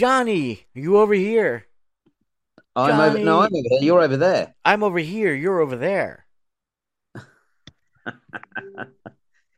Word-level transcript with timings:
Jonny, 0.00 0.66
are 0.74 0.80
you 0.80 0.96
over 0.96 1.12
here? 1.12 1.66
I'm 2.74 2.98
over. 2.98 3.18
No, 3.18 3.40
I'm 3.40 3.54
over 3.54 3.68
here. 3.68 3.82
You're 3.82 4.00
over 4.00 4.16
there. 4.16 4.54
I'm 4.64 4.82
over 4.82 4.98
here. 4.98 5.34
You're 5.34 5.60
over 5.60 5.76
there. 5.76 6.24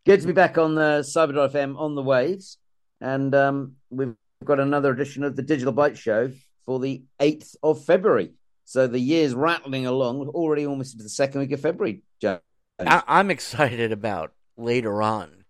Good 0.04 0.20
to 0.20 0.26
be 0.26 0.32
back 0.32 0.58
on 0.58 0.74
the 0.74 1.04
Cyber 1.04 1.48
FM 1.48 1.78
on 1.78 1.94
the 1.94 2.02
waves, 2.02 2.58
and 3.00 3.32
um, 3.36 3.76
we've 3.90 4.16
got 4.44 4.58
another 4.58 4.90
edition 4.90 5.22
of 5.22 5.36
the 5.36 5.42
Digital 5.42 5.72
Byte 5.72 5.96
Show 5.96 6.32
for 6.66 6.80
the 6.80 7.04
eighth 7.20 7.54
of 7.62 7.84
February. 7.84 8.32
So 8.64 8.88
the 8.88 8.98
year's 8.98 9.34
rattling 9.34 9.86
along. 9.86 10.18
We're 10.18 10.30
already 10.30 10.66
almost 10.66 10.94
into 10.94 11.04
the 11.04 11.08
second 11.08 11.42
week 11.42 11.52
of 11.52 11.60
February. 11.60 12.02
Joe. 12.20 12.40
I- 12.80 13.04
I'm 13.06 13.30
excited 13.30 13.92
about 13.92 14.32
later 14.56 15.02
on 15.02 15.44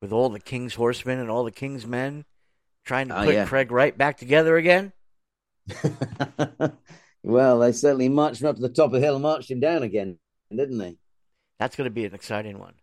with 0.00 0.12
all 0.12 0.28
the 0.28 0.38
King's 0.38 0.76
horsemen 0.76 1.18
and 1.18 1.28
all 1.28 1.42
the 1.42 1.50
King's 1.50 1.88
men 1.88 2.24
trying 2.88 3.08
to 3.08 3.20
Oh, 3.20 3.24
put 3.24 3.34
yeah. 3.34 3.46
Craig 3.46 3.70
Wright 3.70 3.96
back 3.96 4.16
together 4.16 4.56
again. 4.56 4.92
well, 7.22 7.58
they 7.60 7.72
certainly 7.72 8.08
marched 8.08 8.40
him 8.40 8.48
up 8.48 8.56
to 8.56 8.62
the 8.62 8.68
top 8.68 8.86
of 8.86 8.92
the 8.92 9.00
hill 9.00 9.14
and 9.14 9.22
marched 9.22 9.50
him 9.50 9.60
down 9.60 9.82
again, 9.82 10.18
didn't 10.50 10.78
they? 10.78 10.96
That's 11.58 11.76
going 11.76 11.84
to 11.84 11.94
be 11.94 12.06
an 12.06 12.14
exciting 12.14 12.58
one. 12.58 12.74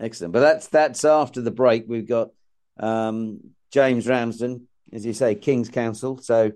Excellent. 0.00 0.32
But 0.32 0.40
that's 0.40 0.66
that's 0.68 1.04
after 1.04 1.40
the 1.40 1.50
break. 1.50 1.84
We've 1.86 2.08
got 2.08 2.30
um, 2.78 3.40
James 3.70 4.06
Ramsden, 4.06 4.66
as 4.92 5.06
you 5.06 5.12
say, 5.12 5.34
King's 5.34 5.68
Counsel. 5.68 6.18
So, 6.18 6.52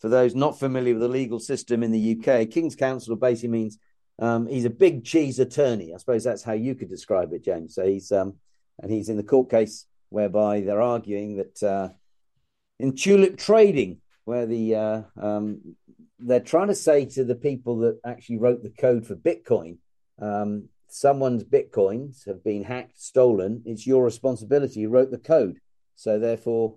for 0.00 0.08
those 0.08 0.34
not 0.34 0.58
familiar 0.58 0.94
with 0.94 1.02
the 1.02 1.08
legal 1.08 1.40
system 1.40 1.82
in 1.82 1.92
the 1.92 2.18
UK, 2.18 2.50
King's 2.50 2.76
Counsel 2.76 3.16
basically 3.16 3.50
means 3.50 3.78
um, 4.18 4.46
he's 4.46 4.64
a 4.64 4.70
big 4.70 5.04
cheese 5.04 5.38
attorney. 5.38 5.94
I 5.94 5.96
suppose 5.98 6.24
that's 6.24 6.42
how 6.42 6.52
you 6.52 6.74
could 6.74 6.88
describe 6.88 7.32
it, 7.32 7.44
James. 7.44 7.74
So 7.74 7.86
he's 7.86 8.10
um, 8.12 8.34
and 8.80 8.90
he's 8.90 9.08
in 9.08 9.16
the 9.16 9.22
court 9.22 9.48
case 9.48 9.86
whereby 10.10 10.60
they're 10.60 10.82
arguing 10.82 11.36
that 11.36 11.62
uh, 11.62 11.88
in 12.78 12.94
tulip 12.94 13.36
trading, 13.36 13.98
where 14.24 14.46
the 14.46 14.74
uh, 14.74 15.02
um, 15.20 15.76
they're 16.18 16.40
trying 16.40 16.68
to 16.68 16.74
say 16.74 17.04
to 17.06 17.24
the 17.24 17.34
people 17.34 17.78
that 17.78 18.00
actually 18.04 18.38
wrote 18.38 18.62
the 18.62 18.70
code 18.70 19.06
for 19.06 19.14
Bitcoin, 19.14 19.78
um, 20.20 20.68
someone's 20.88 21.44
bitcoins 21.44 22.26
have 22.26 22.42
been 22.42 22.64
hacked, 22.64 23.00
stolen. 23.00 23.62
It's 23.64 23.86
your 23.86 24.04
responsibility. 24.04 24.80
You 24.80 24.88
wrote 24.88 25.10
the 25.10 25.18
code, 25.18 25.58
so 25.94 26.18
therefore, 26.18 26.76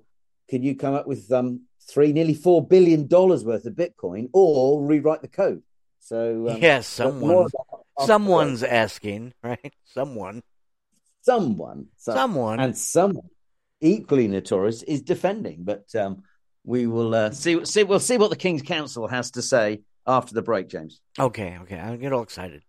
can 0.50 0.64
you 0.64 0.76
come 0.76 0.94
up 0.94 1.08
with 1.08 1.32
um, 1.32 1.62
three, 1.90 2.14
nearly 2.14 2.34
four 2.34 2.66
billion 2.66 3.08
dollars 3.08 3.44
worth 3.44 3.66
of 3.66 3.73
Bitcoin, 3.73 4.30
or 4.34 4.84
rewrite 4.84 5.22
the 5.22 5.28
code? 5.28 5.64
So 6.00 6.50
um, 6.50 6.62
yes, 6.62 7.00
more 7.00 7.48
someone's 8.00 8.64
asking, 8.64 9.34
right? 9.44 9.73
Someone. 9.86 10.44
Someone, 11.22 11.88
so- 11.97 12.14
Someone. 12.14 12.59
and 12.59 12.77
someone 12.77 13.30
equally 13.80 14.27
notorious 14.27 14.83
is 14.83 15.02
defending. 15.02 15.64
But 15.64 15.94
um, 15.95 16.23
we 16.64 16.88
will 16.88 17.14
uh, 17.16 17.31
see. 17.31 17.64
See, 17.66 17.83
we'll 17.83 18.00
see 18.00 18.17
what 18.17 18.30
the 18.30 18.36
King's 18.36 18.61
Counsel 18.61 19.08
has 19.08 19.31
to 19.31 19.42
say 19.42 19.81
after 20.05 20.33
the 20.33 20.42
break, 20.42 20.67
James. 20.67 20.99
Okay, 21.19 21.58
okay. 21.61 21.80
I 21.80 21.95
get 21.95 22.14
all 22.14 22.23
excited. 22.23 22.64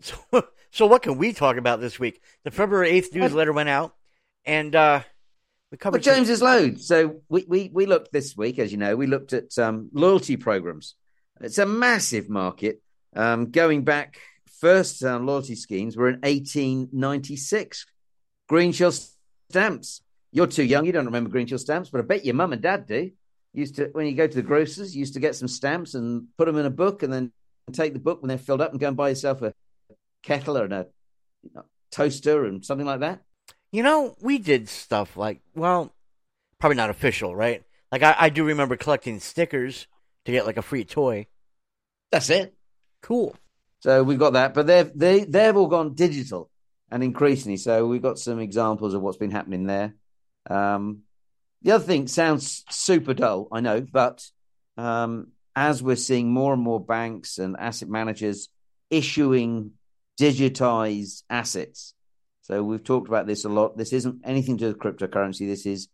So, 0.00 0.16
so 0.70 0.86
what 0.86 1.02
can 1.02 1.18
we 1.18 1.32
talk 1.32 1.56
about 1.56 1.80
this 1.80 1.98
week? 1.98 2.22
The 2.44 2.50
February 2.50 2.90
8th 3.00 3.14
newsletter 3.14 3.52
went 3.52 3.68
out, 3.68 3.94
and 4.44 4.74
uh, 4.74 5.00
we 5.70 5.78
covered 5.78 6.04
some- 6.04 6.14
James 6.14 6.30
is 6.30 6.42
load. 6.42 6.80
So 6.80 7.22
we, 7.28 7.44
we 7.48 7.70
we 7.72 7.86
looked 7.86 8.12
this 8.12 8.36
week, 8.36 8.58
as 8.58 8.70
you 8.72 8.78
know, 8.78 8.96
we 8.96 9.06
looked 9.06 9.32
at 9.32 9.56
um, 9.58 9.88
loyalty 9.92 10.36
programs. 10.36 10.94
It's 11.40 11.58
a 11.58 11.66
massive 11.66 12.28
market. 12.28 12.82
Um, 13.14 13.50
going 13.50 13.84
back, 13.84 14.18
first 14.60 15.02
loyalty 15.02 15.54
schemes 15.54 15.96
were 15.96 16.08
in 16.08 16.20
1896. 16.20 17.86
Green 18.48 18.72
Shield 18.72 18.98
stamps. 19.50 20.02
You're 20.32 20.46
too 20.46 20.64
young. 20.64 20.84
You 20.84 20.92
don't 20.92 21.06
remember 21.06 21.30
Green 21.30 21.46
Shield 21.46 21.60
stamps, 21.60 21.90
but 21.90 22.00
I 22.00 22.04
bet 22.04 22.24
your 22.24 22.34
mum 22.34 22.52
and 22.52 22.62
dad 22.62 22.86
do. 22.86 23.10
Used 23.54 23.76
to 23.76 23.86
when 23.92 24.06
you 24.06 24.14
go 24.14 24.26
to 24.26 24.34
the 24.34 24.42
grocers, 24.42 24.94
used 24.94 25.14
to 25.14 25.20
get 25.20 25.34
some 25.34 25.48
stamps 25.48 25.94
and 25.94 26.28
put 26.36 26.46
them 26.46 26.58
in 26.58 26.66
a 26.66 26.70
book, 26.70 27.02
and 27.02 27.12
then 27.12 27.32
take 27.72 27.92
the 27.92 27.98
book 27.98 28.22
when 28.22 28.28
they're 28.28 28.38
filled 28.38 28.60
up 28.60 28.72
and 28.72 28.80
go 28.80 28.88
and 28.88 28.96
buy 28.96 29.08
yourself 29.08 29.42
a 29.42 29.54
kettle 30.22 30.56
and 30.56 30.72
a 30.72 30.86
toaster 31.90 32.44
and 32.44 32.64
something 32.64 32.86
like 32.86 33.00
that. 33.00 33.22
You 33.72 33.82
know, 33.82 34.14
we 34.20 34.38
did 34.38 34.68
stuff 34.68 35.16
like, 35.16 35.40
well, 35.54 35.92
probably 36.58 36.76
not 36.76 36.90
official, 36.90 37.34
right? 37.34 37.62
Like, 37.92 38.02
I, 38.02 38.16
I 38.18 38.28
do 38.28 38.44
remember 38.44 38.76
collecting 38.76 39.20
stickers 39.20 39.86
to 40.24 40.32
get 40.32 40.46
like 40.46 40.56
a 40.56 40.62
free 40.62 40.84
toy. 40.84 41.26
That's 42.10 42.30
it. 42.30 42.54
Cool. 43.02 43.36
So 43.80 44.02
we've 44.02 44.18
got 44.18 44.32
that, 44.32 44.54
but 44.54 44.66
they've 44.66 44.90
they 44.94 45.24
they've 45.24 45.56
all 45.56 45.68
gone 45.68 45.94
digital 45.94 46.50
and 46.90 47.02
increasingly. 47.02 47.56
So 47.56 47.86
we've 47.86 48.02
got 48.02 48.18
some 48.18 48.40
examples 48.40 48.94
of 48.94 49.02
what's 49.02 49.18
been 49.18 49.30
happening 49.30 49.66
there. 49.66 49.94
Um, 50.48 51.02
the 51.62 51.72
other 51.72 51.84
thing 51.84 52.06
sounds 52.08 52.64
super 52.70 53.14
dull, 53.14 53.48
I 53.52 53.60
know, 53.60 53.80
but 53.80 54.24
um, 54.76 55.28
as 55.54 55.82
we're 55.82 55.96
seeing 55.96 56.30
more 56.30 56.52
and 56.52 56.62
more 56.62 56.84
banks 56.84 57.38
and 57.38 57.56
asset 57.58 57.88
managers 57.88 58.48
issuing 58.90 59.72
digitized 60.20 61.22
assets, 61.28 61.94
so 62.42 62.62
we've 62.62 62.82
talked 62.82 63.08
about 63.08 63.26
this 63.26 63.44
a 63.44 63.48
lot. 63.48 63.76
This 63.76 63.92
isn't 63.92 64.22
anything 64.24 64.56
to 64.58 64.64
do 64.64 64.68
with 64.68 64.78
cryptocurrency. 64.78 65.46
This 65.46 65.66
is 65.66 65.88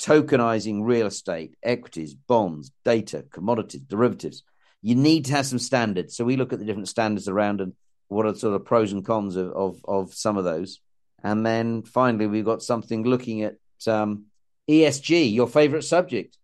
tokenizing 0.00 0.80
real 0.82 1.06
estate, 1.06 1.54
equities, 1.62 2.14
bonds, 2.14 2.72
data, 2.84 3.24
commodities, 3.30 3.82
derivatives 3.82 4.42
you 4.82 4.94
need 4.94 5.26
to 5.26 5.32
have 5.32 5.46
some 5.46 5.58
standards. 5.58 6.16
So 6.16 6.24
we 6.24 6.36
look 6.36 6.52
at 6.52 6.58
the 6.58 6.64
different 6.64 6.88
standards 6.88 7.28
around 7.28 7.60
and 7.60 7.74
what 8.08 8.26
are 8.26 8.34
sort 8.34 8.54
of 8.54 8.64
pros 8.64 8.92
and 8.92 9.04
cons 9.04 9.36
of 9.36 9.52
of, 9.52 9.80
of 9.86 10.14
some 10.14 10.36
of 10.36 10.44
those. 10.44 10.80
And 11.22 11.44
then 11.44 11.82
finally, 11.82 12.26
we've 12.26 12.44
got 12.44 12.62
something 12.62 13.04
looking 13.04 13.42
at 13.42 13.56
um, 13.86 14.26
ESG, 14.68 15.32
your 15.32 15.48
favorite 15.48 15.82
subject. 15.82 16.38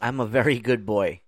I'm 0.00 0.20
a 0.20 0.26
very 0.26 0.58
good 0.58 0.86
boy. 0.86 1.20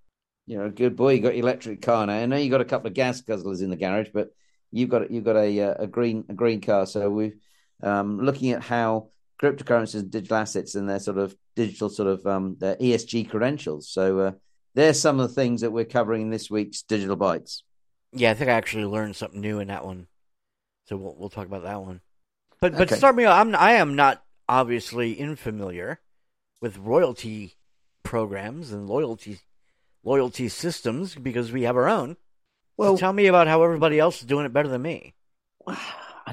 You're 0.46 0.66
a 0.66 0.70
good 0.70 0.96
boy. 0.96 1.14
You 1.14 1.22
got 1.22 1.36
your 1.36 1.44
electric 1.44 1.82
car 1.82 2.06
now. 2.06 2.14
I 2.14 2.26
know 2.26 2.36
you 2.36 2.50
got 2.50 2.60
a 2.60 2.66
couple 2.66 2.88
of 2.88 2.94
gas 2.94 3.20
guzzlers 3.20 3.62
in 3.62 3.70
the 3.70 3.76
garage, 3.76 4.08
but 4.12 4.30
you've 4.70 4.88
got 4.88 5.10
you've 5.10 5.24
got 5.24 5.36
a 5.36 5.60
uh, 5.60 5.74
a 5.80 5.86
green 5.86 6.24
a 6.28 6.34
green 6.34 6.60
car. 6.60 6.86
So 6.86 7.10
we're 7.10 7.34
um, 7.82 8.20
looking 8.20 8.50
at 8.50 8.62
how 8.62 9.08
cryptocurrencies 9.40 10.00
and 10.00 10.10
digital 10.10 10.38
assets 10.38 10.74
and 10.74 10.88
their 10.88 11.00
sort 11.00 11.18
of 11.18 11.36
digital 11.54 11.90
sort 11.90 12.08
of 12.08 12.26
um, 12.26 12.56
their 12.58 12.76
ESG 12.76 13.28
credentials. 13.28 13.90
So 13.90 14.18
uh, 14.18 14.32
there's 14.74 15.00
some 15.00 15.20
of 15.20 15.28
the 15.28 15.34
things 15.34 15.60
that 15.60 15.70
we're 15.70 15.84
covering 15.84 16.22
in 16.22 16.30
this 16.30 16.50
week's 16.50 16.82
Digital 16.82 17.16
Bytes. 17.16 17.62
Yeah, 18.12 18.30
I 18.30 18.34
think 18.34 18.50
I 18.50 18.54
actually 18.54 18.84
learned 18.84 19.16
something 19.16 19.40
new 19.40 19.58
in 19.60 19.68
that 19.68 19.84
one. 19.84 20.06
So 20.86 20.96
we'll 20.96 21.14
we'll 21.16 21.30
talk 21.30 21.46
about 21.46 21.62
that 21.64 21.80
one. 21.82 22.00
But 22.60 22.72
but 22.72 22.82
Okay. 22.82 22.96
start 22.96 23.14
me 23.16 23.24
off. 23.24 23.40
I'm 23.40 23.54
I 23.54 23.72
am 23.72 23.96
not 23.96 24.22
obviously 24.48 25.16
infamiliar 25.16 25.98
with 26.60 26.76
royalty 26.78 27.54
programs 28.02 28.72
and 28.72 28.88
loyalty 28.88 29.40
loyalty 30.04 30.48
systems 30.48 31.14
because 31.14 31.52
we 31.52 31.62
have 31.62 31.76
our 31.76 31.88
own. 31.88 32.16
Well- 32.76 32.96
so 32.96 33.00
tell 33.00 33.12
me 33.12 33.26
about 33.26 33.46
how 33.46 33.62
everybody 33.62 33.98
else 33.98 34.20
is 34.20 34.26
doing 34.26 34.44
it 34.46 34.52
better 34.52 34.68
than 34.68 34.82
me. 34.82 35.14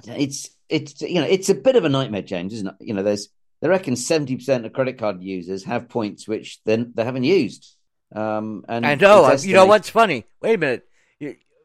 It's 0.06 0.50
it's 0.70 1.02
you 1.02 1.16
know 1.16 1.26
it's 1.28 1.50
a 1.50 1.56
bit 1.56 1.76
of 1.76 1.84
a 1.84 1.90
nightmare, 1.90 2.22
James, 2.22 2.54
isn't 2.54 2.68
it? 2.68 2.76
You 2.80 2.94
know, 2.94 3.02
there's 3.04 3.28
they 3.62 3.68
reckon 3.68 3.96
seventy 3.96 4.36
percent 4.36 4.66
of 4.66 4.72
credit 4.72 4.98
card 5.00 5.22
users 5.24 5.64
have 5.66 5.90
points 5.90 6.28
which 6.28 6.60
then 6.64 6.92
they 6.96 7.04
haven't 7.04 7.24
used. 7.24 7.76
Um, 8.14 8.66
and 8.68 8.86
I 8.86 8.96
know. 8.96 9.32
You 9.34 9.54
know 9.54 9.66
what's 9.66 9.90
funny? 9.90 10.26
Wait 10.42 10.56
a 10.56 10.58
minute. 10.58 10.86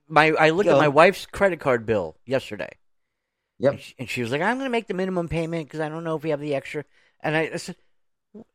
My 0.09 0.32
I 0.32 0.50
looked 0.50 0.69
at 0.69 0.77
my 0.77 0.88
wife's 0.88 1.27
credit 1.27 1.60
card 1.60 1.87
bill 1.87 2.16
yesterday. 2.27 2.71
Yep. 3.59 3.72
And 3.72 3.81
she, 3.81 3.94
and 3.99 4.09
she 4.10 4.22
was 4.22 4.31
like, 4.31 4.43
"I'm 4.43 4.56
going 4.56 4.66
to 4.66 4.71
make 4.71 4.87
the 4.87 4.94
minimum 4.94 5.28
payment 5.28 5.66
because 5.66 5.81
I 5.81 5.88
don't 5.88 6.05
know 6.05 6.16
if 6.16 6.22
we 6.22 6.31
have 6.31 6.41
the 6.41 6.55
extra." 6.55 6.84
And 7.21 7.37
I, 7.37 7.50
I 7.55 7.56
said, 7.56 7.77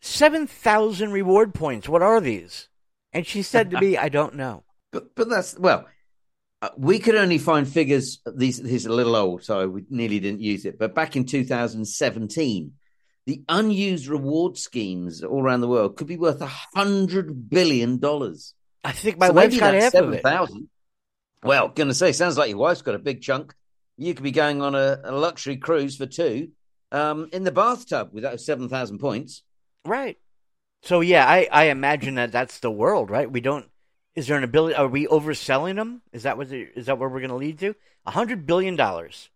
seven 0.01 0.45
thousand 0.45 1.11
reward 1.11 1.53
points. 1.53 1.89
What 1.89 2.01
are 2.01 2.22
these?" 2.22 2.67
And 3.11 3.25
she 3.25 3.41
said 3.41 3.72
to 3.72 3.81
me, 3.81 3.97
"I 3.97 4.09
don't 4.09 4.35
know." 4.35 4.63
But 4.91 5.16
but 5.16 5.29
that's 5.29 5.57
well, 5.57 5.88
uh, 6.61 6.69
we 6.77 7.00
could 7.00 7.16
only 7.16 7.38
find 7.38 7.67
figures. 7.67 8.19
These 8.35 8.61
these 8.61 8.85
are 8.85 8.91
a 8.91 8.94
little 8.94 9.16
old, 9.16 9.44
so 9.44 9.67
we 9.67 9.85
nearly 9.89 10.19
didn't 10.19 10.41
use 10.41 10.66
it. 10.66 10.77
But 10.77 10.94
back 10.94 11.16
in 11.16 11.25
2017, 11.25 12.73
the 13.29 13.44
unused 13.47 14.07
reward 14.07 14.57
schemes 14.57 15.23
all 15.23 15.44
around 15.44 15.62
the 15.62 15.67
world 15.67 15.95
could 15.95 16.07
be 16.07 16.17
worth 16.17 16.42
a 16.42 16.48
hundred 16.48 17.48
billion 17.48 18.00
dollars. 18.00 18.56
I 18.83 18.92
think 18.92 19.19
my 19.19 19.27
So 19.27 19.33
wife's 19.33 19.59
got 19.59 19.74
that's 19.74 19.94
half 19.94 20.04
of 20.04 20.13
it. 20.13 20.24
7,000. 20.24 20.68
Well, 21.44 21.68
gonna 21.68 21.94
say, 21.94 22.12
sounds 22.12 22.39
like 22.39 22.50
your 22.50 22.57
wife's 22.57 22.81
got 22.81 22.95
a 22.95 23.00
big 23.00 23.21
chunk. 23.21 23.54
You 23.98 24.15
could 24.15 24.24
be 24.24 24.31
going 24.31 24.63
on 24.63 24.74
a, 24.74 25.00
a 25.04 25.12
luxury 25.12 25.57
cruise 25.57 25.95
for 25.95 26.07
two 26.07 26.50
um, 26.92 27.30
in 27.31 27.44
the 27.44 27.51
bathtub 27.51 28.09
with 28.13 28.24
those 28.24 28.44
seven 28.44 28.68
thousand 28.68 28.98
points. 28.98 29.44
Right. 29.86 30.18
So 30.81 31.01
yeah, 31.01 31.30
I 31.30 31.48
I 31.51 31.63
imagine 31.65 32.15
that 32.15 32.31
that's 32.31 32.59
the 32.62 32.71
world, 32.71 33.12
right? 33.12 33.31
We 33.31 33.42
don't. 33.42 33.69
Is 34.15 34.25
there 34.25 34.39
an 34.39 34.44
ability? 34.44 34.74
Are 34.74 34.88
we 34.88 35.06
overselling 35.06 35.75
them? 35.75 36.01
Is 36.12 36.24
that 36.24 36.36
what? 36.36 36.50
The, 36.50 36.68
is 36.75 36.88
that 36.88 36.98
where 36.98 37.07
we're 37.07 37.19
going 37.19 37.30
to 37.30 37.36
lead 37.36 37.59
to? 37.59 37.75
A 38.07 38.12
hundred 38.12 38.48
billion 38.48 38.75
dollars. 38.75 39.30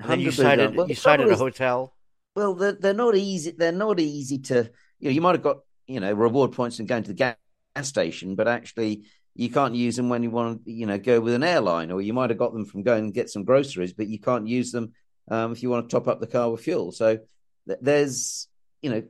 And 0.00 0.10
then 0.10 0.20
you 0.20 0.30
$100 0.30 0.36
billion. 0.36 0.58
cited 0.58 0.76
Well, 0.76 0.88
you 0.88 0.94
cited 0.94 1.28
a 1.28 1.36
hotel. 1.36 1.92
Well, 2.38 2.54
they're, 2.54 2.72
they're 2.72 2.94
not 2.94 3.16
easy. 3.16 3.50
They're 3.50 3.72
not 3.72 3.98
easy 3.98 4.38
to. 4.38 4.70
You 5.00 5.08
know, 5.08 5.10
you 5.10 5.20
might 5.20 5.34
have 5.34 5.42
got 5.42 5.58
you 5.88 5.98
know 5.98 6.12
reward 6.12 6.52
points 6.52 6.78
and 6.78 6.86
going 6.86 7.02
to 7.02 7.08
the 7.08 7.14
gas, 7.14 7.36
station, 7.82 8.36
but 8.36 8.46
actually 8.46 9.04
you 9.34 9.50
can't 9.50 9.74
use 9.74 9.96
them 9.96 10.08
when 10.08 10.22
you 10.22 10.30
want 10.30 10.64
to 10.64 10.70
you 10.70 10.86
know 10.86 10.98
go 10.98 11.20
with 11.20 11.34
an 11.34 11.42
airline, 11.42 11.90
or 11.90 12.00
you 12.00 12.12
might 12.12 12.30
have 12.30 12.38
got 12.38 12.52
them 12.52 12.64
from 12.64 12.84
going 12.84 13.06
and 13.06 13.14
get 13.14 13.28
some 13.28 13.42
groceries, 13.42 13.92
but 13.92 14.06
you 14.06 14.20
can't 14.20 14.46
use 14.46 14.70
them 14.70 14.92
um, 15.28 15.50
if 15.50 15.64
you 15.64 15.68
want 15.68 15.88
to 15.88 15.92
top 15.92 16.06
up 16.06 16.20
the 16.20 16.28
car 16.28 16.48
with 16.48 16.60
fuel. 16.60 16.92
So 16.92 17.18
th- 17.66 17.78
there's 17.82 18.46
you 18.82 18.90
know 18.90 19.02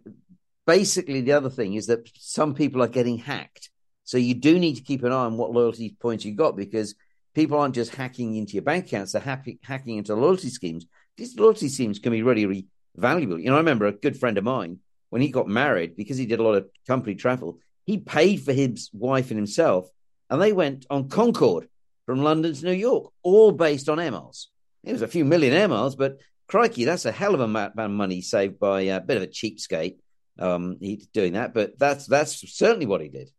basically, 0.66 1.20
the 1.20 1.32
other 1.32 1.50
thing 1.50 1.74
is 1.74 1.88
that 1.88 2.10
some 2.16 2.54
people 2.54 2.82
are 2.82 2.88
getting 2.88 3.18
hacked. 3.18 3.68
So 4.04 4.16
you 4.16 4.32
do 4.32 4.58
need 4.58 4.76
to 4.76 4.82
keep 4.82 5.02
an 5.04 5.12
eye 5.12 5.26
on 5.26 5.36
what 5.36 5.52
loyalty 5.52 5.96
points 6.00 6.24
you've 6.24 6.36
got 6.36 6.56
because 6.56 6.94
people 7.34 7.58
aren't 7.58 7.74
just 7.74 7.94
hacking 7.94 8.36
into 8.36 8.54
your 8.54 8.62
bank 8.62 8.86
accounts; 8.86 9.12
they're 9.12 9.20
happy, 9.20 9.58
hacking 9.62 9.98
into 9.98 10.14
loyalty 10.14 10.48
schemes. 10.48 10.86
These 11.18 11.38
loyalty 11.38 11.68
schemes 11.68 11.98
can 11.98 12.12
be 12.12 12.22
really, 12.22 12.46
really 12.46 12.66
valuable. 12.98 13.38
You 13.38 13.46
know, 13.50 13.54
I 13.54 13.58
remember 13.58 13.86
a 13.86 13.92
good 13.92 14.18
friend 14.18 14.36
of 14.38 14.44
mine 14.44 14.78
when 15.10 15.22
he 15.22 15.28
got 15.28 15.48
married 15.48 15.96
because 15.96 16.16
he 16.18 16.26
did 16.26 16.40
a 16.40 16.42
lot 16.42 16.54
of 16.54 16.68
company 16.86 17.14
travel. 17.14 17.58
He 17.84 17.98
paid 17.98 18.42
for 18.42 18.52
his 18.52 18.90
wife 18.92 19.30
and 19.30 19.38
himself, 19.38 19.88
and 20.28 20.40
they 20.42 20.52
went 20.52 20.86
on 20.90 21.08
Concorde 21.08 21.68
from 22.06 22.22
London 22.22 22.52
to 22.54 22.64
New 22.64 22.72
York, 22.72 23.12
all 23.22 23.52
based 23.52 23.88
on 23.88 23.98
air 24.00 24.10
miles. 24.10 24.48
It 24.84 24.92
was 24.92 25.02
a 25.02 25.08
few 25.08 25.24
million 25.24 25.52
air 25.54 25.68
miles, 25.68 25.96
but 25.96 26.18
crikey, 26.46 26.84
that's 26.84 27.04
a 27.04 27.12
hell 27.12 27.34
of 27.34 27.40
a 27.40 27.44
amount 27.44 27.78
of 27.78 27.90
money 27.90 28.20
saved 28.20 28.58
by 28.58 28.82
a 28.82 29.00
bit 29.00 29.16
of 29.16 29.22
a 29.22 29.26
cheapskate. 29.26 29.96
Um, 30.38 30.76
he 30.80 31.06
doing 31.12 31.32
that, 31.32 31.52
but 31.54 31.78
that's 31.78 32.06
that's 32.06 32.48
certainly 32.56 32.86
what 32.86 33.00
he 33.00 33.08
did. 33.08 33.30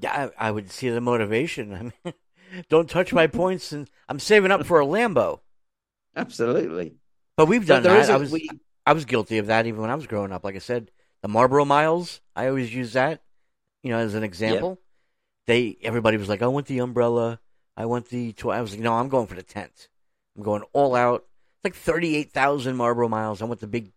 Yeah, 0.00 0.30
I, 0.38 0.48
I 0.48 0.50
would 0.50 0.70
see 0.70 0.90
the 0.90 1.00
motivation. 1.00 1.72
I 2.04 2.08
mean, 2.10 2.14
don't 2.68 2.90
touch 2.90 3.12
my 3.12 3.26
points, 3.26 3.72
and 3.72 3.88
I'm 4.08 4.18
saving 4.18 4.50
up 4.50 4.66
for 4.66 4.80
a 4.80 4.86
Lambo. 4.86 5.40
Absolutely. 6.14 6.96
But 7.36 7.46
we've 7.46 7.66
done 7.66 7.82
But 7.82 7.90
that. 7.90 8.00
is 8.00 8.08
a- 8.08 8.12
I 8.12 8.16
was 8.16 8.32
we- 8.32 8.50
I 8.86 8.92
was 8.92 9.04
guilty 9.04 9.38
of 9.38 9.46
that 9.46 9.66
even 9.66 9.80
when 9.80 9.90
I 9.90 9.96
was 9.96 10.06
growing 10.06 10.32
up. 10.32 10.44
Like 10.44 10.54
I 10.54 10.60
said, 10.60 10.90
the 11.22 11.28
Marlboro 11.28 11.64
Miles. 11.64 12.20
I 12.36 12.46
always 12.46 12.72
use 12.72 12.92
that, 12.92 13.20
you 13.82 13.90
know, 13.90 13.98
as 13.98 14.14
an 14.14 14.22
example. 14.22 14.78
They 15.46 15.76
everybody 15.82 16.16
was 16.16 16.28
like, 16.28 16.42
"I 16.42 16.46
want 16.46 16.66
the 16.66 16.78
umbrella. 16.78 17.40
I 17.76 17.86
want 17.86 18.08
the." 18.08 18.32
Tw-. 18.32 18.46
I 18.46 18.60
was 18.60 18.72
like, 18.72 18.80
"No, 18.80 18.94
I'm 18.94 19.08
going 19.08 19.26
for 19.26 19.34
the 19.34 19.42
tent. 19.42 19.88
I'm 20.36 20.42
going 20.42 20.62
all 20.72 20.94
out. 20.94 21.24
It's 21.56 21.64
like 21.64 21.74
thirty-eight 21.74 22.32
thousand 22.32 22.76
Marlboro 22.76 23.08
Miles. 23.08 23.42
I 23.42 23.44
want 23.44 23.60
the 23.60 23.66
big 23.66 23.92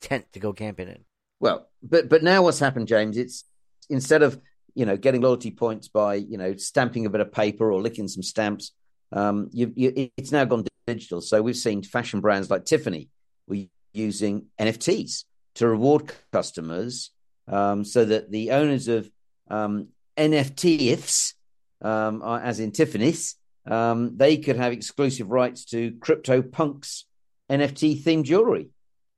tent 0.00 0.32
to 0.32 0.40
go 0.40 0.52
camping 0.52 0.88
in." 0.88 1.04
Well, 1.40 1.68
but 1.82 2.08
but 2.08 2.22
now 2.22 2.42
what's 2.42 2.58
happened, 2.58 2.88
James? 2.88 3.16
It's 3.16 3.44
instead 3.88 4.22
of 4.22 4.40
you 4.74 4.84
know 4.84 4.96
getting 4.96 5.20
loyalty 5.20 5.50
points 5.50 5.88
by 5.88 6.16
you 6.16 6.38
know 6.38 6.56
stamping 6.56 7.06
a 7.06 7.10
bit 7.10 7.20
of 7.20 7.32
paper 7.32 7.72
or 7.72 7.80
licking 7.80 8.08
some 8.08 8.22
stamps, 8.22 8.72
um, 9.12 9.48
you, 9.52 9.72
you, 9.74 10.10
it's 10.16 10.32
now 10.32 10.44
gone 10.44 10.66
digital. 10.86 11.20
So 11.20 11.42
we've 11.42 11.56
seen 11.56 11.82
fashion 11.82 12.20
brands 12.20 12.50
like 12.50 12.64
Tiffany 12.64 13.08
were 13.46 13.66
using 13.92 14.46
NFTs 14.58 15.24
to 15.54 15.68
reward 15.68 16.12
customers, 16.32 17.10
um, 17.48 17.84
so 17.84 18.04
that 18.04 18.30
the 18.30 18.52
owners 18.52 18.88
of 18.88 19.10
um, 19.48 19.88
ifs, 20.16 21.34
um, 21.82 22.22
as 22.22 22.60
in 22.60 22.72
Tiffany's, 22.72 23.36
um, 23.66 24.16
they 24.16 24.36
could 24.36 24.56
have 24.56 24.72
exclusive 24.72 25.30
rights 25.30 25.64
to 25.66 25.92
Crypto 26.00 26.42
Punk's 26.42 27.06
NFT 27.50 28.02
themed 28.02 28.24
jewelry. 28.24 28.70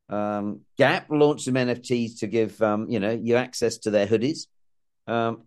Um, 0.08 0.60
Gap 0.78 1.06
launched 1.10 1.44
some 1.44 1.54
NFTs 1.54 2.20
to 2.20 2.26
give 2.26 2.60
um, 2.60 2.88
you 2.88 3.00
know 3.00 3.12
you 3.12 3.36
access 3.36 3.78
to 3.78 3.90
their 3.90 4.06
hoodies. 4.06 4.46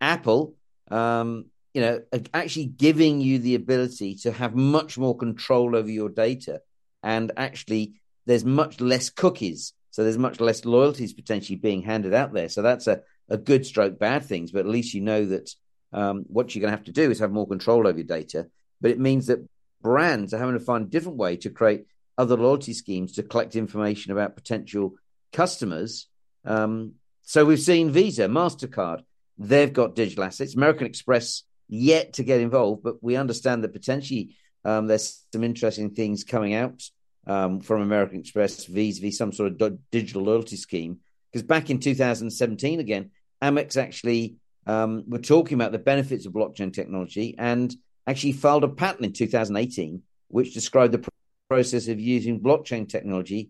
Apple, 0.02 0.56
you 0.90 1.82
know, 1.82 2.02
actually 2.34 2.66
giving 2.66 3.20
you 3.20 3.40
the 3.40 3.56
ability 3.56 4.16
to 4.16 4.32
have 4.32 4.56
much 4.56 4.98
more 4.98 5.16
control 5.16 5.76
over 5.76 5.90
your 5.90 6.10
data, 6.10 6.62
and 7.04 7.32
actually 7.38 7.96
there's 8.26 8.46
much 8.46 8.82
less 8.82 9.10
cookies, 9.10 9.74
so 9.92 10.04
there's 10.04 10.18
much 10.18 10.40
less 10.40 10.66
loyalties 10.66 11.14
potentially 11.14 11.58
being 11.58 11.82
handed 11.82 12.14
out 12.14 12.34
there. 12.34 12.50
So 12.50 12.62
that's 12.62 12.88
a 12.88 13.02
a 13.30 13.38
good 13.38 13.66
stroke, 13.66 14.00
bad 14.00 14.24
things, 14.24 14.52
but 14.52 14.60
at 14.60 14.68
least 14.68 14.94
you 14.94 15.02
know 15.02 15.26
that 15.26 15.50
um, 15.94 16.26
what 16.28 16.54
you're 16.54 16.62
going 16.62 16.72
to 16.72 16.78
have 16.78 16.86
to 16.86 16.92
do 16.92 17.10
is 17.10 17.20
have 17.20 17.32
more 17.32 17.48
control 17.48 17.88
over 17.88 17.98
your 17.98 18.08
data. 18.08 18.48
But 18.82 18.92
it 18.92 19.00
means 19.00 19.28
that 19.28 19.48
brands 19.82 20.34
are 20.34 20.38
having 20.38 20.58
to 20.58 20.64
find 20.64 20.86
a 20.86 20.90
different 20.90 21.18
way 21.18 21.38
to 21.38 21.50
create 21.50 21.86
other 22.18 22.38
loyalty 22.38 22.74
schemes 22.74 23.14
to 23.14 23.24
collect 23.24 23.56
information 23.56 24.12
about 24.12 24.36
potential 24.36 24.96
customers. 25.34 26.08
Um, 26.46 26.94
so 27.24 27.46
we've 27.46 27.60
seen 27.60 27.92
Visa, 27.92 28.28
Mastercard, 28.28 29.02
they've 29.38 29.74
got 29.74 29.96
digital 29.96 30.24
assets. 30.24 30.56
American 30.56 30.88
Express 30.88 31.44
yet 31.68 32.14
to 32.14 32.24
get 32.24 32.42
involved, 32.42 32.84
but 32.84 33.04
we 33.04 33.16
understand 33.16 33.64
that 33.64 33.74
potentially 33.74 34.36
um, 34.64 34.88
there's 34.88 35.26
some 35.34 35.44
interesting 35.44 35.90
things 35.92 36.24
coming 36.24 36.54
out 36.54 36.84
um, 37.28 37.62
from 37.62 37.82
American 37.82 38.20
Express 38.20 38.66
vis-a-vis 38.66 39.18
some 39.18 39.32
sort 39.32 39.62
of 39.62 39.80
digital 39.92 40.24
loyalty 40.24 40.56
scheme. 40.56 41.00
Because 41.32 41.46
back 41.46 41.70
in 41.70 41.80
2017, 41.80 42.80
again, 42.80 43.12
Amex 43.42 43.78
actually 43.78 44.36
um, 44.68 45.04
were 45.08 45.20
talking 45.20 45.56
about 45.56 45.72
the 45.72 45.80
benefits 45.80 46.26
of 46.26 46.34
blockchain 46.34 46.74
technology 46.74 47.36
and 47.38 47.76
actually 48.08 48.34
filed 48.34 48.64
a 48.64 48.70
patent 48.70 49.06
in 49.06 49.14
2018, 49.14 50.02
which 50.30 50.54
described 50.54 50.94
the 50.94 51.10
process 51.50 51.88
of 51.88 52.00
using 52.00 52.40
blockchain 52.40 52.88
technology 52.88 53.50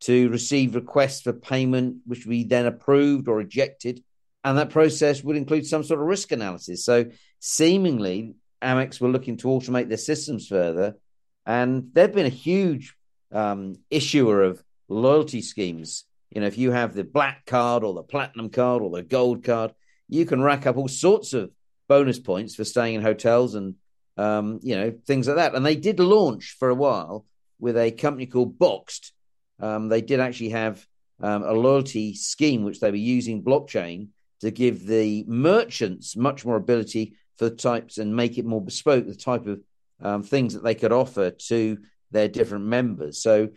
to 0.00 0.28
receive 0.28 0.74
requests 0.74 1.22
for 1.22 1.32
payment, 1.32 1.98
which 2.06 2.24
we 2.24 2.44
then 2.44 2.66
approved 2.66 3.28
or 3.28 3.36
rejected. 3.36 4.02
And 4.44 4.56
that 4.58 4.70
process 4.70 5.22
would 5.22 5.36
include 5.36 5.66
some 5.66 5.82
sort 5.82 6.00
of 6.00 6.06
risk 6.06 6.30
analysis. 6.30 6.84
So, 6.84 7.06
seemingly, 7.40 8.34
Amex 8.62 9.00
were 9.00 9.08
looking 9.08 9.36
to 9.38 9.48
automate 9.48 9.88
their 9.88 9.98
systems 9.98 10.46
further. 10.46 10.96
And 11.44 11.90
they've 11.92 12.12
been 12.12 12.26
a 12.26 12.30
huge 12.30 12.94
um, 13.32 13.76
issuer 13.90 14.42
of 14.42 14.62
loyalty 14.88 15.42
schemes. 15.42 16.04
You 16.30 16.40
know, 16.40 16.46
if 16.46 16.58
you 16.58 16.70
have 16.72 16.94
the 16.94 17.04
black 17.04 17.46
card 17.46 17.84
or 17.84 17.94
the 17.94 18.02
platinum 18.02 18.50
card 18.50 18.82
or 18.82 18.90
the 18.90 19.02
gold 19.02 19.44
card, 19.44 19.72
you 20.08 20.26
can 20.26 20.42
rack 20.42 20.66
up 20.66 20.76
all 20.76 20.88
sorts 20.88 21.32
of 21.32 21.50
bonus 21.88 22.18
points 22.18 22.54
for 22.54 22.64
staying 22.64 22.94
in 22.94 23.02
hotels 23.02 23.54
and 23.54 23.74
um, 24.16 24.60
you 24.62 24.76
know 24.76 24.92
things 25.06 25.26
like 25.26 25.36
that. 25.36 25.54
And 25.54 25.64
they 25.64 25.76
did 25.76 26.00
launch 26.00 26.56
for 26.58 26.68
a 26.68 26.74
while 26.74 27.24
with 27.58 27.76
a 27.76 27.90
company 27.90 28.26
called 28.26 28.58
Boxed. 28.58 29.12
Um, 29.60 29.88
they 29.88 30.00
did 30.00 30.20
actually 30.20 30.50
have 30.50 30.86
um, 31.20 31.42
a 31.42 31.52
loyalty 31.52 32.14
scheme 32.14 32.62
which 32.62 32.80
they 32.80 32.90
were 32.90 32.96
using 32.96 33.42
blockchain 33.42 34.08
to 34.40 34.50
give 34.50 34.86
the 34.86 35.24
merchants 35.26 36.16
much 36.16 36.44
more 36.44 36.56
ability 36.56 37.16
for 37.36 37.48
the 37.48 37.56
types 37.56 37.98
and 37.98 38.14
make 38.14 38.38
it 38.38 38.44
more 38.44 38.60
bespoke 38.60 39.06
the 39.06 39.14
type 39.14 39.46
of 39.46 39.60
um, 40.00 40.22
things 40.22 40.54
that 40.54 40.62
they 40.62 40.74
could 40.74 40.92
offer 40.92 41.30
to 41.30 41.78
their 42.10 42.28
different 42.28 42.64
members. 42.64 43.22
So 43.22 43.48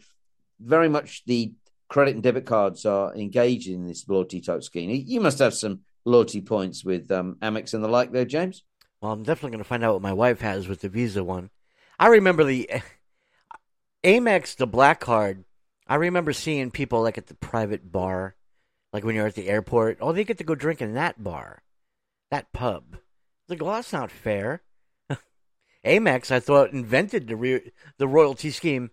very 0.59 0.89
much 0.89 1.23
the 1.25 1.53
credit 1.89 2.13
and 2.13 2.23
debit 2.23 2.45
cards 2.45 2.85
are 2.85 3.13
engaged 3.15 3.67
in 3.67 3.85
this 3.85 4.07
loyalty 4.07 4.41
type 4.41 4.63
scheme. 4.63 4.89
You 5.05 5.19
must 5.19 5.39
have 5.39 5.53
some 5.53 5.81
loyalty 6.05 6.41
points 6.41 6.85
with 6.85 7.11
um, 7.11 7.35
Amex 7.41 7.73
and 7.73 7.83
the 7.83 7.87
like 7.87 8.11
there, 8.11 8.25
James. 8.25 8.63
Well, 9.01 9.11
I'm 9.11 9.23
definitely 9.23 9.51
going 9.51 9.63
to 9.63 9.67
find 9.67 9.83
out 9.83 9.93
what 9.93 10.01
my 10.01 10.13
wife 10.13 10.41
has 10.41 10.67
with 10.67 10.81
the 10.81 10.89
Visa 10.89 11.23
one. 11.23 11.49
I 11.99 12.07
remember 12.07 12.43
the 12.43 12.69
Amex, 14.03 14.55
the 14.55 14.67
black 14.67 14.99
card. 14.99 15.43
I 15.87 15.95
remember 15.95 16.33
seeing 16.33 16.71
people 16.71 17.01
like 17.01 17.17
at 17.17 17.27
the 17.27 17.35
private 17.35 17.91
bar, 17.91 18.35
like 18.93 19.03
when 19.03 19.15
you're 19.15 19.27
at 19.27 19.35
the 19.35 19.49
airport. 19.49 19.97
Oh, 19.99 20.13
they 20.13 20.23
get 20.23 20.37
to 20.37 20.43
go 20.43 20.55
drink 20.55 20.81
in 20.81 20.93
that 20.93 21.21
bar, 21.21 21.61
that 22.29 22.53
pub. 22.53 22.97
Like, 23.49 23.61
well, 23.61 23.73
that's 23.73 23.91
not 23.91 24.11
fair. 24.11 24.61
Amex, 25.85 26.31
I 26.31 26.39
thought, 26.39 26.71
invented 26.71 27.27
the 27.27 27.35
re- 27.35 27.71
the 27.97 28.07
royalty 28.07 28.51
scheme. 28.51 28.91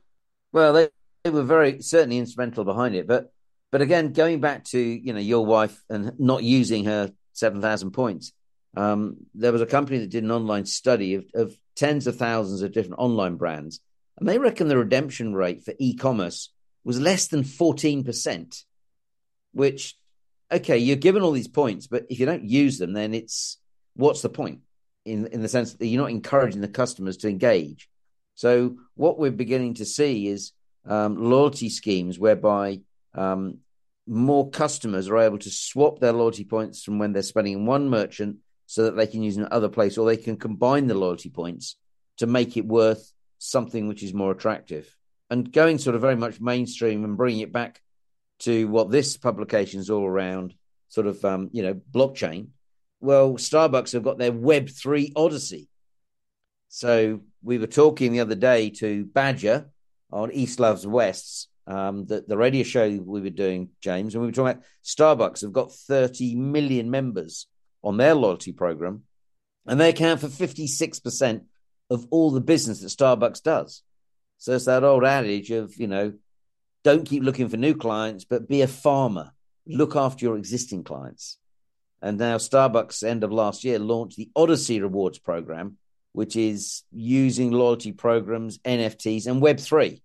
Well, 0.53 0.73
they, 0.73 0.89
they 1.25 1.31
were 1.31 1.43
very 1.43 1.83
certainly 1.83 2.19
instrumental 2.19 2.65
behind 2.65 2.95
it, 2.95 3.07
but 3.07 3.33
but 3.71 3.83
again, 3.83 4.13
going 4.13 4.41
back 4.41 4.65
to 4.67 4.79
you 4.81 5.13
know 5.13 5.21
your 5.21 5.45
wife 5.45 5.83
and 5.91 6.19
not 6.19 6.43
using 6.43 6.87
her 6.87 7.13
seven 7.33 7.61
thousand 7.61 7.91
points, 7.91 8.33
um, 8.77 9.17
there 9.35 9.53
was 9.53 9.61
a 9.61 9.67
company 9.67 9.99
that 9.99 10.11
did 10.11 10.25
an 10.25 10.31
online 10.31 10.65
study 10.65 11.15
of, 11.15 11.27
of 11.35 11.55
tens 11.77 12.07
of 12.07 12.17
thousands 12.17 12.63
of 12.63 12.73
different 12.73 12.99
online 12.99 13.37
brands, 13.37 13.81
and 14.19 14.29
they 14.29 14.39
reckon 14.39 14.69
the 14.69 14.79
redemption 14.79 15.35
rate 15.35 15.65
for 15.65 15.75
e-commerce 15.79 16.51
was 16.85 17.01
less 17.01 17.27
than 17.27 17.45
fourteen 17.45 18.05
percent. 18.05 18.65
Which, 19.53 19.97
okay, 20.53 20.79
you're 20.79 20.97
given 20.97 21.23
all 21.23 21.33
these 21.33 21.49
points, 21.49 21.87
but 21.87 22.05
if 22.11 22.21
you 22.21 22.27
don't 22.27 22.45
use 22.45 22.79
them, 22.79 22.93
then 22.93 23.15
it's 23.15 23.59
what's 23.95 24.23
the 24.23 24.29
point? 24.29 24.61
In 25.09 25.27
in 25.29 25.43
the 25.43 25.49
sense 25.49 25.75
that 25.75 25.87
you're 25.87 26.03
not 26.03 26.11
encouraging 26.11 26.61
the 26.61 26.69
customers 26.69 27.17
to 27.19 27.29
engage. 27.29 27.89
So 28.35 28.77
what 28.95 29.19
we're 29.19 29.31
beginning 29.31 29.75
to 29.75 29.85
see 29.85 30.29
is 30.29 30.53
um, 30.87 31.17
loyalty 31.17 31.71
schemes 31.71 32.19
whereby 32.19 32.81
um, 33.15 33.59
more 34.07 34.51
customers 34.51 35.09
are 35.09 35.19
able 35.19 35.39
to 35.39 35.51
swap 35.51 35.99
their 35.99 36.13
loyalty 36.13 36.45
points 36.45 36.83
from 36.83 36.99
when 36.99 37.13
they're 37.13 37.23
spending 37.23 37.55
in 37.55 37.67
one 37.67 37.91
merchant 37.91 38.37
so 38.67 38.85
that 38.85 38.97
they 38.97 39.07
can 39.07 39.23
use 39.23 39.37
in 39.37 39.49
other 39.51 39.69
place, 39.69 39.97
or 39.97 40.07
they 40.07 40.17
can 40.17 40.37
combine 40.37 40.87
the 40.87 40.95
loyalty 40.95 41.31
points 41.31 41.77
to 42.19 42.27
make 42.27 42.57
it 42.57 42.67
worth 42.67 43.13
something 43.39 43.89
which 43.89 44.03
is 44.03 44.13
more 44.13 44.33
attractive. 44.33 44.95
And 45.31 45.53
going 45.53 45.79
sort 45.79 45.97
of 45.97 46.03
very 46.03 46.17
much 46.17 46.41
mainstream 46.41 47.05
and 47.05 47.17
bringing 47.17 47.41
it 47.41 47.53
back 47.53 47.81
to 48.41 48.69
what 48.69 48.91
this 48.91 49.17
publication 49.17 49.81
is 49.81 49.91
all 49.91 50.07
around, 50.07 50.55
sort 50.89 51.07
of 51.07 51.25
um, 51.25 51.51
you 51.53 51.63
know 51.63 51.75
blockchain. 51.75 52.49
Well, 53.01 53.35
Starbucks 53.35 53.93
have 53.93 54.03
got 54.03 54.19
their 54.19 54.33
Web 54.33 54.69
three 54.69 55.13
Odyssey. 55.15 55.69
So 56.69 57.21
we 57.43 57.59
were 57.59 57.67
talking 57.67 58.13
the 58.13 58.21
other 58.21 58.35
day 58.35 58.71
to 58.71 59.05
Badger 59.05 59.71
on 60.11 60.33
East 60.33 60.61
Loves 60.61 60.87
Wests, 60.87 61.49
um, 61.67 62.07
the, 62.07 62.25
the 62.27 62.37
radio 62.37 62.63
show 62.63 62.89
we 62.89 63.21
were 63.21 63.31
doing, 63.31 63.71
James, 63.81 64.15
and 64.15 64.23
we 64.23 64.29
were 64.29 64.33
talking 64.33 64.53
about 64.53 64.65
Starbucks 64.85 65.43
have 65.43 65.53
got 65.53 65.73
30 65.73 66.35
million 66.35 66.91
members 66.91 67.47
on 67.85 67.99
their 67.99 68.15
loyalty 68.15 68.53
program, 68.53 69.03
and 69.67 69.79
they 69.79 69.91
account 69.91 70.21
for 70.21 70.29
56% 70.29 71.43
of 71.91 72.07
all 72.11 72.31
the 72.31 72.41
business 72.41 72.81
that 72.81 72.89
Starbucks 72.89 73.43
does. 73.43 73.83
So 74.39 74.55
it's 74.55 74.65
that 74.65 74.85
old 74.85 75.05
adage 75.05 75.51
of, 75.51 75.77
you 75.77 75.87
know, 75.87 76.15
don't 76.85 77.05
keep 77.05 77.23
looking 77.23 77.49
for 77.49 77.57
new 77.57 77.75
clients, 77.75 78.25
but 78.25 78.49
be 78.49 78.63
a 78.63 78.69
farmer. 78.69 79.33
look 79.67 79.95
after 79.95 80.25
your 80.25 80.39
existing 80.39 80.85
clients. 80.85 81.39
And 82.01 82.19
now 82.19 82.37
Starbucks, 82.37 83.03
end 83.03 83.25
of 83.25 83.33
last 83.33 83.65
year, 83.65 83.79
launched 83.79 84.17
the 84.17 84.31
Odyssey 84.37 84.81
Rewards 84.81 85.19
program, 85.19 85.77
which 86.13 86.37
is 86.37 86.85
using 86.93 87.51
loyalty 87.51 87.93
programs, 87.93 88.59
NFTs, 88.59 89.27
and 89.27 89.43
Web3. 89.43 90.01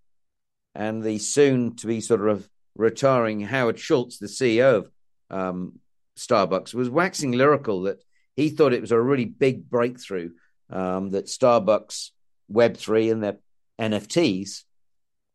And 0.75 1.03
the 1.03 1.19
soon 1.19 1.75
to 1.77 1.88
be 1.88 2.01
sort 2.01 2.27
of 2.27 2.50
retiring 2.75 3.41
Howard 3.41 3.79
Schultz, 3.79 4.17
the 4.17 4.25
CEO 4.25 4.77
of 4.77 4.91
um, 5.29 5.79
Starbucks, 6.17 6.73
was 6.73 6.89
waxing 6.89 7.33
lyrical 7.33 7.83
that 7.83 8.03
he 8.35 8.50
thought 8.50 8.73
it 8.73 8.81
was 8.81 8.91
a 8.91 9.00
really 9.00 9.25
big 9.25 9.69
breakthrough 9.69 10.31
um, 10.71 11.12
that 11.12 11.25
Starbucks 11.25 12.09
Web3 12.51 13.12
and 13.12 13.23
their 13.23 13.38
NFTs 13.79 14.63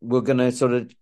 were 0.01 0.23
going 0.23 0.39
to 0.39 0.53
sort 0.53 0.73
of 0.73 0.93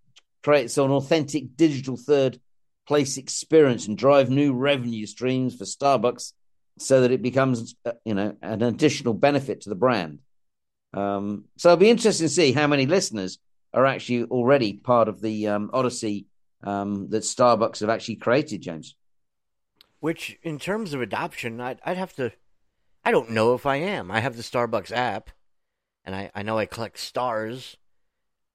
create 0.42 0.70
some 0.70 0.90
authentic 0.90 1.56
digital 1.56 1.96
third 1.96 2.38
place 2.86 3.16
experience 3.16 3.86
and 3.86 3.98
drive 3.98 4.30
new 4.30 4.54
revenue 4.54 5.06
streams 5.06 5.56
for 5.56 5.64
Starbucks 5.64 6.32
so 6.78 7.00
that 7.00 7.10
it 7.10 7.22
becomes, 7.22 7.74
uh, 7.84 7.92
you 8.04 8.14
know, 8.14 8.36
an 8.42 8.62
additional 8.62 9.14
benefit 9.14 9.62
to 9.62 9.68
the 9.68 9.74
brand. 9.74 10.20
Um, 10.94 11.44
so 11.56 11.70
it'll 11.70 11.80
be 11.80 11.90
interesting 11.90 12.26
to 12.26 12.32
see 12.32 12.52
how 12.52 12.66
many 12.66 12.86
listeners 12.86 13.38
are 13.72 13.86
actually 13.86 14.24
already 14.24 14.74
part 14.74 15.08
of 15.08 15.20
the 15.20 15.48
um, 15.48 15.70
Odyssey 15.72 16.26
um, 16.62 17.08
that 17.10 17.22
Starbucks 17.22 17.80
have 17.80 17.90
actually 17.90 18.16
created, 18.16 18.62
James. 18.62 18.94
Which, 20.00 20.38
in 20.42 20.58
terms 20.58 20.94
of 20.94 21.00
adoption, 21.00 21.60
I'd, 21.60 21.80
I'd 21.84 21.96
have 21.96 22.14
to. 22.14 22.32
I 23.04 23.10
don't 23.10 23.30
know 23.30 23.54
if 23.54 23.66
I 23.66 23.76
am. 23.76 24.10
I 24.10 24.20
have 24.20 24.36
the 24.36 24.42
Starbucks 24.42 24.92
app, 24.92 25.30
and 26.04 26.14
I, 26.14 26.30
I 26.34 26.42
know 26.42 26.58
I 26.58 26.66
collect 26.66 26.98
stars. 26.98 27.76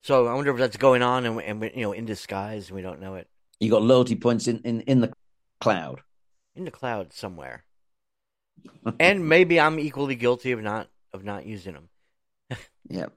So 0.04 0.28
I 0.28 0.34
wonder 0.34 0.52
if 0.52 0.58
that's 0.58 0.78
going 0.78 1.02
on, 1.02 1.26
and, 1.26 1.42
and 1.42 1.72
you 1.76 1.84
know, 1.84 1.92
in 1.92 2.06
disguise, 2.06 2.68
and 2.68 2.76
we 2.76 2.82
don't 2.82 3.02
know 3.02 3.16
it. 3.16 3.28
You 3.62 3.70
got 3.70 3.84
loyalty 3.84 4.16
points 4.16 4.48
in, 4.48 4.60
in, 4.66 4.82
in 4.82 5.02
the 5.02 5.14
cloud. 5.62 6.02
In 6.56 6.66
the 6.66 6.72
cloud 6.72 7.14
somewhere. 7.14 7.64
and 9.00 9.30
maybe 9.30 9.60
I'm 9.60 9.80
equally 9.80 10.16
guilty 10.16 10.52
of 10.52 10.62
not 10.62 10.90
of 11.14 11.24
not 11.24 11.46
using 11.46 11.74
them. 11.74 11.90
yeah. 12.90 13.08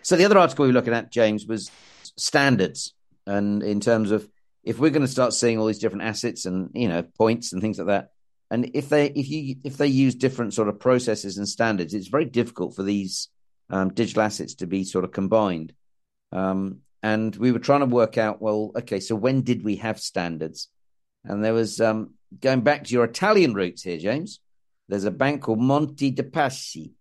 So 0.00 0.16
the 0.16 0.24
other 0.24 0.38
article 0.38 0.64
we 0.64 0.70
were 0.70 0.74
looking 0.74 0.94
at, 0.94 1.12
James, 1.12 1.46
was 1.46 1.70
standards, 2.16 2.94
and 3.26 3.62
in 3.62 3.80
terms 3.80 4.10
of 4.10 4.28
if 4.64 4.78
we're 4.78 4.90
going 4.90 5.02
to 5.02 5.08
start 5.08 5.34
seeing 5.34 5.58
all 5.58 5.66
these 5.66 5.78
different 5.78 6.04
assets 6.04 6.46
and 6.46 6.70
you 6.72 6.88
know 6.88 7.02
points 7.02 7.52
and 7.52 7.60
things 7.60 7.78
like 7.78 7.88
that, 7.88 8.12
and 8.50 8.70
if 8.74 8.88
they 8.88 9.06
if 9.06 9.28
you 9.28 9.56
if 9.62 9.76
they 9.76 9.88
use 9.88 10.14
different 10.14 10.54
sort 10.54 10.68
of 10.68 10.80
processes 10.80 11.36
and 11.36 11.46
standards, 11.46 11.92
it's 11.92 12.08
very 12.08 12.24
difficult 12.24 12.74
for 12.74 12.82
these 12.82 13.28
um, 13.68 13.92
digital 13.92 14.22
assets 14.22 14.54
to 14.56 14.66
be 14.66 14.84
sort 14.84 15.04
of 15.04 15.12
combined. 15.12 15.74
Um, 16.32 16.78
and 17.02 17.34
we 17.36 17.52
were 17.52 17.58
trying 17.58 17.80
to 17.80 17.86
work 17.86 18.16
out, 18.16 18.40
well, 18.40 18.72
okay, 18.76 19.00
so 19.00 19.16
when 19.16 19.42
did 19.42 19.64
we 19.64 19.76
have 19.76 20.00
standards? 20.00 20.68
And 21.24 21.44
there 21.44 21.54
was 21.54 21.80
um, 21.80 22.14
going 22.40 22.60
back 22.60 22.84
to 22.84 22.92
your 22.92 23.04
Italian 23.04 23.54
roots 23.54 23.82
here, 23.82 23.98
James. 23.98 24.40
There's 24.88 25.04
a 25.04 25.10
bank 25.10 25.42
called 25.42 25.60
Monte 25.60 26.10
dei 26.10 26.22
Paschi, 26.22 26.92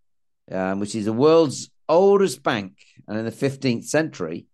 um, 0.52 0.80
which 0.80 0.96
is 0.96 1.06
the 1.06 1.14
world's 1.14 1.70
oldest 1.88 2.42
bank, 2.42 2.78
and 3.08 3.18
in 3.18 3.26
the 3.26 3.32
15th 3.32 3.86
century, 3.86 4.46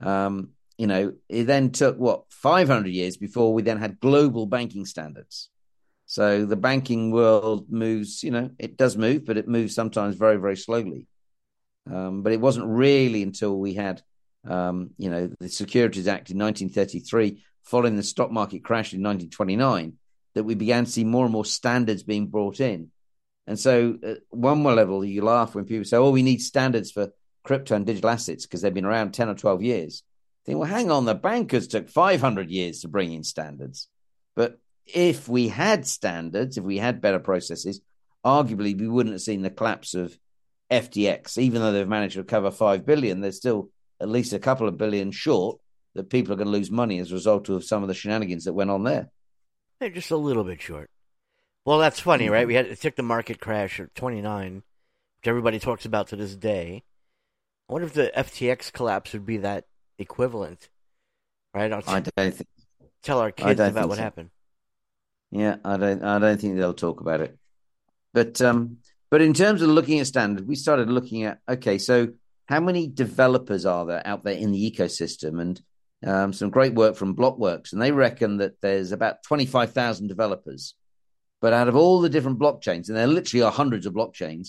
um, 0.00 0.50
you 0.76 0.86
know, 0.86 1.12
it 1.28 1.44
then 1.44 1.70
took 1.70 1.98
what 1.98 2.24
500 2.30 2.88
years 2.88 3.16
before 3.16 3.52
we 3.52 3.62
then 3.62 3.78
had 3.78 4.00
global 4.00 4.46
banking 4.46 4.86
standards. 4.86 5.50
So 6.06 6.44
the 6.44 6.56
banking 6.56 7.12
world 7.12 7.70
moves, 7.70 8.24
you 8.24 8.32
know, 8.32 8.50
it 8.58 8.76
does 8.76 8.96
move, 8.96 9.24
but 9.24 9.36
it 9.36 9.46
moves 9.46 9.74
sometimes 9.74 10.16
very, 10.16 10.38
very 10.38 10.56
slowly. 10.56 11.06
Um, 11.90 12.22
but 12.22 12.32
it 12.32 12.40
wasn't 12.40 12.66
really 12.66 13.22
until 13.22 13.56
we 13.56 13.74
had 13.74 14.02
um, 14.46 14.90
you 14.98 15.10
know, 15.10 15.30
the 15.38 15.48
Securities 15.48 16.08
Act 16.08 16.30
in 16.30 16.38
1933, 16.38 17.42
following 17.64 17.96
the 17.96 18.02
stock 18.02 18.30
market 18.30 18.64
crash 18.64 18.92
in 18.92 19.02
1929, 19.02 19.94
that 20.34 20.44
we 20.44 20.54
began 20.54 20.84
to 20.84 20.90
see 20.90 21.04
more 21.04 21.24
and 21.24 21.32
more 21.32 21.44
standards 21.44 22.02
being 22.02 22.28
brought 22.28 22.60
in. 22.60 22.90
And 23.46 23.58
so, 23.58 23.98
at 24.02 24.18
one 24.30 24.62
more 24.62 24.74
level, 24.74 25.04
you 25.04 25.22
laugh 25.22 25.54
when 25.54 25.64
people 25.64 25.84
say, 25.84 25.96
"Oh, 25.96 26.10
we 26.10 26.22
need 26.22 26.40
standards 26.40 26.90
for 26.90 27.10
crypto 27.42 27.74
and 27.74 27.86
digital 27.86 28.10
assets 28.10 28.46
because 28.46 28.62
they've 28.62 28.72
been 28.72 28.84
around 28.84 29.12
10 29.12 29.28
or 29.28 29.34
12 29.34 29.62
years." 29.62 30.02
think, 30.50 30.58
well, 30.58 30.68
hang 30.68 30.90
on, 30.90 31.04
the 31.04 31.14
bankers 31.14 31.68
took 31.68 31.88
500 31.88 32.50
years 32.50 32.80
to 32.80 32.88
bring 32.88 33.12
in 33.12 33.24
standards. 33.24 33.88
But 34.34 34.58
if 34.86 35.28
we 35.28 35.48
had 35.48 35.86
standards, 35.86 36.58
if 36.58 36.64
we 36.64 36.78
had 36.78 37.00
better 37.00 37.18
processes, 37.18 37.80
arguably 38.24 38.78
we 38.78 38.88
wouldn't 38.88 39.14
have 39.14 39.22
seen 39.22 39.42
the 39.42 39.50
collapse 39.50 39.94
of 39.94 40.16
FTX. 40.70 41.38
Even 41.38 41.60
though 41.60 41.72
they've 41.72 41.88
managed 41.88 42.14
to 42.14 42.20
recover 42.20 42.50
5 42.50 42.84
billion, 42.84 43.20
they're 43.20 43.32
still 43.32 43.70
at 44.00 44.08
least 44.08 44.32
a 44.32 44.38
couple 44.38 44.66
of 44.66 44.78
billion 44.78 45.10
short 45.10 45.58
that 45.94 46.10
people 46.10 46.32
are 46.32 46.36
going 46.36 46.46
to 46.46 46.52
lose 46.52 46.70
money 46.70 46.98
as 46.98 47.10
a 47.10 47.14
result 47.14 47.48
of 47.48 47.64
some 47.64 47.82
of 47.82 47.88
the 47.88 47.94
shenanigans 47.94 48.44
that 48.44 48.52
went 48.52 48.70
on 48.70 48.84
there. 48.84 49.10
They're 49.78 49.90
just 49.90 50.10
a 50.10 50.16
little 50.16 50.44
bit 50.44 50.60
short. 50.60 50.90
Well, 51.64 51.78
that's 51.78 52.00
funny, 52.00 52.28
right? 52.28 52.46
We 52.46 52.54
had 52.54 52.66
it 52.66 52.80
took 52.80 52.96
the 52.96 53.02
market 53.02 53.40
crash 53.40 53.80
at 53.80 53.94
29, 53.94 54.56
which 54.56 55.28
everybody 55.28 55.58
talks 55.58 55.84
about 55.84 56.08
to 56.08 56.16
this 56.16 56.34
day. 56.34 56.82
I 57.68 57.72
wonder 57.72 57.86
if 57.86 57.92
the 57.92 58.12
FTX 58.16 58.72
collapse 58.72 59.12
would 59.12 59.26
be 59.26 59.38
that 59.38 59.64
equivalent, 59.98 60.68
right? 61.54 61.72
I'll 61.72 61.82
I 61.86 62.00
don't 62.00 62.34
think, 62.34 62.48
tell 63.02 63.20
our 63.20 63.30
kids 63.30 63.60
about 63.60 63.88
what 63.88 63.96
so. 63.96 64.02
happened. 64.02 64.30
Yeah, 65.30 65.56
I 65.64 65.76
don't. 65.76 66.02
I 66.02 66.18
don't 66.18 66.40
think 66.40 66.56
they'll 66.56 66.74
talk 66.74 67.00
about 67.00 67.20
it. 67.20 67.38
But 68.12 68.40
um, 68.40 68.78
but 69.10 69.22
in 69.22 69.34
terms 69.34 69.62
of 69.62 69.68
looking 69.68 70.00
at 70.00 70.06
standard, 70.06 70.48
we 70.48 70.56
started 70.56 70.90
looking 70.90 71.24
at 71.24 71.38
okay, 71.48 71.78
so 71.78 72.08
how 72.50 72.58
many 72.58 72.88
developers 72.88 73.64
are 73.64 73.86
there 73.86 74.02
out 74.04 74.24
there 74.24 74.34
in 74.34 74.50
the 74.50 74.70
ecosystem? 74.70 75.40
And 75.40 75.60
um, 76.04 76.32
some 76.32 76.50
great 76.50 76.74
work 76.74 76.96
from 76.96 77.14
Blockworks, 77.14 77.72
and 77.72 77.80
they 77.80 77.92
reckon 77.92 78.38
that 78.38 78.60
there's 78.60 78.90
about 78.90 79.22
25,000 79.22 80.08
developers. 80.08 80.74
But 81.40 81.52
out 81.52 81.68
of 81.68 81.76
all 81.76 82.00
the 82.00 82.08
different 82.08 82.40
blockchains, 82.40 82.88
and 82.88 82.96
there 82.96 83.06
literally 83.06 83.44
are 83.44 83.52
hundreds 83.52 83.86
of 83.86 83.94
blockchains, 83.94 84.48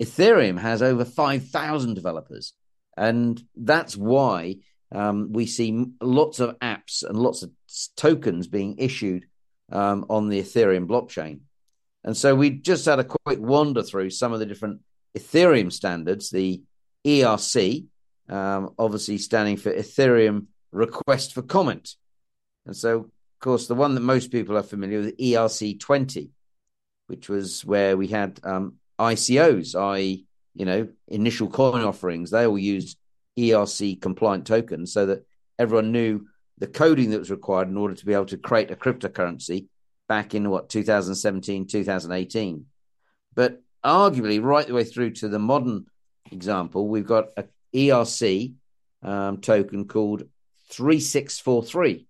Ethereum 0.00 0.58
has 0.60 0.80
over 0.80 1.04
5,000 1.04 1.94
developers. 1.94 2.54
And 2.96 3.42
that's 3.56 3.96
why 3.96 4.56
um, 4.92 5.32
we 5.32 5.46
see 5.46 5.86
lots 6.00 6.38
of 6.38 6.58
apps 6.60 7.02
and 7.02 7.18
lots 7.18 7.42
of 7.42 7.50
tokens 7.96 8.46
being 8.46 8.78
issued 8.78 9.26
um, 9.72 10.06
on 10.08 10.28
the 10.28 10.40
Ethereum 10.40 10.86
blockchain. 10.86 11.40
And 12.04 12.16
so 12.16 12.34
we 12.34 12.50
just 12.50 12.86
had 12.86 13.00
a 13.00 13.04
quick 13.04 13.40
wander 13.40 13.82
through 13.82 14.10
some 14.10 14.32
of 14.32 14.38
the 14.38 14.46
different 14.46 14.80
Ethereum 15.18 15.72
standards, 15.72 16.30
the 16.30 16.62
ERC, 17.06 17.86
um, 18.28 18.74
obviously 18.78 19.18
standing 19.18 19.56
for 19.56 19.72
Ethereum 19.72 20.46
Request 20.72 21.34
for 21.34 21.42
Comment. 21.42 21.94
And 22.66 22.76
so, 22.76 22.98
of 22.98 23.40
course, 23.40 23.66
the 23.66 23.74
one 23.74 23.94
that 23.94 24.00
most 24.00 24.30
people 24.30 24.56
are 24.56 24.62
familiar 24.62 25.00
with, 25.00 25.18
ERC 25.18 25.80
20, 25.80 26.30
which 27.06 27.28
was 27.28 27.64
where 27.64 27.96
we 27.96 28.08
had 28.08 28.38
um, 28.44 28.74
ICOs, 28.98 29.74
i.e., 29.94 30.26
you 30.54 30.64
know, 30.64 30.88
initial 31.08 31.48
coin 31.48 31.82
offerings. 31.82 32.30
They 32.30 32.46
all 32.46 32.58
used 32.58 32.98
ERC 33.38 34.00
compliant 34.00 34.46
tokens 34.46 34.92
so 34.92 35.06
that 35.06 35.24
everyone 35.58 35.92
knew 35.92 36.26
the 36.58 36.66
coding 36.66 37.10
that 37.10 37.18
was 37.18 37.30
required 37.30 37.68
in 37.68 37.76
order 37.76 37.94
to 37.94 38.06
be 38.06 38.12
able 38.12 38.26
to 38.26 38.36
create 38.36 38.70
a 38.70 38.76
cryptocurrency 38.76 39.66
back 40.08 40.34
in 40.34 40.50
what 40.50 40.68
2017, 40.68 41.66
2018. 41.66 42.66
But 43.34 43.62
arguably, 43.84 44.42
right 44.42 44.66
the 44.66 44.74
way 44.74 44.84
through 44.84 45.12
to 45.12 45.28
the 45.28 45.38
modern 45.38 45.86
example, 46.32 46.88
we've 46.88 47.06
got 47.06 47.28
a 47.36 47.44
ERC 47.74 48.54
um, 49.02 49.38
token 49.38 49.86
called 49.86 50.24
3643. 50.70 52.06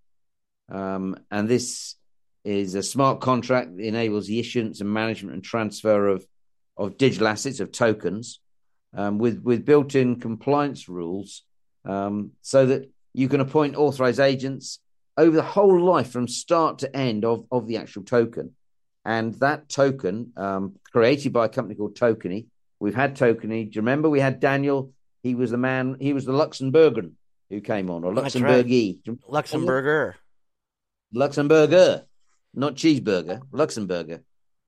Um, 0.71 1.17
and 1.31 1.49
this 1.49 1.97
is 2.45 2.75
a 2.75 2.83
smart 2.83 3.21
contract 3.21 3.77
that 3.77 3.85
enables 3.85 4.27
the 4.27 4.39
issuance 4.39 4.81
and 4.81 4.93
management 4.93 5.35
and 5.35 5.45
transfer 5.45 6.09
of, 6.09 6.25
of 6.77 6.97
digital 6.97 7.29
assets, 7.29 7.61
of 7.61 7.73
tokens, 7.73 8.41
um, 8.95 9.19
with, 9.19 9.43
with 9.43 9.65
built 9.65 9.95
in 9.95 10.21
compliance 10.21 10.89
rules 10.89 11.43
um, 11.85 12.33
so 12.43 12.67
that 12.67 12.91
you 13.13 13.29
can 13.29 13.41
appoint 13.41 13.77
authorized 13.77 14.21
agents 14.21 14.79
over 15.17 15.37
the 15.37 15.43
whole 15.43 15.81
life 15.81 16.11
from 16.11 16.29
start 16.29 16.79
to 16.79 16.97
end 16.97 17.25
of, 17.25 17.45
of 17.51 17.67
the 17.67 17.77
actual 17.77 18.05
token. 18.05 18.55
And 19.05 19.35
that 19.37 19.69
token, 19.69 20.33
um, 20.37 20.77
created 20.93 21.33
by 21.33 21.47
a 21.47 21.49
company 21.49 21.75
called 21.75 21.97
Tokeny, 21.97 22.47
We've 22.81 22.95
had 22.95 23.17
Tokeny. 23.17 23.71
Do 23.71 23.77
you 23.77 23.83
remember 23.83 24.09
we 24.09 24.21
had 24.21 24.41
Daniel? 24.41 24.93
He 25.23 25.35
was 25.35 25.51
the 25.51 25.59
man. 25.59 25.97
He 26.01 26.13
was 26.13 26.25
the 26.25 26.33
Luxembourger 26.33 27.13
who 27.51 27.61
came 27.61 27.91
on, 27.91 28.05
or 28.05 28.13
Luxembourgie. 28.13 29.01
Right. 29.07 29.21
Luxemburger. 29.29 30.15
Luxemburger, 31.15 32.05
not 32.55 32.77
cheeseburger. 32.77 33.43
Luxemburger. 33.51 34.23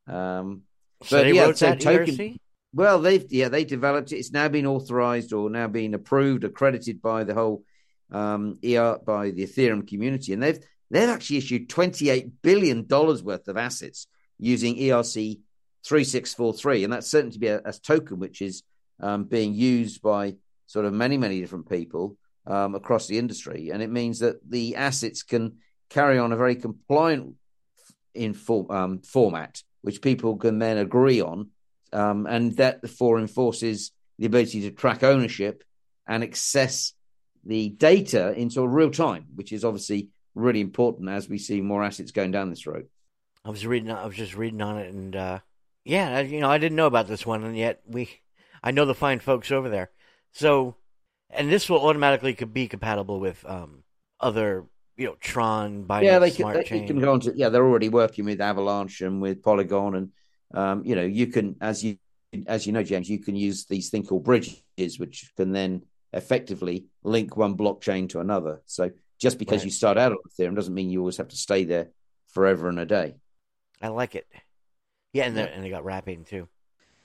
Um, 0.06 0.62
so 1.04 1.22
but 1.22 1.34
yeah, 1.34 1.52
so 1.52 1.74
token. 1.74 2.38
Well, 2.74 3.00
they've 3.00 3.24
yeah 3.30 3.48
they 3.48 3.64
developed 3.64 4.12
it. 4.12 4.16
It's 4.16 4.32
now 4.32 4.48
been 4.48 4.66
authorized 4.66 5.32
or 5.32 5.50
now 5.50 5.68
being 5.68 5.94
approved, 5.94 6.44
accredited 6.44 7.00
by 7.00 7.24
the 7.24 7.34
whole 7.34 7.64
um, 8.10 8.58
ER 8.64 8.98
by 9.04 9.30
the 9.30 9.46
Ethereum 9.46 9.86
community, 9.86 10.32
and 10.32 10.42
they've 10.42 10.58
they've 10.90 11.08
actually 11.08 11.38
issued 11.38 11.68
twenty 11.68 12.10
eight 12.10 12.42
billion 12.42 12.86
dollars 12.86 13.22
worth 13.22 13.46
of 13.48 13.56
assets 13.56 14.06
using 14.38 14.76
ERC 14.76 15.40
3643. 15.86 16.84
And 16.84 16.92
that's 16.92 17.08
certainly 17.08 17.32
to 17.32 17.38
be 17.38 17.48
a, 17.48 17.60
a 17.64 17.72
token 17.72 18.18
which 18.18 18.42
is 18.42 18.62
um, 19.00 19.24
being 19.24 19.54
used 19.54 20.02
by 20.02 20.36
sort 20.66 20.86
of 20.86 20.92
many, 20.92 21.16
many 21.18 21.40
different 21.40 21.68
people 21.68 22.16
um, 22.46 22.74
across 22.74 23.06
the 23.06 23.18
industry. 23.18 23.70
And 23.70 23.82
it 23.82 23.90
means 23.90 24.20
that 24.20 24.48
the 24.48 24.76
assets 24.76 25.22
can 25.22 25.58
carry 25.90 26.18
on 26.18 26.32
a 26.32 26.36
very 26.36 26.56
compliant 26.56 27.34
in 28.14 28.34
for, 28.34 28.70
um, 28.74 29.00
format, 29.00 29.62
which 29.82 30.02
people 30.02 30.36
can 30.36 30.58
then 30.58 30.78
agree 30.78 31.20
on, 31.20 31.50
um, 31.92 32.26
and 32.26 32.56
that 32.56 32.82
therefore 32.82 33.18
enforces 33.18 33.92
the 34.18 34.26
ability 34.26 34.62
to 34.62 34.70
track 34.70 35.02
ownership 35.02 35.64
and 36.06 36.22
access 36.22 36.94
the 37.44 37.70
data 37.70 38.32
into 38.34 38.66
real 38.66 38.90
time, 38.90 39.26
which 39.34 39.52
is 39.52 39.64
obviously 39.64 40.08
really 40.34 40.60
important 40.60 41.08
as 41.08 41.28
we 41.28 41.38
see 41.38 41.60
more 41.60 41.82
assets 41.82 42.12
going 42.12 42.30
down 42.30 42.50
this 42.50 42.66
road. 42.66 42.86
I 43.44 43.50
was 43.50 43.66
reading. 43.66 43.90
I 43.90 44.06
was 44.06 44.16
just 44.16 44.36
reading 44.36 44.62
on 44.62 44.78
it, 44.78 44.92
and 44.92 45.16
uh, 45.16 45.38
yeah, 45.84 46.20
you 46.20 46.40
know, 46.40 46.50
I 46.50 46.58
didn't 46.58 46.76
know 46.76 46.86
about 46.86 47.08
this 47.08 47.26
one, 47.26 47.44
and 47.44 47.56
yet 47.56 47.82
we, 47.86 48.08
I 48.62 48.70
know 48.70 48.84
the 48.84 48.94
fine 48.94 49.20
folks 49.20 49.50
over 49.50 49.68
there. 49.68 49.90
So, 50.32 50.76
and 51.30 51.50
this 51.50 51.68
will 51.68 51.84
automatically 51.84 52.34
could 52.34 52.52
be 52.52 52.68
compatible 52.68 53.20
with 53.20 53.44
um, 53.46 53.82
other, 54.20 54.66
you 54.96 55.06
know, 55.06 55.16
Tron, 55.20 55.84
Binance 55.84 56.02
yeah, 56.04 56.18
they 56.18 56.30
Smart 56.30 56.54
can, 56.56 56.64
Chain. 56.64 56.80
they 56.82 56.86
can 56.86 57.00
go 57.00 57.12
on 57.12 57.20
to 57.20 57.32
yeah, 57.34 57.48
they're 57.48 57.66
already 57.66 57.88
working 57.88 58.24
with 58.24 58.40
Avalanche 58.40 59.00
and 59.00 59.20
with 59.20 59.42
Polygon, 59.42 59.94
and 59.94 60.08
um, 60.54 60.84
you 60.84 60.94
know, 60.94 61.02
you 61.02 61.26
can 61.26 61.56
as 61.60 61.82
you 61.82 61.98
as 62.46 62.66
you 62.66 62.72
know, 62.72 62.82
James, 62.82 63.10
you 63.10 63.18
can 63.18 63.36
use 63.36 63.66
these 63.66 63.90
thing 63.90 64.04
called 64.04 64.24
bridges, 64.24 64.98
which 64.98 65.30
can 65.36 65.52
then 65.52 65.82
effectively 66.12 66.86
link 67.02 67.36
one 67.36 67.56
blockchain 67.56 68.08
to 68.10 68.20
another. 68.20 68.62
So 68.66 68.90
just 69.18 69.38
because 69.38 69.60
Right. 69.60 69.66
you 69.66 69.70
start 69.70 69.98
out 69.98 70.12
on 70.12 70.18
Ethereum 70.30 70.54
doesn't 70.54 70.74
mean 70.74 70.90
you 70.90 71.00
always 71.00 71.16
have 71.18 71.28
to 71.28 71.36
stay 71.36 71.64
there 71.64 71.88
forever 72.28 72.68
and 72.68 72.78
a 72.78 72.86
day. 72.86 73.16
I 73.80 73.88
like 73.88 74.14
it. 74.14 74.26
Yeah, 75.12 75.24
and, 75.24 75.38
and 75.38 75.64
they 75.64 75.70
got 75.70 75.84
rapping 75.84 76.24
too. 76.24 76.48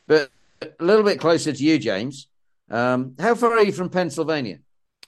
But 0.08 0.32
a 0.62 0.84
little 0.84 1.04
bit 1.04 1.20
closer 1.20 1.52
to 1.52 1.64
you, 1.64 1.78
James. 1.78 2.28
Um, 2.70 3.16
how 3.20 3.36
far 3.36 3.54
are 3.54 3.64
you 3.64 3.72
from 3.72 3.90
Pennsylvania? 3.90 4.60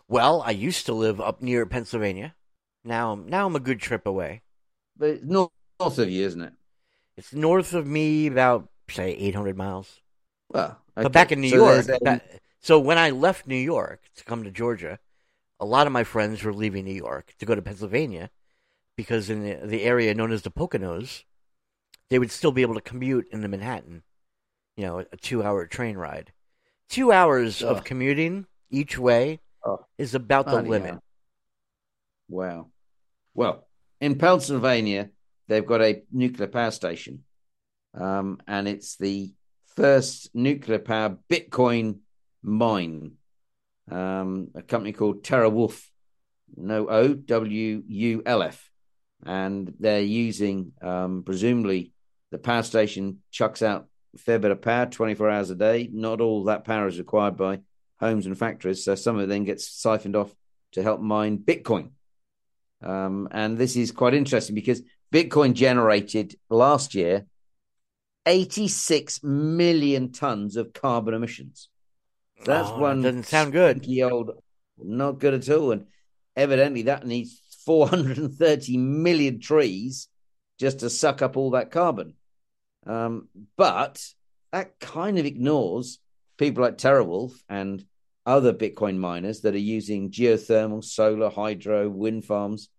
Well, 0.07 0.41
I 0.45 0.51
used 0.51 0.85
to 0.87 0.93
live 0.93 1.21
up 1.21 1.41
near 1.41 1.65
Pennsylvania. 1.65 2.35
Now, 2.83 3.11
I'm 3.13 3.27
now 3.27 3.45
I'm 3.45 3.55
a 3.55 3.59
good 3.59 3.79
trip 3.79 4.05
away. 4.05 4.41
But 4.97 5.09
it's 5.09 5.23
north, 5.23 5.51
north 5.79 5.99
of 5.99 6.09
you, 6.09 6.25
isn't 6.25 6.41
it? 6.41 6.53
It's 7.15 7.33
north 7.33 7.73
of 7.73 7.85
me, 7.85 8.27
about 8.27 8.69
say 8.89 9.11
800 9.11 9.55
miles. 9.57 10.01
Well, 10.49 10.79
okay. 10.97 11.03
But 11.03 11.11
back 11.11 11.31
in 11.31 11.41
New 11.41 11.49
So 11.49 11.57
York, 11.57 12.21
so 12.59 12.79
when 12.79 12.97
I 12.97 13.11
left 13.11 13.47
New 13.47 13.55
York 13.55 14.01
to 14.15 14.23
come 14.23 14.43
to 14.43 14.51
Georgia, 14.51 14.99
a 15.59 15.65
lot 15.65 15.87
of 15.87 15.93
my 15.93 16.03
friends 16.03 16.43
were 16.43 16.53
leaving 16.53 16.85
New 16.85 16.93
York 16.93 17.33
to 17.39 17.45
go 17.45 17.55
to 17.55 17.61
Pennsylvania 17.61 18.29
because 18.95 19.29
in 19.29 19.43
the, 19.43 19.55
the 19.65 19.83
area 19.83 20.13
known 20.13 20.31
as 20.31 20.41
the 20.41 20.51
Poconos, 20.51 21.23
they 22.09 22.19
would 22.19 22.31
still 22.31 22.51
be 22.51 22.61
able 22.61 22.75
to 22.75 22.81
commute 22.81 23.27
into 23.31 23.47
Manhattan. 23.47 24.03
You 24.75 24.85
know, 24.85 24.99
a 24.99 25.17
two-hour 25.17 25.67
train 25.67 25.97
ride. 25.97 26.31
Two 26.89 27.11
hours 27.11 27.61
of 27.61 27.83
commuting 27.83 28.45
each 28.71 28.97
way 28.97 29.39
Oh. 29.65 29.85
is 29.97 30.15
about 30.15 30.45
the 30.45 30.61
limit. 30.61 30.99
Wow. 32.29 32.71
Well, 33.33 33.67
in 33.99 34.17
Pennsylvania, 34.17 35.09
they've 35.47 35.65
got 35.65 35.81
a 35.81 36.03
nuclear 36.11 36.47
power 36.47 36.71
station, 36.71 37.25
um, 37.93 38.39
and 38.47 38.67
it's 38.67 38.95
the 38.95 39.33
first 39.75 40.33
nuclear 40.33 40.79
power 40.79 41.17
Bitcoin 41.29 41.99
mine. 42.41 43.13
Um, 43.91 44.49
a 44.55 44.61
company 44.61 44.93
called 44.93 45.23
TeraWulf, 45.23 45.83
no 46.55 46.87
O 46.87 47.13
W 47.13 47.83
U 47.87 48.23
L 48.25 48.43
F, 48.43 48.69
and 49.25 49.73
they're 49.79 50.01
using 50.01 50.71
um, 50.81 51.23
presumably 51.25 51.91
the 52.31 52.37
power 52.37 52.63
station 52.63 53.19
chucks 53.31 53.61
out 53.61 53.87
a 54.15 54.17
fair 54.17 54.39
bit 54.39 54.51
of 54.51 54.61
power, 54.61 54.85
twenty 54.85 55.15
four 55.15 55.29
hours 55.29 55.49
a 55.49 55.55
day. 55.55 55.89
Not 55.91 56.21
all 56.21 56.45
that 56.45 56.65
power 56.65 56.87
is 56.87 56.99
required 56.99 57.37
by 57.37 57.59
homes 57.99 58.25
and 58.25 58.37
factories, 58.37 58.83
so 58.83 58.95
some 58.95 59.17
of 59.17 59.23
it 59.23 59.27
then 59.29 59.43
gets 59.43 59.67
siphoned 59.67 60.15
off 60.15 60.33
to 60.73 60.83
help 60.83 61.01
mine 61.01 61.37
Bitcoin. 61.37 61.91
Um, 62.81 63.27
and 63.31 63.57
this 63.57 63.75
is 63.75 63.91
quite 63.91 64.13
interesting 64.13 64.55
because 64.55 64.81
Bitcoin 65.13 65.53
generated 65.53 66.35
last 66.49 66.95
year 66.95 67.25
86 68.25 69.23
million 69.23 70.11
tons 70.11 70.55
of 70.55 70.71
carbon 70.73 71.13
emissions. 71.13 71.69
So 72.45 72.51
that's 72.51 72.69
Oh, 72.69 72.73
that 72.73 72.79
one 72.79 73.01
doesn't 73.01 73.25
sound 73.25 73.51
good. 73.51 73.85
old, 74.03 74.31
not 74.77 75.19
good 75.19 75.33
at 75.33 75.49
all. 75.49 75.71
And 75.71 75.87
evidently, 76.35 76.83
that 76.83 77.05
needs 77.05 77.41
430 77.65 78.77
million 78.77 79.39
trees 79.39 80.07
just 80.59 80.79
to 80.79 80.89
suck 80.89 81.21
up 81.21 81.37
all 81.37 81.51
that 81.51 81.71
carbon. 81.71 82.13
Um, 82.89 83.29
but 83.55 84.03
that 84.51 84.79
kind 84.79 85.19
of 85.19 85.25
ignores 85.25 85.99
people 86.37 86.63
like 86.63 86.77
TeraWulf 86.77 87.33
and 87.47 87.85
other 88.25 88.51
Bitcoin 88.51 88.97
miners 88.97 89.41
that 89.41 89.53
are 89.53 89.59
using 89.59 90.09
geothermal, 90.09 90.83
solar, 90.83 91.29
hydro, 91.29 91.87
wind 91.87 92.25
farms, 92.25 92.69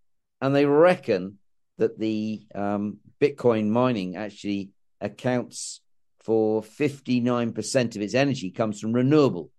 and 0.41 0.55
they 0.55 0.67
reckon 0.67 1.39
that 1.79 1.99
the 1.99 2.43
um, 2.55 2.99
Bitcoin 3.21 3.69
mining 3.69 4.17
actually 4.17 4.71
accounts 5.01 5.81
for 6.21 6.63
59% 6.63 7.97
of 7.97 8.03
its 8.03 8.15
energy 8.15 8.51
comes 8.51 8.81
from 8.81 8.93
renewable. 8.93 9.51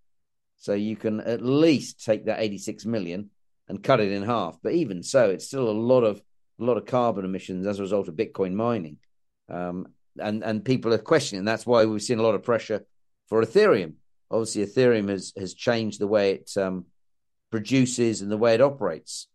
So 0.57 0.73
you 0.73 0.95
can 0.95 1.21
at 1.21 1.41
least 1.41 2.03
take 2.03 2.25
that 2.25 2.41
86 2.41 2.85
million 2.85 3.29
and 3.67 3.81
cut 3.81 4.01
it 4.01 4.11
in 4.11 4.23
half. 4.23 4.59
But 4.61 4.73
even 4.73 5.01
so, 5.01 5.29
it's 5.29 5.47
still 5.47 5.69
a 5.69 5.71
lot 5.71 6.03
of 6.03 6.21
a 6.59 6.63
lot 6.63 6.77
of 6.77 6.85
carbon 6.85 7.25
emissions 7.25 7.65
as 7.65 7.79
a 7.79 7.81
result 7.81 8.07
of 8.07 8.15
Bitcoin 8.15 8.53
mining. 8.53 8.97
Um, 9.49 9.87
and 10.19 10.43
and 10.43 10.65
people 10.65 10.93
are 10.93 10.97
questioning. 10.97 11.45
That's 11.45 11.65
why 11.65 11.85
we've 11.85 12.01
seen 12.01 12.19
a 12.19 12.23
lot 12.23 12.35
of 12.35 12.43
pressure 12.43 12.85
for 13.27 13.41
Ethereum. 13.41 13.93
Obviously, 14.29 14.65
Ethereum 14.65 15.09
has 15.09 15.33
has 15.37 15.53
changed 15.53 15.99
the 15.99 16.07
way 16.07 16.31
it 16.31 16.51
um, 16.57 16.85
produces 17.51 18.21
and 18.21 18.31
the 18.31 18.37
way 18.37 18.53
it 18.53 18.61
operates 18.61 19.27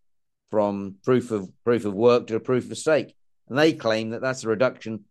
from 0.51 0.95
proof 1.03 1.31
of 1.31 1.49
proof 1.63 1.85
of 1.85 1.93
work 1.93 2.27
to 2.27 2.39
proof 2.39 2.69
of 2.71 2.77
stake. 2.77 3.15
And 3.49 3.57
they 3.57 3.73
claim 3.73 4.11
that 4.11 4.21
that's 4.21 4.43
a 4.43 4.49
reduction. 4.49 5.05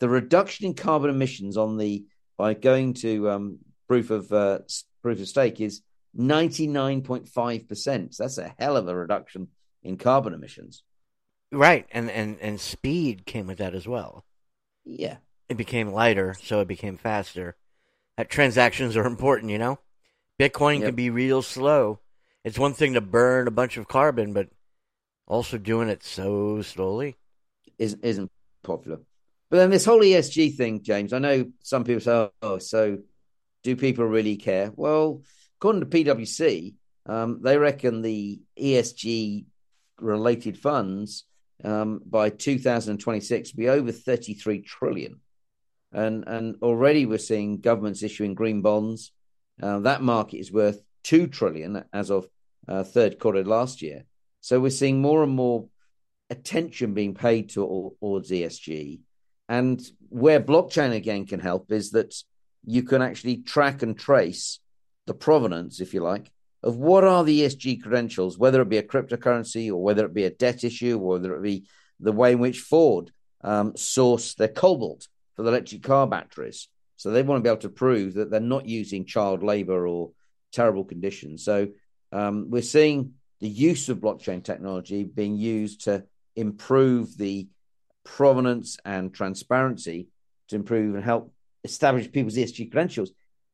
The 0.00 0.08
reduction 0.08 0.66
in 0.66 0.74
carbon 0.74 1.10
emissions 1.10 1.56
on 1.56 1.78
the 1.78 2.04
by 2.36 2.54
going 2.54 2.94
to 2.94 3.30
um, 3.30 3.58
proof 3.88 4.10
of 4.10 4.32
uh, 4.32 4.58
proof 5.02 5.20
of 5.20 5.28
stake 5.28 5.60
is 5.60 5.82
ninety 6.12 6.66
nine 6.66 7.02
point 7.02 7.28
five 7.28 7.68
percent. 7.68 8.16
That's 8.18 8.38
a 8.38 8.54
hell 8.58 8.76
of 8.76 8.88
a 8.88 8.94
reduction 8.94 9.48
in 9.82 9.96
carbon 9.96 10.34
emissions. 10.34 10.82
Right, 11.52 11.86
and, 11.92 12.10
and, 12.10 12.36
and 12.40 12.60
speed 12.60 13.26
came 13.26 13.46
with 13.46 13.58
that 13.58 13.74
as 13.74 13.86
well. 13.86 14.24
Yeah, 14.84 15.16
It 15.48 15.56
became 15.56 15.88
lighter, 15.92 16.34
so 16.42 16.60
it 16.60 16.68
became 16.68 16.96
faster. 16.96 17.56
That 18.16 18.30
transactions 18.30 18.96
are 18.96 19.06
important, 19.06 19.50
you 19.50 19.58
know? 19.58 19.78
Bitcoin 20.38 20.80
Yep. 20.80 20.86
can 20.88 20.94
be 20.94 21.10
real 21.10 21.42
slow. 21.42 22.00
It's 22.44 22.58
one 22.58 22.74
thing 22.74 22.94
to 22.94 23.00
burn 23.00 23.46
a 23.48 23.50
bunch 23.52 23.76
of 23.76 23.88
carbon, 23.88 24.32
but 24.32 24.48
also 25.26 25.58
doing 25.58 25.88
it 25.88 26.02
so 26.02 26.60
slowly. 26.62 27.16
isn't 27.78 28.04
isn't 28.04 28.30
popular. 28.62 29.00
But 29.50 29.56
then 29.56 29.70
this 29.70 29.84
whole 29.84 30.00
ESG 30.00 30.56
thing, 30.56 30.82
James. 30.82 31.12
I 31.12 31.18
know 31.18 31.50
some 31.62 31.82
people 31.84 32.00
say, 32.00 32.28
"Oh, 32.42 32.58
so 32.58 32.98
do 33.62 33.74
people 33.76 34.04
really 34.04 34.36
care?" 34.36 34.70
Well, 34.76 35.22
according 35.58 35.80
to 35.80 35.86
PwC, 35.86 36.74
um, 37.06 37.40
they 37.42 37.58
reckon 37.58 38.02
the 38.02 38.40
ESG 38.56 39.46
related 39.98 40.58
funds 40.58 41.24
um, 41.62 42.00
by 42.04 42.30
2026 42.30 43.52
will 43.52 43.58
be 43.58 43.68
over 43.68 43.92
33 43.92 44.62
trillion, 44.62 45.20
and 45.92 46.24
and 46.26 46.56
already 46.62 47.06
we're 47.06 47.18
seeing 47.18 47.60
governments 47.60 48.02
issuing 48.02 48.34
green 48.34 48.62
bonds. 48.62 49.12
Uh, 49.62 49.78
that 49.80 50.02
market 50.02 50.38
is 50.38 50.52
worth 50.52 50.82
two 51.04 51.26
trillion 51.26 51.84
as 51.92 52.10
of 52.10 52.26
uh, 52.66 52.82
third 52.82 53.18
quarter 53.18 53.44
last 53.44 53.82
year. 53.82 54.04
So 54.40 54.60
we're 54.60 54.70
seeing 54.70 55.00
more 55.00 55.22
and 55.22 55.32
more 55.32 55.68
attention 56.30 56.94
being 56.94 57.14
paid 57.14 57.50
to 57.50 57.94
towards 58.00 58.30
ESG. 58.30 59.00
And 59.48 59.80
where 60.08 60.40
blockchain 60.40 60.94
again 60.94 61.26
can 61.26 61.40
help 61.40 61.70
is 61.70 61.90
that 61.90 62.14
you 62.64 62.82
can 62.82 63.02
actually 63.02 63.38
track 63.38 63.82
and 63.82 63.96
trace 63.96 64.58
the 65.06 65.14
provenance, 65.14 65.80
if 65.80 65.92
you 65.92 66.00
like, 66.00 66.30
of 66.64 66.76
what 66.76 67.04
are 67.04 67.22
the 67.22 67.42
ESG 67.42 67.82
credentials, 67.82 68.38
whether 68.38 68.62
it 68.62 68.70
be 68.70 68.78
a 68.78 68.82
cryptocurrency 68.82 69.68
or 69.68 69.76
whether 69.76 70.06
it 70.06 70.14
be 70.14 70.24
a 70.24 70.30
debt 70.30 70.64
issue 70.64 70.98
or 70.98 71.18
whether 71.18 71.36
it 71.36 71.42
be 71.42 71.66
the 72.00 72.10
way 72.10 72.32
in 72.32 72.38
which 72.38 72.60
Ford 72.60 73.12
um, 73.42 73.76
source 73.76 74.34
their 74.34 74.48
cobalt 74.48 75.06
for 75.36 75.42
the 75.42 75.50
electric 75.50 75.82
car 75.82 76.06
batteries. 76.06 76.68
So 76.96 77.10
they 77.10 77.22
want 77.22 77.40
to 77.40 77.42
be 77.42 77.50
able 77.50 77.60
to 77.60 77.68
prove 77.68 78.14
that 78.14 78.30
they're 78.30 78.40
not 78.40 78.66
using 78.66 79.04
child 79.04 79.42
labor 79.42 79.86
or 79.86 80.12
terrible 80.52 80.84
conditions. 80.84 81.44
So 81.44 81.68
um, 82.12 82.46
we're 82.48 82.62
seeing 82.62 83.12
the 83.40 83.48
use 83.48 83.90
of 83.90 83.98
blockchain 83.98 84.42
technology 84.42 85.04
being 85.04 85.36
used 85.36 85.84
to 85.84 86.04
improve 86.34 87.18
the 87.18 87.46
provenance 88.04 88.78
and 88.86 89.12
transparency 89.12 90.08
to 90.48 90.56
improve 90.56 90.94
and 90.94 91.04
help 91.04 91.30
establish 91.62 92.10
people's 92.10 92.36
ESG 92.36 92.70
credentials. 92.70 93.10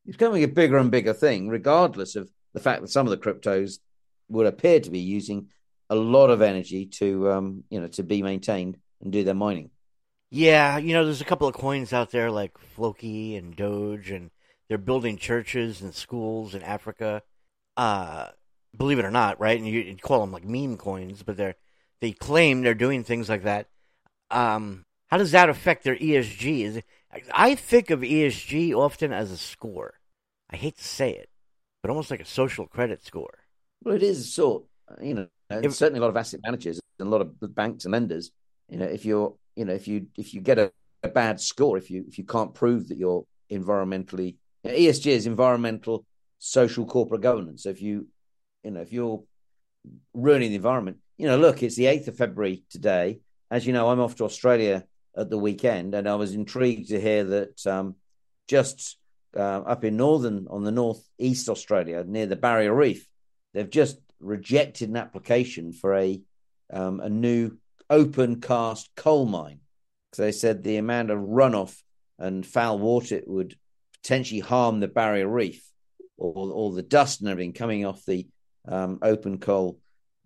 It's 0.07 0.17
becoming 0.17 0.45
a 0.45 0.49
bigger 0.49 0.77
and 0.77 0.93
bigger 0.93 1.13
thing, 1.13 1.49
regardless 1.49 2.15
of 2.15 2.31
the 2.53 2.61
fact 2.61 2.83
that 2.83 2.89
some 2.89 3.07
of 3.07 3.11
the 3.11 3.17
cryptos 3.17 3.79
would 4.29 4.47
appear 4.47 4.81
to 4.81 4.91
be 4.91 5.01
using 5.01 5.49
a 5.89 5.95
lot 5.95 6.31
of 6.31 6.41
energy 6.43 6.87
to, 6.87 7.31
um, 7.31 7.65
you 7.69 7.81
know, 7.81 7.89
to 7.89 8.03
be 8.03 8.23
maintained 8.23 8.79
and 9.03 9.13
do 9.13 9.25
their 9.25 9.35
mining. 9.35 9.71
Yeah, 10.31 10.79
you 10.79 10.93
know, 10.93 11.05
there's 11.05 11.21
a 11.21 11.25
couple 11.25 11.49
of 11.49 11.55
coins 11.55 11.93
out 11.93 12.13
there 12.13 12.31
like 12.31 12.57
Floki 12.59 13.35
and 13.35 13.57
Doge, 13.57 14.11
and 14.11 14.31
they're 14.69 14.79
building 14.79 15.17
churches 15.17 15.81
and 15.81 15.93
schools 15.93 16.55
in 16.55 16.63
Africa. 16.63 17.23
Uh, 17.77 18.29
believe 18.77 19.01
it 19.01 19.05
or 19.05 19.11
not, 19.11 19.41
right? 19.41 19.59
And 19.59 19.67
you 19.67 19.81
you'd 19.81 20.03
call 20.03 20.21
them 20.21 20.33
like 20.33 20.45
meme 20.45 20.77
coins, 20.77 21.25
but 21.25 21.37
they're 21.37 21.57
they 22.01 22.13
claim 22.13 22.63
they're 22.63 22.75
doing 22.75 23.03
things 23.03 23.29
like 23.29 23.43
that. 23.43 23.69
Um, 24.31 24.85
how 25.09 25.19
does 25.19 25.33
that 25.33 25.49
affect 25.49 25.83
their 25.83 25.97
ESG? 25.97 26.65
Is 26.65 26.77
it, 26.77 26.85
I 27.35 27.57
think 27.57 27.91
of 27.91 28.01
ESG 28.01 28.73
often 28.73 29.13
as 29.13 29.33
a 29.33 29.37
score. 29.37 29.95
I 30.49 30.57
hate 30.57 30.79
to 30.79 30.85
say 30.85 31.11
it, 31.11 31.29
but 31.83 31.91
almost 31.91 32.11
like 32.11 32.21
a 32.21 32.27
social 32.27 32.67
credit 32.67 33.05
score. 33.05 33.39
Well, 33.83 33.95
it 33.95 34.03
is 34.03 34.33
sort, 34.33 34.65
you 35.01 35.15
know, 35.15 35.27
if, 35.51 35.75
certainly 35.75 35.99
a 35.99 36.03
lot 36.03 36.11
of 36.11 36.17
asset 36.17 36.41
managers 36.43 36.81
and 36.99 37.09
a 37.09 37.11
lot 37.11 37.23
of 37.23 37.55
banks 37.55 37.85
and 37.85 37.93
lenders. 37.93 38.31
You 38.69 38.79
know, 38.79 38.87
if 38.87 39.05
you're, 39.05 39.35
you 39.57 39.65
know, 39.65 39.73
if 39.73 39.89
you 39.89 40.07
if 40.17 40.35
you 40.35 40.41
get 40.41 40.59
a, 40.59 40.71
a 41.03 41.09
bad 41.09 41.41
score, 41.41 41.79
if 41.79 41.91
you 41.91 42.05
if 42.07 42.19
you 42.19 42.25
can't 42.25 42.55
prove 42.55 42.89
that 42.89 42.99
you're 42.99 43.25
environmentally 43.51 44.37
you 44.63 44.71
know, 44.71 44.77
ESG 44.77 45.07
is 45.07 45.27
environmental, 45.27 46.05
social, 46.39 46.85
corporate 46.85 47.23
governance. 47.23 47.65
So 47.65 47.71
if 47.71 47.81
you, 47.81 48.09
you 48.63 48.73
know, 48.73 48.81
if 48.81 48.93
you're 48.93 49.23
ruining 50.13 50.51
the 50.51 50.57
environment, 50.57 50.99
you 51.17 51.27
know, 51.27 51.39
look, 51.39 51.63
it's 51.63 51.77
the 51.77 51.87
eighth 51.87 52.09
of 52.09 52.17
February 52.17 52.65
today. 52.71 53.21
As 53.51 53.67
you 53.67 53.73
know, 53.73 53.89
I'm 53.91 54.01
off 54.01 54.17
to 54.17 54.25
Australia 54.25 54.85
at 55.17 55.31
the 55.31 55.39
weekend, 55.39 55.95
and 55.95 56.09
I 56.09 56.15
was 56.15 56.35
intrigued 56.35 56.91
to 56.91 57.01
hear 57.01 57.25
that 57.25 57.67
um, 57.67 57.97
just 58.49 58.97
uh, 59.37 59.61
up 59.61 59.85
in 59.85 59.97
northern 59.97 60.47
on 60.51 60.65
the 60.65 60.73
northeast 60.73 61.49
Australia 61.49 62.05
near 62.07 62.27
the 62.27 62.37
Barrier 62.37 62.75
Reef, 62.75 63.07
they've 63.55 63.71
just 63.71 63.99
rejected 64.19 64.89
an 64.89 64.97
application 64.97 65.73
for 65.73 65.97
a 65.97 66.21
um, 66.73 67.01
a 67.01 67.09
new 67.09 67.57
open 67.89 68.41
cast 68.41 68.91
coal 68.95 69.27
mine 69.27 69.61
because 70.11 70.23
they 70.25 70.33
said 70.33 70.63
the 70.63 70.77
amount 70.77 71.11
of 71.11 71.19
runoff 71.19 71.77
and 72.19 72.47
foul 72.47 72.79
water 72.79 73.17
it 73.17 73.27
would 73.27 73.57
potentially 74.03 74.41
harm 74.41 74.81
the 74.81 74.89
Barrier 74.89 75.29
Reef 75.29 75.65
or, 76.17 76.53
or 76.53 76.73
the 76.73 76.83
dust 76.83 77.21
and 77.21 77.31
everything 77.31 77.53
coming 77.53 77.85
off 77.85 78.05
the 78.05 78.27
um, 78.69 78.99
open 79.03 79.39
coal 79.39 79.81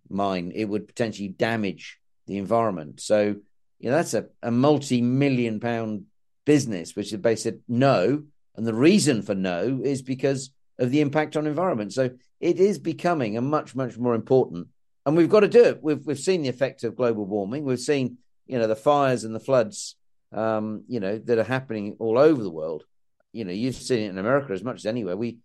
mine, 0.08 0.52
it 0.54 0.66
would 0.66 0.86
potentially 0.86 1.28
damage 1.28 1.98
the 2.26 2.38
environment. 2.38 3.00
So, 3.00 3.36
you 3.78 3.90
know, 3.90 3.96
that's 3.96 4.14
a, 4.14 4.26
a 4.42 4.50
multi 4.50 5.00
million 5.00 5.60
pound 5.60 6.04
business, 6.44 6.94
which 6.94 7.12
they 7.12 7.36
said 7.36 7.60
no. 7.68 8.24
And 8.56 8.66
the 8.66 8.74
reason 8.74 9.22
for 9.22 9.34
no 9.34 9.80
is 9.82 10.02
because 10.02 10.50
of 10.78 10.90
the 10.90 11.00
impact 11.00 11.36
on 11.36 11.46
environment. 11.46 11.92
So 11.92 12.10
it 12.40 12.58
is 12.58 12.78
becoming 12.78 13.36
a 13.36 13.40
much, 13.40 13.74
much 13.74 13.96
more 13.98 14.14
important. 14.14 14.68
And 15.06 15.16
we've 15.16 15.30
got 15.30 15.40
to 15.40 15.48
do 15.48 15.64
it. 15.64 15.82
We've 15.82 16.04
we've 16.06 16.18
seen 16.18 16.42
the 16.42 16.48
effect 16.48 16.84
of 16.84 16.96
global 16.96 17.26
warming. 17.26 17.64
We've 17.64 17.78
seen, 17.78 18.18
you 18.46 18.58
know, 18.58 18.66
the 18.66 18.76
fires 18.76 19.24
and 19.24 19.34
the 19.34 19.40
floods, 19.40 19.96
um, 20.32 20.84
you 20.88 21.00
know, 21.00 21.18
that 21.18 21.38
are 21.38 21.44
happening 21.44 21.96
all 21.98 22.18
over 22.18 22.42
the 22.42 22.50
world. 22.50 22.84
You 23.32 23.44
know, 23.44 23.52
you've 23.52 23.76
seen 23.76 24.00
it 24.00 24.10
in 24.10 24.18
America 24.18 24.52
as 24.52 24.64
much 24.64 24.76
as 24.76 24.86
anywhere. 24.86 25.16
We, 25.16 25.38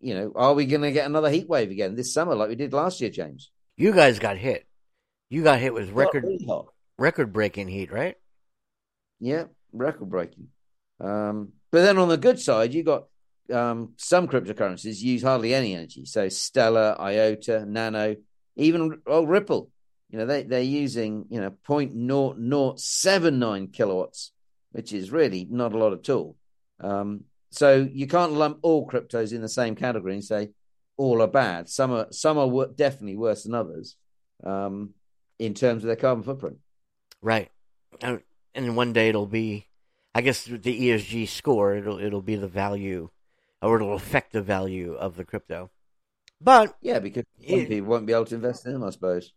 you 0.00 0.14
know, 0.14 0.32
are 0.34 0.54
we 0.54 0.66
going 0.66 0.82
to 0.82 0.92
get 0.92 1.06
another 1.06 1.30
heat 1.30 1.48
wave 1.48 1.70
again 1.70 1.94
this 1.94 2.12
summer 2.12 2.34
like 2.34 2.48
we 2.48 2.56
did 2.56 2.72
last 2.72 3.00
year, 3.00 3.10
James? 3.10 3.50
You 3.76 3.92
guys 3.92 4.18
got 4.18 4.36
hit. 4.36 4.66
You 5.30 5.42
got 5.42 5.60
hit 5.60 5.72
with 5.72 5.90
record 5.90 6.26
record 6.98 7.32
breaking 7.32 7.68
heat, 7.68 7.90
right? 7.90 8.16
Yeah, 9.18 9.44
record 9.72 10.10
breaking. 10.10 10.48
Um, 11.00 11.52
but 11.76 11.82
then 11.82 11.98
on 11.98 12.08
the 12.08 12.16
good 12.16 12.40
side, 12.40 12.72
you've 12.72 12.86
got 12.86 13.04
um, 13.52 13.92
some 13.98 14.28
cryptocurrencies 14.28 15.02
use 15.02 15.22
hardly 15.22 15.52
any 15.52 15.74
energy. 15.74 16.06
So 16.06 16.30
Stellar, 16.30 16.96
IOTA, 16.98 17.66
Nano, 17.66 18.16
even 18.56 19.02
oh, 19.06 19.24
Ripple. 19.24 19.70
You 20.08 20.16
know, 20.16 20.24
they, 20.24 20.44
they're 20.44 20.62
using, 20.62 21.26
you 21.28 21.38
know, 21.38 21.52
0.0079 21.68 23.72
kilowatts, 23.74 24.32
which 24.72 24.94
is 24.94 25.10
really 25.10 25.46
not 25.50 25.74
a 25.74 25.76
lot 25.76 25.92
at 25.92 26.08
all. 26.08 26.38
Um, 26.80 27.24
so 27.50 27.86
you 27.92 28.06
can't 28.06 28.32
lump 28.32 28.60
all 28.62 28.88
cryptos 28.88 29.34
in 29.34 29.42
the 29.42 29.48
same 29.48 29.76
category 29.76 30.14
and 30.14 30.24
say 30.24 30.52
all 30.96 31.20
are 31.20 31.28
bad. 31.28 31.68
Some 31.68 31.92
are 31.92 32.06
some 32.10 32.38
are 32.38 32.68
definitely 32.68 33.18
worse 33.18 33.42
than 33.42 33.54
others 33.54 33.96
um, 34.42 34.94
in 35.38 35.52
terms 35.52 35.84
of 35.84 35.88
their 35.88 35.96
carbon 35.96 36.24
footprint. 36.24 36.56
Right, 37.20 37.50
and 38.00 38.22
one 38.76 38.94
day 38.94 39.10
it'll 39.10 39.26
be, 39.26 39.65
I 40.16 40.22
guess, 40.22 40.48
with 40.48 40.62
the 40.62 40.88
ESG 40.88 41.28
score. 41.28 41.74
It'll 41.74 41.98
it'll 41.98 42.22
be 42.22 42.36
the 42.36 42.48
value, 42.48 43.10
or 43.60 43.76
it'll 43.76 43.92
affect 43.92 44.32
the 44.32 44.40
value 44.40 44.94
of 44.94 45.14
the 45.14 45.26
crypto. 45.26 45.70
But 46.40 46.74
yeah, 46.80 47.00
because 47.00 47.24
it, 47.38 47.68
people 47.68 47.90
won't 47.90 48.06
be 48.06 48.14
able 48.14 48.24
to 48.24 48.36
invest 48.36 48.64
in 48.64 48.72
them, 48.72 48.82
I 48.82 48.88
suppose. 48.88 49.34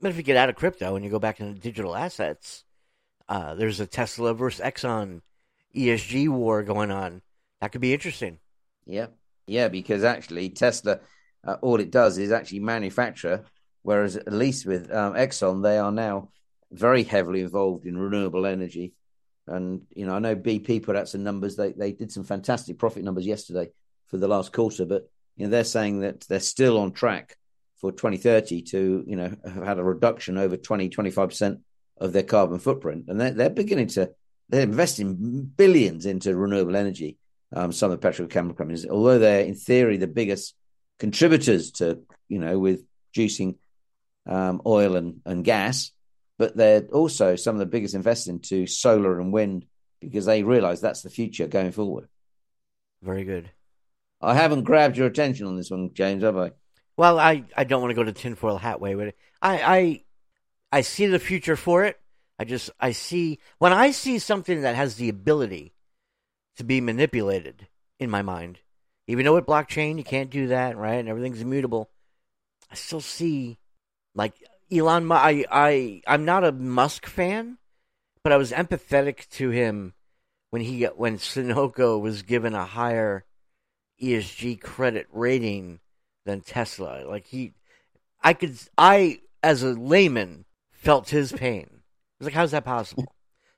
But 0.00 0.12
if 0.12 0.16
you 0.16 0.22
get 0.22 0.38
out 0.38 0.48
of 0.48 0.56
crypto 0.56 0.96
and 0.96 1.04
you 1.04 1.10
go 1.10 1.18
back 1.18 1.38
into 1.38 1.60
digital 1.60 1.94
assets, 1.94 2.64
uh, 3.28 3.56
there's 3.56 3.78
a 3.78 3.86
Tesla 3.86 4.32
versus 4.32 4.64
Exxon 4.64 5.20
ESG 5.76 6.30
war 6.30 6.62
going 6.62 6.90
on. 6.90 7.20
That 7.60 7.72
could 7.72 7.82
be 7.82 7.92
interesting. 7.92 8.38
Yeah, 8.86 9.08
yeah, 9.46 9.68
because 9.68 10.02
actually 10.02 10.48
Tesla, 10.48 11.00
uh, 11.46 11.56
all 11.60 11.78
it 11.78 11.90
does 11.90 12.16
is 12.16 12.32
actually 12.32 12.60
manufacture, 12.60 13.44
whereas 13.82 14.16
at 14.16 14.32
least 14.32 14.64
with 14.64 14.90
um, 14.90 15.12
Exxon, 15.12 15.62
they 15.62 15.76
are 15.76 15.92
now 15.92 16.30
very 16.72 17.02
heavily 17.02 17.42
involved 17.42 17.84
in 17.84 17.98
renewable 17.98 18.46
energy. 18.46 18.94
And 19.46 19.82
you 19.94 20.06
know, 20.06 20.14
I 20.14 20.18
know 20.18 20.36
BP 20.36 20.82
put 20.82 20.96
out 20.96 21.08
some 21.08 21.22
numbers. 21.22 21.56
They 21.56 21.72
they 21.72 21.92
did 21.92 22.12
some 22.12 22.24
fantastic 22.24 22.78
profit 22.78 23.04
numbers 23.04 23.26
yesterday 23.26 23.70
for 24.06 24.16
the 24.16 24.28
last 24.28 24.52
quarter, 24.52 24.84
but 24.84 25.08
you 25.36 25.46
know 25.46 25.50
they're 25.50 25.64
saying 25.64 26.00
that 26.00 26.22
they're 26.22 26.40
still 26.40 26.78
on 26.78 26.92
track 26.92 27.36
for 27.80 27.92
2030 27.92 28.62
to 28.62 29.04
you 29.06 29.16
know 29.16 29.34
have 29.44 29.64
had 29.64 29.78
a 29.78 29.84
reduction 29.84 30.38
over 30.38 30.56
20 30.56 30.88
25 30.88 31.28
percent 31.28 31.60
of 31.98 32.12
their 32.12 32.22
carbon 32.22 32.58
footprint, 32.58 33.04
and 33.08 33.20
they're, 33.20 33.30
they're 33.30 33.50
beginning 33.50 33.88
to 33.88 34.10
they're 34.48 34.62
investing 34.62 35.42
billions 35.56 36.06
into 36.06 36.36
renewable 36.36 36.76
energy 36.76 37.18
um, 37.54 37.72
some 37.72 37.90
of 37.90 38.00
the 38.00 38.08
petrochemical 38.08 38.56
companies, 38.56 38.86
although 38.86 39.18
they're 39.18 39.44
in 39.44 39.54
theory 39.54 39.96
the 39.96 40.06
biggest 40.06 40.54
contributors 40.98 41.72
to, 41.72 42.00
you 42.28 42.38
know, 42.38 42.58
with 42.58 42.82
juicing 43.14 43.56
um, 44.26 44.60
oil 44.66 44.96
and, 44.96 45.20
and 45.24 45.44
gas, 45.44 45.92
but 46.38 46.56
they're 46.56 46.82
also 46.92 47.36
some 47.36 47.54
of 47.54 47.58
the 47.58 47.66
biggest 47.66 47.94
investors 47.94 48.28
into 48.28 48.66
solar 48.66 49.20
and 49.20 49.32
wind 49.32 49.66
because 50.00 50.26
they 50.26 50.42
realize 50.42 50.80
that's 50.80 51.02
the 51.02 51.10
future 51.10 51.48
going 51.48 51.72
forward. 51.72 52.08
Very 53.02 53.24
good. 53.24 53.50
I 54.20 54.34
haven't 54.34 54.64
grabbed 54.64 54.96
your 54.96 55.06
attention 55.06 55.46
on 55.46 55.56
this 55.56 55.70
one, 55.70 55.90
James, 55.94 56.22
have 56.22 56.36
I? 56.36 56.52
Well, 56.96 57.18
I, 57.18 57.44
I 57.56 57.64
don't 57.64 57.82
want 57.82 57.90
to 57.90 57.94
go 57.94 58.04
to 58.04 58.12
tinfoil 58.12 58.58
hat 58.58 58.80
way 58.80 58.94
with 58.94 59.08
it. 59.08 59.18
I, 59.42 59.58
I 59.58 60.02
I 60.72 60.80
see 60.80 61.06
the 61.06 61.18
future 61.18 61.56
for 61.56 61.84
it. 61.84 62.00
I 62.38 62.44
just 62.44 62.70
I 62.80 62.92
see 62.92 63.38
when 63.58 63.72
I 63.72 63.90
see 63.90 64.18
something 64.18 64.62
that 64.62 64.74
has 64.74 64.96
the 64.96 65.08
ability 65.08 65.74
to 66.56 66.64
be 66.64 66.80
manipulated 66.80 67.68
in 67.98 68.10
my 68.10 68.22
mind. 68.22 68.60
Even 69.06 69.24
though 69.24 69.34
with 69.34 69.46
blockchain 69.46 69.98
you 69.98 70.04
can't 70.04 70.30
do 70.30 70.48
that, 70.48 70.76
right? 70.76 70.94
And 70.96 71.08
everything's 71.08 71.40
immutable. 71.40 71.90
I 72.70 72.74
still 72.74 73.00
see 73.00 73.58
like 74.14 74.34
Elon. 74.70 75.10
I 75.12 75.44
I 75.50 76.02
I'm 76.06 76.24
not 76.24 76.44
a 76.44 76.52
Musk 76.52 77.06
fan, 77.06 77.58
but 78.22 78.32
I 78.32 78.36
was 78.36 78.52
empathetic 78.52 79.28
to 79.30 79.50
him 79.50 79.94
when 80.50 80.62
he 80.62 80.84
when 80.84 81.18
Sunoco 81.18 82.00
was 82.00 82.22
given 82.22 82.54
a 82.54 82.64
higher 82.64 83.24
ESG 84.02 84.60
credit 84.60 85.06
rating 85.12 85.80
than 86.24 86.40
Tesla. 86.40 87.04
Like 87.06 87.26
he, 87.26 87.54
I 88.22 88.34
could 88.34 88.56
I 88.76 89.20
as 89.42 89.62
a 89.62 89.70
layman 89.70 90.44
felt 90.70 91.10
his 91.10 91.32
pain. 91.32 91.66
I 91.70 91.80
was 92.18 92.26
like, 92.26 92.34
how's 92.34 92.52
that 92.52 92.64
possible? 92.64 93.12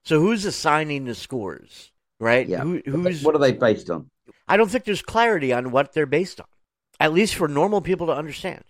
So 0.04 0.20
who's 0.20 0.44
assigning 0.44 1.04
the 1.04 1.14
scores? 1.14 1.92
right? 2.20 2.48
Yeah. 2.48 2.60
Who, 2.60 2.80
who's 2.84 3.22
what 3.22 3.34
are 3.34 3.38
they 3.38 3.52
based 3.52 3.90
on? 3.90 4.10
I 4.46 4.56
don't 4.56 4.68
think 4.68 4.84
there's 4.84 5.02
clarity 5.02 5.52
on 5.52 5.70
what 5.70 5.92
they're 5.92 6.06
based 6.06 6.40
on, 6.40 6.46
at 7.00 7.12
least 7.12 7.34
for 7.34 7.48
normal 7.48 7.80
people 7.80 8.06
to 8.08 8.12
understand. 8.12 8.64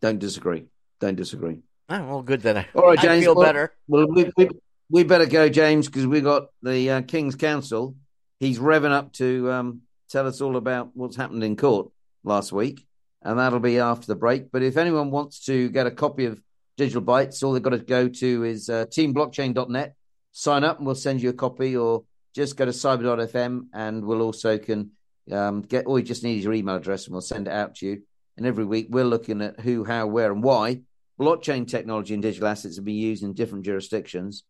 Don't 0.00 0.18
disagree. 0.18 0.66
Don't 1.00 1.16
disagree. 1.16 1.58
Oh, 1.92 2.06
well, 2.06 2.22
good 2.22 2.40
then. 2.40 2.64
All 2.74 2.86
right, 2.86 2.98
James. 2.98 3.22
I 3.22 3.26
feel 3.26 3.34
well, 3.34 3.44
better. 3.44 3.74
Well, 3.86 4.06
we, 4.08 4.30
we, 4.34 4.48
we 4.88 5.04
better 5.04 5.26
go, 5.26 5.50
James, 5.50 5.88
because 5.88 6.06
we 6.06 6.22
got 6.22 6.46
the 6.62 6.90
uh, 6.90 7.02
King's 7.02 7.34
Counsel. 7.34 7.96
He's 8.40 8.58
revving 8.58 8.92
up 8.92 9.12
to 9.14 9.52
um, 9.52 9.82
tell 10.08 10.26
us 10.26 10.40
all 10.40 10.56
about 10.56 10.92
what's 10.94 11.16
happened 11.16 11.44
in 11.44 11.54
court 11.54 11.90
last 12.24 12.50
week, 12.50 12.86
and 13.20 13.38
that'll 13.38 13.60
be 13.60 13.78
after 13.78 14.06
the 14.06 14.14
break. 14.14 14.50
But 14.50 14.62
if 14.62 14.78
anyone 14.78 15.10
wants 15.10 15.44
to 15.44 15.68
get 15.68 15.86
a 15.86 15.90
copy 15.90 16.24
of 16.24 16.40
Digital 16.78 17.02
Bytes, 17.02 17.44
all 17.44 17.52
they've 17.52 17.62
got 17.62 17.70
to 17.70 17.78
go 17.78 18.08
to 18.08 18.44
is 18.44 18.70
uh, 18.70 18.86
teamblockchain.net, 18.86 19.94
sign 20.32 20.64
up, 20.64 20.78
and 20.78 20.86
we'll 20.86 20.94
send 20.94 21.20
you 21.20 21.28
a 21.28 21.34
copy 21.34 21.76
or 21.76 22.04
just 22.34 22.56
go 22.56 22.64
to 22.64 22.70
cyber.fm 22.70 23.66
and 23.74 24.02
we'll 24.02 24.22
also 24.22 24.56
can 24.56 24.92
um, 25.30 25.60
get 25.60 25.84
all 25.84 25.98
you 25.98 26.04
just 26.06 26.24
need 26.24 26.38
is 26.38 26.44
your 26.44 26.54
email 26.54 26.76
address 26.76 27.04
and 27.04 27.12
we'll 27.12 27.20
send 27.20 27.48
it 27.48 27.52
out 27.52 27.74
to 27.76 27.86
you. 27.86 28.02
And 28.38 28.46
every 28.46 28.64
week 28.64 28.86
we're 28.88 29.04
looking 29.04 29.42
at 29.42 29.60
who, 29.60 29.84
how, 29.84 30.06
where, 30.06 30.32
and 30.32 30.42
why 30.42 30.80
blockchain 31.18 31.66
technology 31.68 32.14
and 32.14 32.22
digital 32.22 32.48
assets 32.48 32.76
have 32.76 32.84
been 32.84 32.94
used 32.94 33.22
in 33.22 33.32
different 33.34 33.64
jurisdictions 33.64 34.44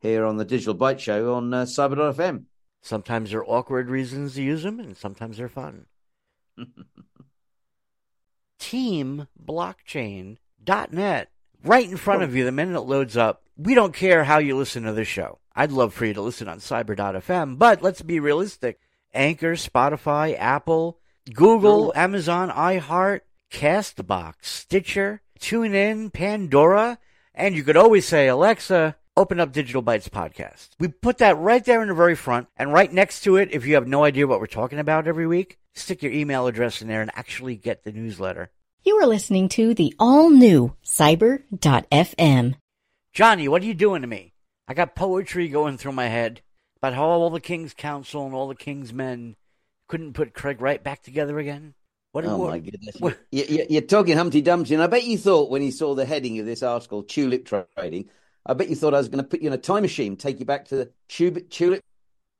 here 0.00 0.24
on 0.24 0.36
the 0.36 0.44
Digital 0.44 0.74
Byte 0.74 0.98
Show 0.98 1.34
on 1.34 1.52
uh, 1.52 1.62
cyber.fm. 1.64 2.44
Sometimes 2.82 3.30
there 3.30 3.40
are 3.40 3.46
awkward 3.46 3.88
reasons 3.90 4.34
to 4.34 4.42
use 4.42 4.62
them, 4.62 4.78
and 4.78 4.96
sometimes 4.96 5.38
they're 5.38 5.48
fun. 5.48 5.86
Team 8.58 9.28
Teamblockchain.net, 9.46 11.30
right 11.64 11.90
in 11.90 11.96
front 11.96 12.22
of 12.22 12.34
you 12.34 12.44
the 12.44 12.52
minute 12.52 12.78
it 12.78 12.82
loads 12.82 13.16
up. 13.16 13.42
We 13.56 13.74
don't 13.74 13.94
care 13.94 14.24
how 14.24 14.38
you 14.38 14.56
listen 14.56 14.82
to 14.84 14.92
this 14.92 15.08
show. 15.08 15.38
I'd 15.54 15.72
love 15.72 15.94
for 15.94 16.04
you 16.04 16.14
to 16.14 16.22
listen 16.22 16.48
on 16.48 16.58
cyber.fm, 16.58 17.58
but 17.58 17.82
let's 17.82 18.02
be 18.02 18.20
realistic. 18.20 18.78
Anchor, 19.14 19.52
Spotify, 19.52 20.38
Apple, 20.38 20.98
Google, 21.32 21.92
Amazon, 21.96 22.50
iHeart, 22.50 23.20
Castbox, 23.50 24.34
Stitcher, 24.42 25.22
TuneIn, 25.38 26.12
Pandora, 26.12 26.98
And 27.34 27.54
you 27.54 27.62
could 27.62 27.76
always 27.76 28.06
say, 28.06 28.28
Alexa, 28.28 28.96
open 29.16 29.40
up 29.40 29.52
Digital 29.52 29.82
Bytes 29.82 30.08
podcast. 30.08 30.70
We 30.78 30.88
put 30.88 31.18
that 31.18 31.38
right 31.38 31.64
there 31.64 31.82
in 31.82 31.88
the 31.88 31.94
very 31.94 32.14
front. 32.14 32.48
And 32.56 32.72
right 32.72 32.92
next 32.92 33.20
to 33.22 33.36
it, 33.36 33.50
if 33.52 33.66
you 33.66 33.74
have 33.74 33.86
no 33.86 34.04
idea 34.04 34.26
what 34.26 34.40
we're 34.40 34.46
talking 34.46 34.78
about 34.78 35.06
every 35.06 35.26
week, 35.26 35.58
stick 35.74 36.02
your 36.02 36.12
email 36.12 36.46
address 36.46 36.80
in 36.82 36.88
there 36.88 37.02
and 37.02 37.10
actually 37.14 37.56
get 37.56 37.84
the 37.84 37.92
newsletter. 37.92 38.50
You 38.84 38.96
are 38.96 39.06
listening 39.06 39.48
to 39.50 39.74
the 39.74 39.94
all 39.98 40.30
new 40.30 40.74
Cyber.fm. 40.84 42.54
Jonny, 43.12 43.48
what 43.48 43.62
are 43.62 43.66
you 43.66 43.74
doing 43.74 44.02
to 44.02 44.08
me? 44.08 44.32
I 44.68 44.74
got 44.74 44.94
poetry 44.94 45.48
going 45.48 45.78
through 45.78 45.92
my 45.92 46.08
head 46.08 46.42
about 46.78 46.94
how 46.94 47.04
all 47.04 47.30
the 47.30 47.40
King's 47.40 47.74
Counsel 47.74 48.26
and 48.26 48.34
all 48.34 48.48
the 48.48 48.54
King's 48.54 48.92
men 48.92 49.36
couldn't 49.88 50.12
put 50.12 50.34
Craig 50.34 50.60
Wright 50.60 50.82
back 50.82 51.02
together 51.02 51.38
again. 51.38 51.74
What, 52.16 52.24
oh 52.24 52.38
what, 52.38 52.50
my 52.52 52.58
goodness! 52.60 52.96
What, 52.98 53.18
you, 53.30 53.76
are 53.76 53.82
talking 53.82 54.16
Humpty 54.16 54.40
Dumpty, 54.40 54.72
and 54.72 54.82
I 54.82 54.86
bet 54.86 55.04
you 55.04 55.18
thought 55.18 55.50
when 55.50 55.60
you 55.60 55.70
saw 55.70 55.94
the 55.94 56.06
heading 56.06 56.38
of 56.38 56.46
this 56.46 56.62
article, 56.62 57.02
tulip 57.02 57.44
trading, 57.44 58.08
I 58.46 58.54
bet 58.54 58.70
you 58.70 58.74
thought 58.74 58.94
I 58.94 58.96
was 58.96 59.08
going 59.08 59.22
to 59.22 59.28
put 59.28 59.42
you 59.42 59.48
in 59.48 59.52
a 59.52 59.58
time 59.58 59.82
machine, 59.82 60.16
take 60.16 60.40
you 60.40 60.46
back 60.46 60.64
to 60.68 60.76
the 60.76 60.90
tulip, 61.08 61.50
tulip 61.50 61.84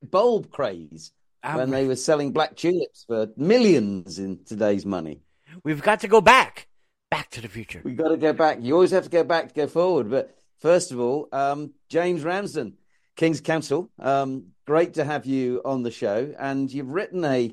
bulb 0.03 0.51
craze 0.51 1.13
um, 1.43 1.57
when 1.57 1.71
they 1.73 1.87
were 1.87 1.95
selling 1.95 2.33
black 2.33 2.57
tulips 2.57 3.05
for 3.07 3.29
millions 3.37 4.19
in 4.19 4.43
today's 4.47 4.87
money. 4.87 5.21
We've 5.63 5.83
got 5.83 6.01
to 6.01 6.09
go 6.09 6.23
back, 6.23 6.69
back 7.11 7.29
to 7.33 7.43
the 7.43 7.49
future. 7.49 7.83
We've 7.85 7.99
got 7.99 8.09
to 8.09 8.17
go 8.17 8.33
back. 8.33 8.61
You 8.63 8.73
always 8.73 8.93
have 8.93 9.05
to 9.05 9.11
go 9.11 9.25
back 9.25 9.49
to 9.49 9.55
go 9.55 9.67
forward. 9.67 10.11
But 10.11 10.39
first 10.59 10.91
of 10.91 10.99
all, 10.99 11.29
um, 11.33 11.75
James 11.91 12.25
Ramsden, 12.25 12.79
King's 13.15 13.43
Counsel, 13.43 13.91
um, 13.99 14.53
great 14.67 14.95
to 14.95 15.05
have 15.05 15.27
you 15.27 15.61
on 15.67 15.83
the 15.83 15.91
show, 15.91 16.35
and 16.39 16.73
you've 16.73 16.93
written 16.93 17.27
a 17.27 17.53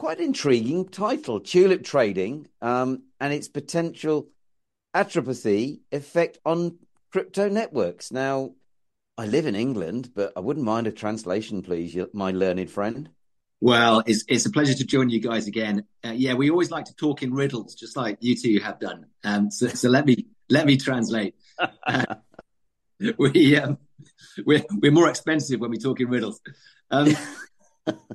quite 0.00 0.18
intriguing 0.18 0.88
title 0.88 1.38
Tulip 1.40 1.84
Trading 1.84 2.48
um, 2.62 3.02
and 3.20 3.34
its 3.34 3.48
potential 3.48 4.28
atropathy 4.96 5.80
effect 5.92 6.38
on 6.46 6.78
crypto 7.12 7.50
networks. 7.50 8.10
Now, 8.10 8.52
I 9.18 9.26
live 9.26 9.44
in 9.44 9.54
England, 9.54 10.12
but 10.14 10.32
I 10.34 10.40
wouldn't 10.40 10.64
mind 10.64 10.86
a 10.86 10.90
translation, 10.90 11.60
please, 11.60 11.94
my 12.14 12.30
learned 12.30 12.70
friend. 12.70 13.10
Well, 13.60 14.02
it's, 14.06 14.24
it's 14.26 14.46
a 14.46 14.50
pleasure 14.50 14.72
to 14.72 14.86
join 14.86 15.10
you 15.10 15.20
guys 15.20 15.46
again. 15.46 15.84
Uh, 16.02 16.12
yeah, 16.12 16.32
we 16.32 16.48
always 16.48 16.70
like 16.70 16.86
to 16.86 16.94
talk 16.96 17.22
in 17.22 17.34
riddles, 17.34 17.74
just 17.74 17.94
like 17.94 18.16
you 18.20 18.34
two 18.34 18.58
have 18.60 18.80
done. 18.80 19.04
Um, 19.22 19.50
so, 19.50 19.68
so 19.68 19.90
let 19.90 20.06
me 20.06 20.28
let 20.48 20.64
me 20.64 20.78
translate. 20.78 21.34
Uh, 21.58 22.14
we 23.18 23.58
um, 23.58 23.76
we're 24.46 24.64
we're 24.80 24.92
more 24.92 25.10
expensive 25.10 25.60
when 25.60 25.70
we 25.70 25.76
talk 25.76 26.00
in 26.00 26.08
riddles. 26.08 26.40
Um, 26.90 27.14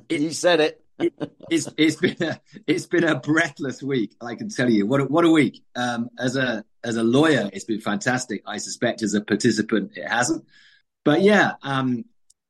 it, 0.08 0.20
you 0.20 0.32
said 0.32 0.58
it 0.58 0.82
it, 0.98 1.14
it's 1.50 1.68
it's 1.76 1.96
been 1.96 2.16
a 2.20 2.40
it's 2.66 2.86
been 2.86 3.04
a 3.04 3.18
breathless 3.18 3.82
week. 3.82 4.14
I 4.20 4.34
can 4.34 4.48
tell 4.48 4.70
you 4.70 4.86
what 4.86 5.00
a, 5.00 5.04
what 5.04 5.24
a 5.24 5.30
week. 5.30 5.62
Um, 5.74 6.10
as 6.18 6.36
a 6.36 6.64
as 6.82 6.96
a 6.96 7.02
lawyer, 7.02 7.50
it's 7.52 7.64
been 7.64 7.80
fantastic. 7.80 8.42
I 8.46 8.58
suspect 8.58 9.02
as 9.02 9.14
a 9.14 9.20
participant, 9.20 9.92
it 9.96 10.08
hasn't. 10.08 10.44
But 11.04 11.22
yeah, 11.22 11.52
um, 11.62 12.04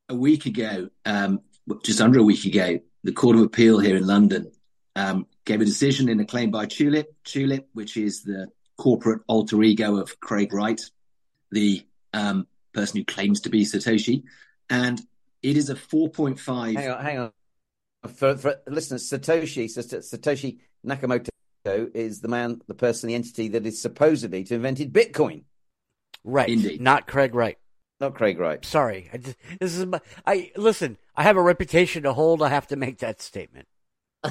a 0.09 0.14
week 0.14 0.46
ago, 0.46 0.90
um, 1.04 1.40
just 1.82 2.00
under 2.00 2.18
a 2.18 2.22
week 2.22 2.44
ago, 2.44 2.80
the 3.04 3.12
Court 3.12 3.37
of 3.37 3.42
Appeal 3.42 3.78
here 3.78 3.96
in 3.96 4.06
London 4.06 4.52
um, 4.94 5.26
gave 5.44 5.61
a 5.61 5.64
decision 5.64 6.09
in 6.09 6.20
a 6.20 6.24
claim 6.24 6.50
by 6.50 6.66
Tulip, 6.66 7.14
Tulip, 7.24 7.68
which 7.72 7.96
is 7.96 8.22
the 8.22 8.48
corporate 8.76 9.22
alter 9.26 9.62
ego 9.62 9.96
of 9.96 10.20
Craig 10.20 10.52
Wright, 10.52 10.80
the 11.50 11.87
um, 12.12 12.46
person 12.72 12.98
who 12.98 13.04
claims 13.04 13.40
to 13.42 13.50
be 13.50 13.64
Satoshi, 13.64 14.24
and 14.70 15.00
it 15.42 15.56
is 15.56 15.70
a 15.70 15.74
4.5. 15.74 16.76
Hang 16.76 16.90
on, 16.90 17.04
hang 17.04 17.18
on 17.18 17.32
for, 18.07 18.37
for 18.37 18.57
listeners, 18.66 19.09
Satoshi 19.09 19.66
Satoshi 19.66 20.59
Nakamoto 20.87 21.29
is 21.95 22.21
the 22.21 22.29
man, 22.29 22.62
the 22.66 22.75
person, 22.75 23.09
the 23.09 23.14
entity 23.14 23.49
that 23.49 23.66
is 23.66 23.81
supposedly 23.81 24.45
to 24.45 24.55
invented 24.55 24.92
Bitcoin. 24.92 25.45
Right, 26.25 26.49
Indeed. 26.49 26.81
not 26.81 27.07
Craig 27.07 27.35
Wright. 27.35 27.59
Not 28.01 28.14
Craig 28.14 28.38
Wright. 28.38 28.64
Sorry, 28.64 29.09
I 29.12 29.16
just, 29.19 29.37
this 29.61 29.77
is 29.77 29.87
my. 29.87 30.01
I 30.27 30.53
listen. 30.57 30.99
I 31.14 31.23
have 31.23 31.37
a 31.37 31.42
reputation 31.42 32.03
to 32.03 32.12
hold. 32.12 32.42
I 32.42 32.49
have 32.51 32.66
to 32.69 32.77
make 32.77 32.99
that 32.99 33.23
statement. 33.23 33.69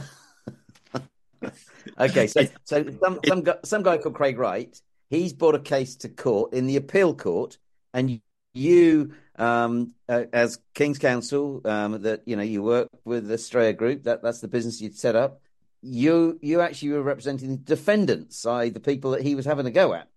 okay, 2.00 2.28
so 2.28 2.46
so 2.64 2.86
some 3.04 3.20
some 3.26 3.42
guy, 3.42 3.56
some 3.64 3.82
guy 3.84 3.98
called 3.98 4.16
Craig 4.16 4.38
Wright. 4.38 4.80
He's 5.10 5.34
brought 5.34 5.56
a 5.56 5.60
case 5.60 5.96
to 5.98 6.10
court 6.10 6.54
in 6.54 6.68
the 6.68 6.76
appeal 6.76 7.16
court, 7.16 7.58
and 7.94 8.22
you 8.54 9.14
um, 9.38 9.94
as 10.08 10.60
King's 10.74 11.00
Counsel 11.00 11.62
um, 11.66 12.02
that 12.04 12.24
you 12.26 12.36
know 12.36 12.44
you 12.44 12.64
work 12.64 12.90
with 13.04 13.28
the 13.28 13.36
Astraea 13.36 13.76
Group. 13.76 14.04
That 14.04 14.22
that's 14.22 14.42
the 14.42 14.48
business 14.48 14.82
you'd 14.82 14.98
set 14.98 15.16
up. 15.16 15.42
You 15.82 16.40
you 16.42 16.62
actually 16.62 16.92
were 16.92 17.04
representing 17.04 17.50
the 17.50 17.58
defendants, 17.58 18.46
i.e., 18.46 18.70
the 18.70 18.80
people 18.80 19.12
that 19.12 19.22
he 19.22 19.36
was 19.36 19.46
having 19.46 19.66
a 19.66 19.72
go 19.72 19.94
at. 19.94 20.08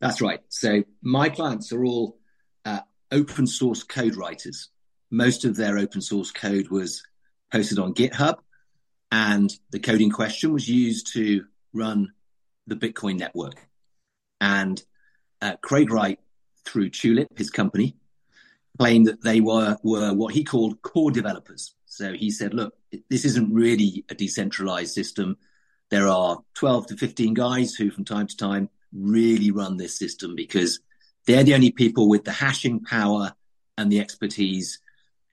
That's 0.00 0.20
right. 0.20 0.40
So 0.48 0.82
my 1.02 1.28
clients 1.28 1.72
are 1.72 1.84
all 1.84 2.18
uh, 2.64 2.80
open 3.12 3.46
source 3.46 3.82
code 3.82 4.16
writers. 4.16 4.68
Most 5.10 5.44
of 5.44 5.56
their 5.56 5.78
open 5.78 6.00
source 6.00 6.30
code 6.30 6.68
was 6.68 7.02
posted 7.52 7.78
on 7.78 7.94
GitHub, 7.94 8.38
and 9.12 9.52
the 9.70 9.78
code 9.78 10.00
in 10.00 10.10
question 10.10 10.52
was 10.52 10.68
used 10.68 11.12
to 11.12 11.44
run 11.72 12.12
the 12.66 12.76
Bitcoin 12.76 13.18
network. 13.18 13.56
And 14.40 14.82
uh, 15.40 15.56
Craig 15.62 15.90
Wright, 15.90 16.18
through 16.64 16.90
Tulip, 16.90 17.38
his 17.38 17.50
company, 17.50 17.96
claimed 18.78 19.06
that 19.06 19.22
they 19.22 19.40
were, 19.40 19.76
were 19.82 20.12
what 20.12 20.34
he 20.34 20.44
called 20.44 20.82
core 20.82 21.10
developers. 21.10 21.74
So 21.86 22.12
he 22.12 22.30
said, 22.30 22.54
look, 22.54 22.74
this 23.08 23.24
isn't 23.24 23.52
really 23.52 24.04
a 24.08 24.14
decentralized 24.14 24.92
system. 24.92 25.36
There 25.90 26.08
are 26.08 26.38
12 26.54 26.88
to 26.88 26.96
15 26.96 27.34
guys 27.34 27.74
who 27.74 27.90
from 27.90 28.04
time 28.04 28.26
to 28.26 28.36
time 28.36 28.68
really 28.92 29.50
run 29.50 29.76
this 29.76 29.96
system 29.96 30.34
because 30.34 30.80
they're 31.26 31.44
the 31.44 31.54
only 31.54 31.70
people 31.70 32.08
with 32.08 32.24
the 32.24 32.32
hashing 32.32 32.80
power 32.80 33.32
and 33.78 33.90
the 33.90 34.00
expertise 34.00 34.80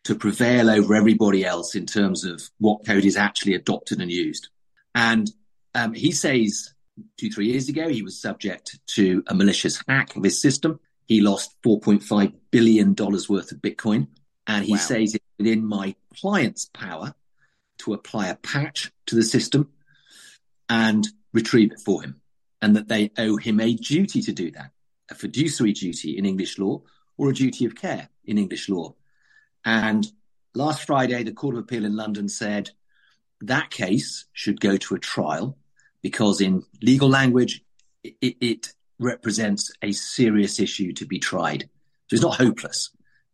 to 0.03 0.15
prevail 0.15 0.69
over 0.69 0.95
everybody 0.95 1.45
else 1.45 1.75
in 1.75 1.85
terms 1.85 2.23
of 2.25 2.41
what 2.57 2.85
code 2.85 3.05
is 3.05 3.17
actually 3.17 3.53
adopted 3.53 3.99
and 3.99 4.11
used. 4.11 4.49
And 4.95 5.31
um, 5.75 5.93
he 5.93 6.11
says 6.11 6.73
two, 7.17 7.29
three 7.29 7.47
years 7.47 7.69
ago, 7.69 7.87
he 7.87 8.01
was 8.01 8.19
subject 8.19 8.79
to 8.95 9.23
a 9.27 9.35
malicious 9.35 9.81
hack 9.87 10.15
of 10.15 10.23
his 10.23 10.41
system. 10.41 10.79
He 11.07 11.21
lost 11.21 11.55
$4.5 11.63 12.33
billion 12.51 12.93
dollars 12.93 13.29
worth 13.29 13.51
of 13.51 13.59
Bitcoin. 13.59 14.07
And 14.47 14.65
he 14.65 14.73
wow. 14.73 14.77
says 14.77 15.15
it's 15.15 15.25
within 15.37 15.65
my 15.65 15.95
client's 16.19 16.65
power 16.65 17.15
to 17.79 17.93
apply 17.93 18.27
a 18.27 18.35
patch 18.35 18.91
to 19.07 19.15
the 19.15 19.23
system 19.23 19.69
and 20.69 21.07
retrieve 21.33 21.71
it 21.71 21.79
for 21.79 22.01
him. 22.01 22.21
And 22.61 22.75
that 22.75 22.87
they 22.87 23.11
owe 23.17 23.37
him 23.37 23.59
a 23.59 23.73
duty 23.73 24.21
to 24.21 24.31
do 24.31 24.51
that, 24.51 24.71
a 25.09 25.15
fiduciary 25.15 25.73
duty 25.73 26.17
in 26.17 26.25
English 26.25 26.59
law 26.59 26.81
or 27.17 27.29
a 27.29 27.33
duty 27.33 27.65
of 27.65 27.75
care 27.75 28.09
in 28.25 28.37
English 28.37 28.69
law. 28.69 28.93
And 29.65 30.05
last 30.53 30.85
Friday, 30.85 31.23
the 31.23 31.33
Court 31.33 31.55
of 31.55 31.61
Appeal 31.61 31.85
in 31.85 31.95
London 31.95 32.29
said 32.29 32.71
that 33.41 33.71
case 33.71 34.25
should 34.33 34.59
go 34.59 34.77
to 34.77 34.95
a 34.95 34.99
trial 34.99 35.57
because, 36.01 36.41
in 36.41 36.63
legal 36.81 37.09
language, 37.09 37.63
it, 38.03 38.37
it 38.39 38.73
represents 38.99 39.71
a 39.81 39.91
serious 39.91 40.59
issue 40.59 40.93
to 40.93 41.05
be 41.05 41.19
tried. 41.19 41.69
So 42.11 42.15
it's 42.15 42.23
not 42.23 42.35
hopeless. 42.35 42.89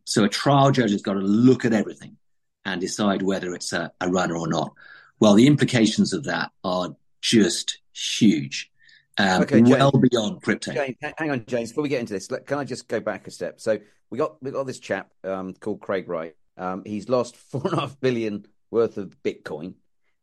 So 0.05 0.23
a 0.23 0.29
trial 0.29 0.69
judge 0.69 0.91
has 0.91 1.01
got 1.01 1.13
to 1.13 1.19
look 1.19 1.65
at 1.65 1.73
everything 1.73 2.15
and 2.63 2.79
decide 2.79 3.23
whether 3.23 3.55
it's 3.55 3.73
a, 3.73 3.91
a 3.99 4.07
runner 4.07 4.37
or 4.37 4.47
not. 4.47 4.71
Well, 5.19 5.33
the 5.33 5.47
implications 5.47 6.13
of 6.13 6.25
that 6.25 6.51
are 6.63 6.95
just 7.19 7.79
huge. 7.91 8.69
Um, 9.17 9.41
okay, 9.41 9.55
James, 9.55 9.71
well 9.71 9.91
beyond 9.91 10.43
crypto. 10.43 10.73
James, 10.73 10.95
hang 11.17 11.31
on, 11.31 11.43
James. 11.47 11.71
Before 11.71 11.81
we 11.81 11.89
get 11.89 12.01
into 12.01 12.13
this, 12.13 12.27
can 12.27 12.59
I 12.59 12.65
just 12.65 12.87
go 12.87 12.99
back 12.99 13.25
a 13.25 13.31
step? 13.31 13.59
So 13.59 13.79
we 14.11 14.19
got 14.19 14.41
we 14.43 14.51
got 14.51 14.67
this 14.67 14.77
chap 14.77 15.11
um, 15.23 15.55
called 15.55 15.81
Craig 15.81 16.07
Wright. 16.07 16.35
Um, 16.55 16.83
he's 16.85 17.09
lost 17.09 17.35
four 17.51 17.61
and 17.63 17.73
a 17.73 17.79
half 17.79 17.99
billion 17.99 18.45
worth 18.69 18.97
of 18.97 19.17
Bitcoin, 19.23 19.73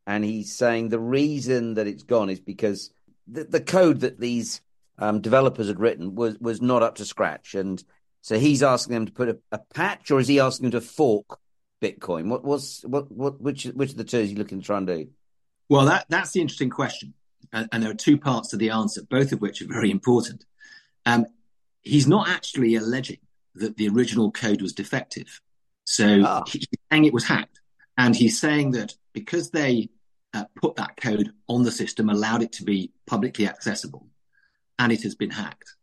and 0.06 0.22
he's 0.24 0.54
saying 0.54 0.90
the 0.90 1.00
reason 1.00 1.74
that 1.74 1.88
it's 1.88 2.04
gone 2.04 2.30
is 2.30 2.38
because 2.38 2.92
the, 3.26 3.42
the 3.42 3.60
code 3.60 4.00
that 4.00 4.20
these 4.20 4.60
um, 4.96 5.20
developers 5.20 5.66
had 5.66 5.80
written 5.80 6.14
was 6.14 6.38
was 6.38 6.62
not 6.62 6.84
up 6.84 6.94
to 6.96 7.04
scratch, 7.04 7.56
and 7.56 7.82
so 8.24 8.38
he's 8.38 8.62
asking 8.62 8.94
them 8.94 9.04
to 9.04 9.12
put 9.12 9.28
a, 9.28 9.38
a 9.52 9.58
patch, 9.58 10.10
or 10.10 10.18
is 10.18 10.28
he 10.28 10.40
asking 10.40 10.70
them 10.70 10.80
to 10.80 10.86
fork 10.86 11.38
Bitcoin? 11.82 12.28
What 12.28 12.42
was 12.42 12.82
what 12.86 13.12
what 13.12 13.38
which 13.38 13.64
which 13.64 13.90
of 13.90 13.98
the 13.98 14.04
two 14.04 14.20
is 14.20 14.30
he 14.30 14.34
looking 14.34 14.60
to 14.60 14.66
try 14.66 14.78
and 14.78 14.86
do? 14.86 15.08
Well, 15.68 15.84
that 15.84 16.06
that's 16.08 16.30
the 16.30 16.40
interesting 16.40 16.70
question, 16.70 17.12
and, 17.52 17.68
and 17.70 17.82
there 17.82 17.90
are 17.90 17.94
two 17.94 18.16
parts 18.16 18.48
to 18.48 18.56
the 18.56 18.70
answer, 18.70 19.02
both 19.02 19.32
of 19.32 19.42
which 19.42 19.60
are 19.60 19.66
very 19.68 19.90
important. 19.90 20.46
Um, 21.04 21.26
he's 21.82 22.06
not 22.06 22.30
actually 22.30 22.76
alleging 22.76 23.18
that 23.56 23.76
the 23.76 23.90
original 23.90 24.32
code 24.32 24.62
was 24.62 24.72
defective, 24.72 25.42
so 25.84 26.22
ah. 26.24 26.44
he's 26.46 26.66
saying 26.90 27.04
it 27.04 27.12
was 27.12 27.26
hacked, 27.26 27.60
and 27.98 28.16
he's 28.16 28.40
saying 28.40 28.70
that 28.70 28.94
because 29.12 29.50
they 29.50 29.90
uh, 30.32 30.46
put 30.62 30.76
that 30.76 30.96
code 30.96 31.28
on 31.46 31.62
the 31.62 31.70
system, 31.70 32.08
allowed 32.08 32.42
it 32.42 32.52
to 32.52 32.64
be 32.64 32.90
publicly 33.06 33.46
accessible, 33.46 34.06
and 34.78 34.92
it 34.92 35.02
has 35.02 35.14
been 35.14 35.30
hacked, 35.30 35.76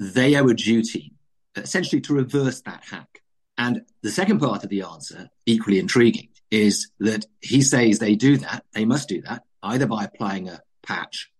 they 0.00 0.36
owe 0.36 0.48
a 0.48 0.54
duty 0.54 1.12
essentially 1.56 2.00
to 2.02 2.14
reverse 2.14 2.60
that 2.62 2.84
hack. 2.84 3.22
And 3.58 3.82
the 4.02 4.10
second 4.10 4.40
part 4.40 4.64
of 4.64 4.70
the 4.70 4.82
answer, 4.82 5.30
equally 5.46 5.78
intriguing, 5.78 6.28
is 6.50 6.90
that 7.00 7.26
he 7.40 7.62
says 7.62 7.98
they 7.98 8.14
do 8.14 8.36
that, 8.38 8.64
they 8.72 8.84
must 8.84 9.08
do 9.08 9.22
that, 9.22 9.44
either 9.62 9.86
by 9.86 10.04
applying 10.04 10.48
a 10.48 10.60
patch 10.82 11.30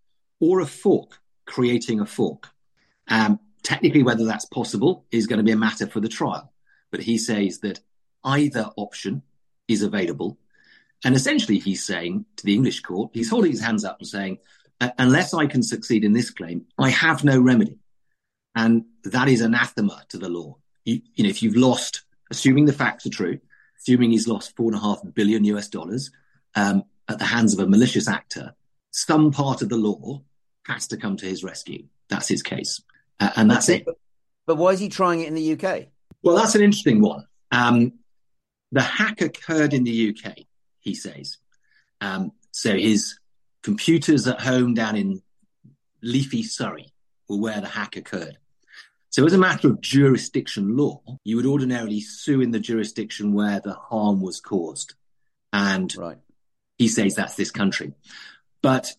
or 0.41 0.61
a 0.61 0.67
fork, 0.67 1.19
creating 1.45 2.01
a 2.01 2.07
fork. 2.07 2.51
Um, 3.09 3.39
technically, 3.63 4.03
whether 4.03 4.25
that's 4.25 4.47
possible 4.47 5.05
is 5.11 5.27
going 5.27 5.39
to 5.39 5.45
be 5.45 5.53
a 5.53 5.57
matter 5.57 5.87
for 5.87 6.01
the 6.01 6.09
trial. 6.09 6.53
But 6.91 7.01
he 7.01 7.19
says 7.19 7.61
that 7.61 7.81
either 8.25 8.71
option 8.77 9.23
is 9.69 9.83
available. 9.83 10.39
And 11.05 11.15
essentially, 11.15 11.59
he's 11.59 11.85
saying 11.85 12.25
to 12.37 12.45
the 12.45 12.55
English 12.55 12.81
court, 12.81 13.11
he's 13.13 13.31
holding 13.31 13.51
his 13.51 13.61
hands 13.61 13.85
up 13.85 13.99
and 14.01 14.09
saying, 14.09 14.39
unless 14.99 15.35
I 15.35 15.47
can 15.47 15.63
succeed 15.63 16.05
in 16.05 16.13
this 16.13 16.31
claim, 16.31 16.67
I 16.79 16.91
have 16.91 17.25
no 17.25 17.41
remedy. 17.41 17.79
And 18.57 18.87
that 19.05 19.29
is 19.29 19.43
anathema 19.43 20.03
to 20.09 20.19
the 20.19 20.31
law. 20.31 20.57
You, 20.85 21.03
you 21.15 21.25
know, 21.25 21.31
if 21.31 21.43
you've 21.43 21.57
lost, 21.57 22.03
assuming 22.31 22.65
the 22.65 22.73
facts 22.73 23.07
are 23.07 23.11
true, 23.11 23.39
assuming 23.79 24.11
he's 24.11 24.27
lost 24.27 24.57
four 24.57 24.69
and 24.69 24.77
a 24.77 24.81
half 24.81 24.99
billion 25.15 25.45
US 25.45 25.69
dollars 25.69 26.11
um, 26.55 26.85
at 27.09 27.19
the 27.19 27.25
hands 27.27 27.53
of 27.53 27.61
a 27.61 27.69
malicious 27.69 28.09
actor, 28.09 28.55
some 28.91 29.31
part 29.31 29.61
of 29.61 29.69
the 29.69 29.77
law 29.77 30.23
has 30.65 30.89
to 30.89 30.97
come 30.97 31.17
to 31.19 31.27
his 31.27 31.45
rescue. 31.45 31.85
That's 32.09 32.29
his 32.29 32.43
case. 32.43 32.81
Uh, 33.21 33.31
and 33.37 33.51
that's 33.51 33.69
okay, 33.69 33.81
it. 33.81 33.85
But, 33.85 33.97
but, 34.47 34.57
why 34.57 34.71
is 34.71 34.81
he 34.81 34.89
trying 34.89 35.21
it 35.21 35.29
in 35.29 35.35
the 35.35 35.53
UK? 35.53 35.89
Well, 36.23 36.37
that's 36.37 36.55
an 36.55 36.63
interesting 36.63 37.03
one. 37.03 37.27
Um, 37.53 37.93
the 38.73 38.83
hack 38.83 39.21
occurred 39.21 39.75
in 39.75 39.85
the 39.85 40.11
UK, 40.11 40.39
he 40.81 40.95
says. 40.95 41.37
Um, 42.01 42.33
so 42.53 42.75
his 42.75 43.19
computers 43.63 44.27
at 44.27 44.41
home 44.41 44.75
down 44.75 44.97
in 44.97 45.23
leafy 46.03 46.43
Surrey 46.43 46.93
were 47.29 47.39
where 47.39 47.61
the 47.61 47.69
hack 47.69 47.97
occurred. 47.97 48.39
So, 49.11 49.25
as 49.25 49.33
a 49.33 49.39
matter 49.39 49.69
of 49.69 49.81
jurisdiction 49.81 50.77
law, 50.77 51.01
you 51.25 51.37
would 51.37 51.47
ordinarily 51.47 52.01
sue 52.01 52.41
in 52.41 52.51
the 52.51 52.61
jurisdiction 52.61 53.33
where 53.33 53.61
the 53.61 53.75
harm 53.75 54.21
was 54.21 54.41
caused. 54.41 54.95
And 55.53 55.95
right. 55.97 56.19
he 56.77 56.89
says 56.89 57.15
that's 57.15 57.37
this 57.37 57.51
country. 57.51 57.95
But 58.63 58.93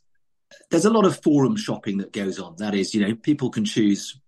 there's 0.70 0.86
a 0.86 0.90
lot 0.90 1.06
of 1.06 1.22
forum 1.22 1.56
shopping 1.56 1.98
that 2.00 2.14
goes 2.14 2.40
on. 2.40 2.56
That 2.58 2.74
is, 2.74 2.96
you 2.96 3.06
know, 3.06 3.16
people 3.16 3.50
can 3.50 3.66
choose 3.66 4.20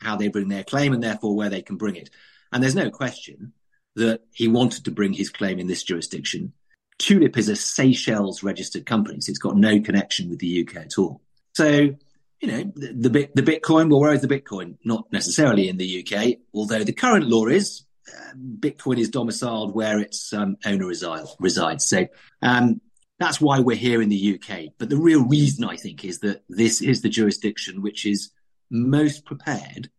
how 0.00 0.16
they 0.16 0.28
bring 0.28 0.48
their 0.48 0.64
claim 0.64 0.92
and 0.92 1.02
therefore 1.02 1.34
where 1.34 1.50
they 1.50 1.62
can 1.62 1.76
bring 1.76 1.96
it. 1.96 2.10
And 2.52 2.62
there's 2.62 2.74
no 2.74 2.90
question 2.90 3.52
that 3.96 4.22
he 4.32 4.48
wanted 4.48 4.84
to 4.84 4.90
bring 4.90 5.12
his 5.12 5.30
claim 5.30 5.58
in 5.58 5.66
this 5.66 5.82
jurisdiction. 5.82 6.52
Tulip 6.98 7.36
is 7.36 7.48
a 7.48 7.56
Seychelles 7.56 8.42
registered 8.42 8.86
company, 8.86 9.20
so 9.20 9.30
it's 9.30 9.38
got 9.38 9.56
no 9.56 9.80
connection 9.80 10.28
with 10.30 10.38
the 10.38 10.66
UK 10.66 10.76
at 10.76 10.98
all. 10.98 11.20
So, 11.54 11.96
you 12.40 12.48
know, 12.48 12.72
the, 12.74 13.08
the, 13.08 13.28
the 13.34 13.42
Bitcoin, 13.42 13.90
well, 13.90 14.00
where 14.00 14.12
is 14.12 14.22
the 14.22 14.28
Bitcoin? 14.28 14.76
Not 14.84 15.12
necessarily 15.12 15.68
in 15.68 15.76
the 15.76 16.04
UK, 16.04 16.38
although 16.54 16.84
the 16.84 16.92
current 16.92 17.26
law 17.26 17.46
is 17.46 17.84
uh, 18.08 18.34
Bitcoin 18.34 18.98
is 18.98 19.10
domiciled 19.10 19.74
where 19.74 19.98
its 19.98 20.32
um, 20.32 20.56
owner 20.64 20.86
reside, 20.86 21.26
resides. 21.40 21.84
So, 21.84 22.06
um, 22.42 22.80
that's 23.18 23.40
why 23.40 23.58
we're 23.58 23.76
here 23.76 24.00
in 24.00 24.08
the 24.08 24.38
UK. 24.38 24.72
But 24.78 24.90
the 24.90 24.96
real 24.96 25.26
reason 25.26 25.64
I 25.64 25.76
think 25.76 26.04
is 26.04 26.20
that 26.20 26.42
this 26.48 26.80
is 26.80 27.02
the 27.02 27.08
jurisdiction 27.08 27.82
which 27.82 28.06
is 28.06 28.30
most 28.70 29.24
prepared 29.24 29.90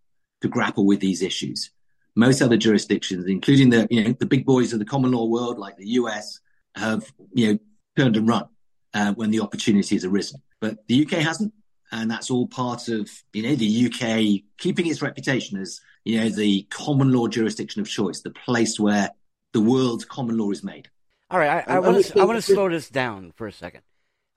to 0.41 0.47
grapple 0.47 0.85
with 0.85 1.01
these 1.01 1.21
issues. 1.21 1.71
Most 2.15 2.41
other 2.41 2.57
jurisdictions, 2.57 3.25
including 3.27 3.69
the 3.69 3.87
you 3.89 4.03
know 4.03 4.15
the 4.17 4.25
big 4.25 4.45
boys 4.45 4.73
of 4.73 4.79
the 4.79 4.85
common 4.85 5.11
law 5.11 5.25
world 5.25 5.59
like 5.59 5.77
the 5.77 5.87
US, 5.87 6.39
have 6.75 7.11
you 7.33 7.47
know 7.53 7.59
turned 7.97 8.17
and 8.17 8.27
run 8.27 8.45
uh, 8.93 9.13
when 9.13 9.31
the 9.31 9.41
opportunity 9.41 9.95
has 9.95 10.05
arisen. 10.05 10.41
But 10.59 10.87
the 10.87 11.05
UK 11.05 11.19
hasn't, 11.19 11.53
and 11.91 12.09
that's 12.09 12.29
all 12.29 12.47
part 12.47 12.87
of 12.87 13.09
you 13.33 13.43
know 13.43 13.55
the 13.55 13.85
UK 13.87 14.43
keeping 14.57 14.87
its 14.87 15.01
reputation 15.01 15.59
as 15.59 15.81
you 16.05 16.19
know 16.19 16.29
the 16.29 16.63
common 16.69 17.11
law 17.11 17.27
jurisdiction 17.27 17.81
of 17.81 17.89
choice, 17.89 18.21
the 18.21 18.31
place 18.31 18.79
where 18.79 19.09
the 19.53 19.61
world's 19.61 20.05
common 20.05 20.37
law 20.37 20.51
is 20.51 20.63
made. 20.63 20.89
All 21.31 21.39
right, 21.39 21.63
I, 21.67 21.75
I 21.75 21.79
want 21.79 22.03
to 22.05 22.19
I 22.19 22.25
want 22.25 22.37
to 22.37 22.41
slow 22.41 22.69
this 22.69 22.89
down 22.89 23.33
for 23.35 23.47
a 23.47 23.51
second. 23.51 23.81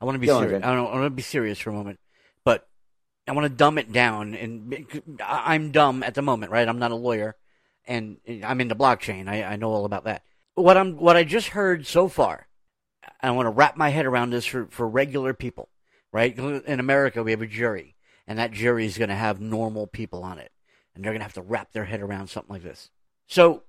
I 0.01 0.05
want 0.05 0.17
to 0.17 0.19
be 0.19 0.27
serious. 0.27 0.63
I, 0.65 0.75
I 0.75 0.81
want 0.81 1.05
to 1.05 1.11
be 1.11 1.23
serious 1.23 1.59
for 1.59 1.71
a 1.71 1.73
moment, 1.73 2.01
but 2.45 2.69
I 3.27 3.33
want 3.33 3.45
to 3.45 3.57
dumb 3.57 3.79
it 3.79 3.93
down. 3.93 4.35
And 4.35 4.85
I'm 5.25 5.71
dumb 5.71 6.03
at 6.03 6.15
the 6.15 6.23
moment, 6.23 6.51
right? 6.53 6.69
I'm 6.69 6.79
not 6.79 6.91
a 6.91 6.97
lawyer, 6.97 7.37
and 7.87 8.19
I'm 8.45 8.61
into 8.61 8.75
blockchain. 8.75 9.29
I, 9.29 9.45
I 9.45 9.57
know 9.57 9.71
all 9.71 9.85
about 9.85 10.05
that. 10.05 10.23
What 10.55 10.77
I'm 10.77 10.97
what 10.97 11.17
I 11.17 11.25
just 11.25 11.49
heard 11.49 11.87
so 11.87 12.09
far, 12.09 12.47
I 13.21 13.31
want 13.31 13.47
to 13.47 13.51
wrap 13.51 13.77
my 13.77 13.89
head 13.91 14.07
around 14.07 14.31
this 14.31 14.45
for 14.45 14.67
for 14.67 14.87
regular 14.87 15.33
people, 15.33 15.69
right? 16.13 16.37
In 16.39 16.81
America, 16.81 17.23
we 17.23 17.31
have 17.31 17.43
a 17.43 17.47
jury, 17.47 17.97
and 18.27 18.39
that 18.39 18.53
jury 18.53 18.87
is 18.87 18.99
going 18.99 19.11
to 19.11 19.15
have 19.15 19.41
normal 19.41 19.87
people 19.87 20.23
on 20.23 20.39
it, 20.39 20.53
and 20.95 21.05
they're 21.05 21.13
going 21.13 21.21
to 21.21 21.25
have 21.25 21.33
to 21.35 21.43
wrap 21.43 21.73
their 21.73 21.87
head 21.87 22.01
around 22.01 22.29
something 22.29 22.53
like 22.53 22.63
this. 22.63 22.91
So, 23.27 23.63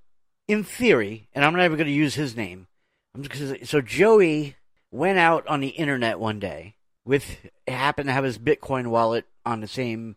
in 0.46 0.62
theory, 0.62 1.28
and 1.34 1.44
I'm 1.44 1.54
not 1.54 1.64
even 1.64 1.78
going 1.78 1.86
to 1.86 1.92
use 1.92 2.14
his 2.14 2.36
name 2.36 2.66
so 3.64 3.80
Joey 3.80 4.56
went 4.90 5.18
out 5.18 5.46
on 5.46 5.60
the 5.60 5.68
internet 5.68 6.18
one 6.18 6.38
day 6.38 6.76
with 7.04 7.48
happened 7.68 8.08
to 8.08 8.12
have 8.12 8.24
his 8.24 8.38
Bitcoin 8.38 8.88
wallet 8.88 9.26
on 9.46 9.60
the 9.60 9.68
same 9.68 10.16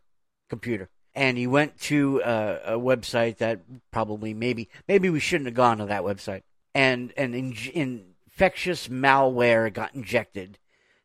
computer, 0.49 0.89
and 1.13 1.37
he 1.37 1.45
went 1.45 1.79
to 1.81 2.21
a, 2.23 2.75
a 2.75 2.79
website 2.79 3.37
that 3.37 3.61
probably 3.91 4.33
maybe 4.33 4.69
maybe 4.87 5.09
we 5.09 5.19
shouldn't 5.19 5.47
have 5.47 5.53
gone 5.53 5.77
to 5.77 5.85
that 5.85 6.03
website, 6.03 6.43
and 6.73 7.13
and 7.17 7.35
in, 7.35 8.15
infectious 8.25 8.87
malware 8.87 9.71
got 9.71 9.93
injected 9.93 10.57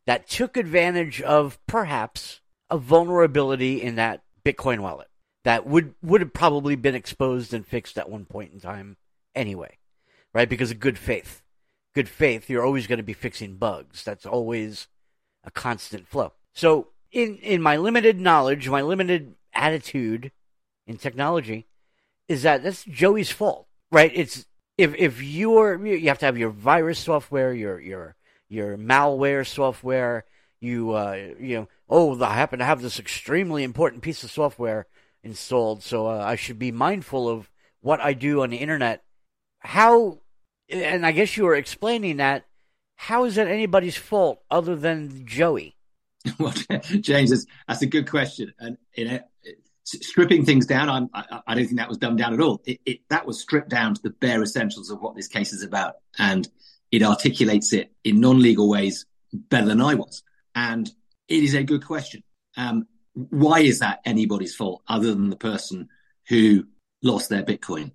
that 0.07 0.29
took 0.29 0.57
advantage 0.57 1.21
of 1.23 1.59
perhaps 1.67 2.41
a 2.71 2.79
vulnerability 2.79 3.83
in 3.83 3.97
that 3.97 4.23
Bitcoin 4.45 4.81
wallet 4.81 5.09
that 5.45 5.67
would 5.67 5.95
would 6.03 6.21
have 6.21 6.33
probably 6.33 6.77
been 6.77 6.95
exposed 6.95 7.53
and 7.53 7.67
fixed 7.67 7.99
at 7.99 8.11
one 8.11 8.25
point 8.25 8.53
in 8.53 8.61
time 8.61 8.97
anyway, 9.35 9.79
right? 10.33 10.49
Because 10.49 10.71
of 10.71 10.81
good 10.81 10.99
faith 10.99 11.43
good 11.95 12.09
faith, 12.09 12.49
you're 12.49 12.65
always 12.65 12.87
going 12.87 12.99
to 12.99 13.03
be 13.03 13.13
fixing 13.13 13.57
bugs. 13.57 14.05
That's 14.05 14.27
always 14.27 14.89
a 15.45 15.51
constant 15.51 16.09
flow. 16.09 16.33
So, 16.55 16.89
in 17.11 17.37
in 17.39 17.61
my 17.61 17.77
limited 17.77 18.19
knowledge, 18.19 18.69
my 18.69 18.83
limited 18.83 19.35
attitude 19.55 20.33
in 20.87 20.97
technology, 20.97 21.67
is 22.29 22.43
that 22.43 22.63
that's 22.63 22.85
Joey's 22.85 23.31
fault, 23.31 23.67
right? 23.91 24.11
It's 24.15 24.47
if 24.79 24.95
if 24.97 25.23
you're 25.23 25.85
you 25.85 26.09
have 26.09 26.19
to 26.21 26.27
have 26.27 26.39
your 26.39 26.51
virus 26.51 26.99
software, 26.99 27.53
your 27.53 27.81
your 27.81 28.17
your 28.53 28.77
malware 28.77 29.47
software. 29.47 30.25
You 30.61 30.93
uh, 30.93 31.31
you 31.41 31.57
know, 31.57 31.69
oh, 31.89 32.23
I 32.23 32.35
happen 32.35 32.61
to 32.61 32.65
have 32.65 32.83
this 32.83 33.01
extremely 33.01 33.65
important 33.65 34.03
piece 34.03 34.23
of 34.23 34.31
software 34.31 34.87
installed, 35.25 35.83
so 35.83 36.07
uh, 36.07 36.23
I 36.25 36.37
should 36.37 36.59
be 36.59 36.71
mindful 36.71 37.29
of 37.29 37.51
what 37.81 38.01
I 38.01 38.13
do 38.13 38.43
on 38.43 38.51
the 38.51 38.59
internet. 38.59 39.03
How 39.59 40.21
and 40.69 41.05
I 41.05 41.13
guess 41.13 41.37
you 41.37 41.45
were 41.45 41.57
explaining 41.57 42.19
that. 42.19 42.47
How 42.97 43.25
is 43.25 43.35
that 43.35 43.49
anybody's 43.49 43.97
fault 43.97 44.43
other 44.51 44.77
than 44.77 45.27
Joey? 45.27 45.77
well, 46.39 46.55
James, 47.01 47.47
that's 47.67 47.83
a 47.83 47.87
good 47.87 48.09
question, 48.09 48.53
and 48.61 48.79
you 48.95 49.07
know, 49.07 49.19
stripping 49.85 50.45
things 50.45 50.67
down, 50.67 50.89
I'm, 50.89 51.11
I, 51.13 51.41
I 51.49 51.55
don't 51.57 51.65
think 51.65 51.79
that 51.79 51.89
was 51.89 51.99
dumbed 51.99 52.19
down 52.19 52.33
at 52.33 52.41
all. 52.41 52.63
It, 52.65 52.79
it, 52.87 53.01
that 53.09 53.27
was 53.27 53.41
stripped 53.41 53.71
down 53.71 53.95
to 53.95 54.03
the 54.03 54.11
bare 54.11 54.41
essentials 54.43 54.91
of 54.91 55.01
what 55.01 55.17
this 55.17 55.27
case 55.27 55.53
is 55.53 55.65
about, 55.65 55.97
and 56.19 56.49
it 56.93 57.03
articulates 57.03 57.73
it 57.73 57.91
in 58.05 58.21
non-legal 58.21 58.69
ways 58.69 59.07
better 59.33 59.67
than 59.67 59.81
I 59.81 59.95
was. 59.95 60.23
And 60.55 60.89
it 61.27 61.43
is 61.43 61.55
a 61.55 61.65
good 61.65 61.85
question. 61.85 62.23
Um, 62.57 62.87
why 63.15 63.61
is 63.61 63.81
that 63.81 64.01
anybody's 64.05 64.55
fault 64.55 64.83
other 64.87 65.15
than 65.15 65.31
the 65.31 65.37
person 65.37 65.89
who 66.29 66.67
lost 67.03 67.31
their 67.31 67.43
Bitcoin? 67.43 67.93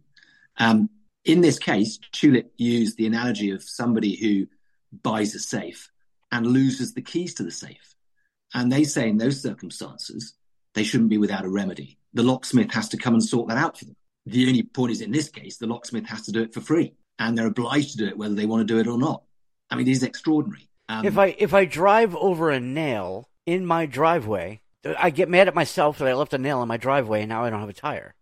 Um, 0.58 0.90
in 1.24 1.42
this 1.42 1.60
case, 1.60 2.00
Tulip 2.12 2.52
used 2.58 2.98
the 2.98 3.06
analogy 3.06 3.52
of 3.52 3.64
somebody 3.64 4.16
who 4.16 4.48
buys 5.04 5.36
a 5.36 5.40
safe 5.40 5.90
and 6.32 6.48
loses 6.48 6.94
the 6.94 7.02
keys 7.02 7.36
to 7.36 7.44
the 7.44 7.52
safe. 7.52 7.96
And 8.54 8.72
they 8.72 8.84
say 8.84 9.10
in 9.10 9.18
those 9.18 9.42
circumstances, 9.42 10.34
they 10.74 10.84
shouldn't 10.84 11.10
be 11.10 11.18
without 11.18 11.46
a 11.46 11.50
remedy. 11.50 11.98
The 12.14 12.24
locksmith 12.24 12.72
has 12.72 12.90
to 12.90 12.98
come 12.98 13.14
and 13.14 13.24
sort 13.24 13.50
that 13.50 13.58
out 13.58 13.78
for 13.78 13.86
them. 13.86 13.96
The 14.26 14.48
only 14.48 14.64
point 14.64 14.92
is, 14.92 15.02
in 15.02 15.12
this 15.12 15.30
case, 15.30 15.58
the 15.58 15.68
locksmith 15.68 16.08
has 16.08 16.24
to 16.24 16.32
do 16.32 16.42
it 16.42 16.54
for 16.54 16.62
free, 16.62 16.94
and 17.20 17.38
they're 17.38 17.48
obliged 17.48 17.92
to 17.92 17.98
do 17.98 18.08
it 18.08 18.18
whether 18.18 18.36
they 18.36 18.46
want 18.46 18.68
to 18.68 18.74
do 18.74 18.80
it 18.80 18.88
or 18.88 18.98
not. 18.98 19.24
I 19.70 19.76
mean, 19.76 19.88
it 19.88 19.92
is 19.92 20.04
extraordinary. 20.04 20.70
Um, 20.90 21.06
if 21.06 21.18
I 21.18 21.36
if 21.38 21.54
I 21.54 21.66
drive 21.66 22.16
over 22.16 22.50
a 22.50 22.60
nail 22.60 23.30
in 23.46 23.66
my 23.66 23.86
driveway, 23.86 24.62
I 24.98 25.10
get 25.10 25.30
mad 25.30 25.48
at 25.48 25.56
myself 25.56 25.98
that 25.98 26.08
I 26.08 26.14
left 26.14 26.34
a 26.34 26.38
nail 26.38 26.62
in 26.62 26.68
my 26.68 26.78
driveway 26.78 27.22
and 27.22 27.30
now 27.30 27.44
I 27.44 27.50
don't 27.50 27.60
have 27.60 27.70
a 27.70 27.74
tire. 27.74 28.16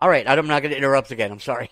All 0.00 0.08
right, 0.08 0.26
I'm 0.26 0.46
not 0.46 0.62
going 0.62 0.72
to 0.72 0.78
interrupt 0.78 1.10
again. 1.10 1.30
I'm 1.30 1.40
sorry. 1.40 1.70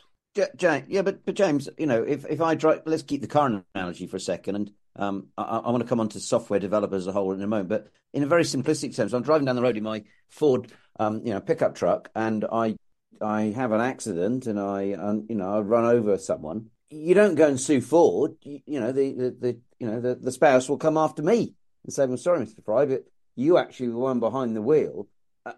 James, 0.56 0.86
yeah, 0.88 1.02
but 1.02 1.24
but 1.24 1.34
James, 1.34 1.68
you 1.78 1.86
know, 1.86 2.02
if 2.02 2.24
if 2.26 2.40
I 2.40 2.54
drive, 2.54 2.82
let's 2.84 3.02
keep 3.02 3.22
the 3.22 3.26
car 3.26 3.64
analogy 3.74 4.06
for 4.06 4.16
a 4.16 4.20
second, 4.20 4.54
and 4.54 4.70
um, 4.94 5.28
I, 5.36 5.42
I 5.42 5.70
want 5.70 5.82
to 5.82 5.88
come 5.88 6.00
on 6.00 6.08
to 6.10 6.20
software 6.20 6.60
developers 6.60 7.04
as 7.04 7.06
a 7.08 7.12
whole 7.12 7.32
in 7.32 7.42
a 7.42 7.46
moment. 7.46 7.68
But 7.68 7.88
in 8.12 8.22
a 8.22 8.26
very 8.26 8.44
simplistic 8.44 8.94
sense, 8.94 9.12
I'm 9.12 9.22
driving 9.22 9.46
down 9.46 9.56
the 9.56 9.62
road 9.62 9.76
in 9.76 9.82
my 9.82 10.04
Ford, 10.28 10.70
um, 11.00 11.22
you 11.24 11.32
know, 11.32 11.40
pickup 11.40 11.74
truck, 11.74 12.10
and 12.14 12.44
I 12.52 12.76
I 13.20 13.52
have 13.56 13.72
an 13.72 13.80
accident, 13.80 14.46
and 14.46 14.58
I, 14.58 14.92
um, 14.92 15.26
you 15.28 15.34
know, 15.34 15.56
I 15.56 15.60
run 15.60 15.84
over 15.84 16.18
someone. 16.18 16.70
You 16.90 17.14
don't 17.14 17.34
go 17.34 17.48
and 17.48 17.60
sue 17.60 17.80
Ford. 17.80 18.36
You, 18.42 18.60
you 18.66 18.80
know, 18.80 18.92
the, 18.92 19.12
the 19.12 19.30
the 19.30 19.58
you 19.78 19.86
know 19.86 20.00
the, 20.00 20.14
the 20.14 20.32
spouse 20.32 20.68
will 20.68 20.78
come 20.78 20.96
after 20.96 21.22
me 21.22 21.54
and 21.84 21.92
say, 21.92 22.04
"I'm 22.04 22.16
sorry, 22.16 22.44
Mr. 22.44 22.64
Fry, 22.64 22.86
but 22.86 23.04
you 23.36 23.58
actually 23.58 23.88
were 23.88 23.94
the 23.94 23.98
one 23.98 24.20
behind 24.20 24.56
the 24.56 24.62
wheel." 24.62 25.08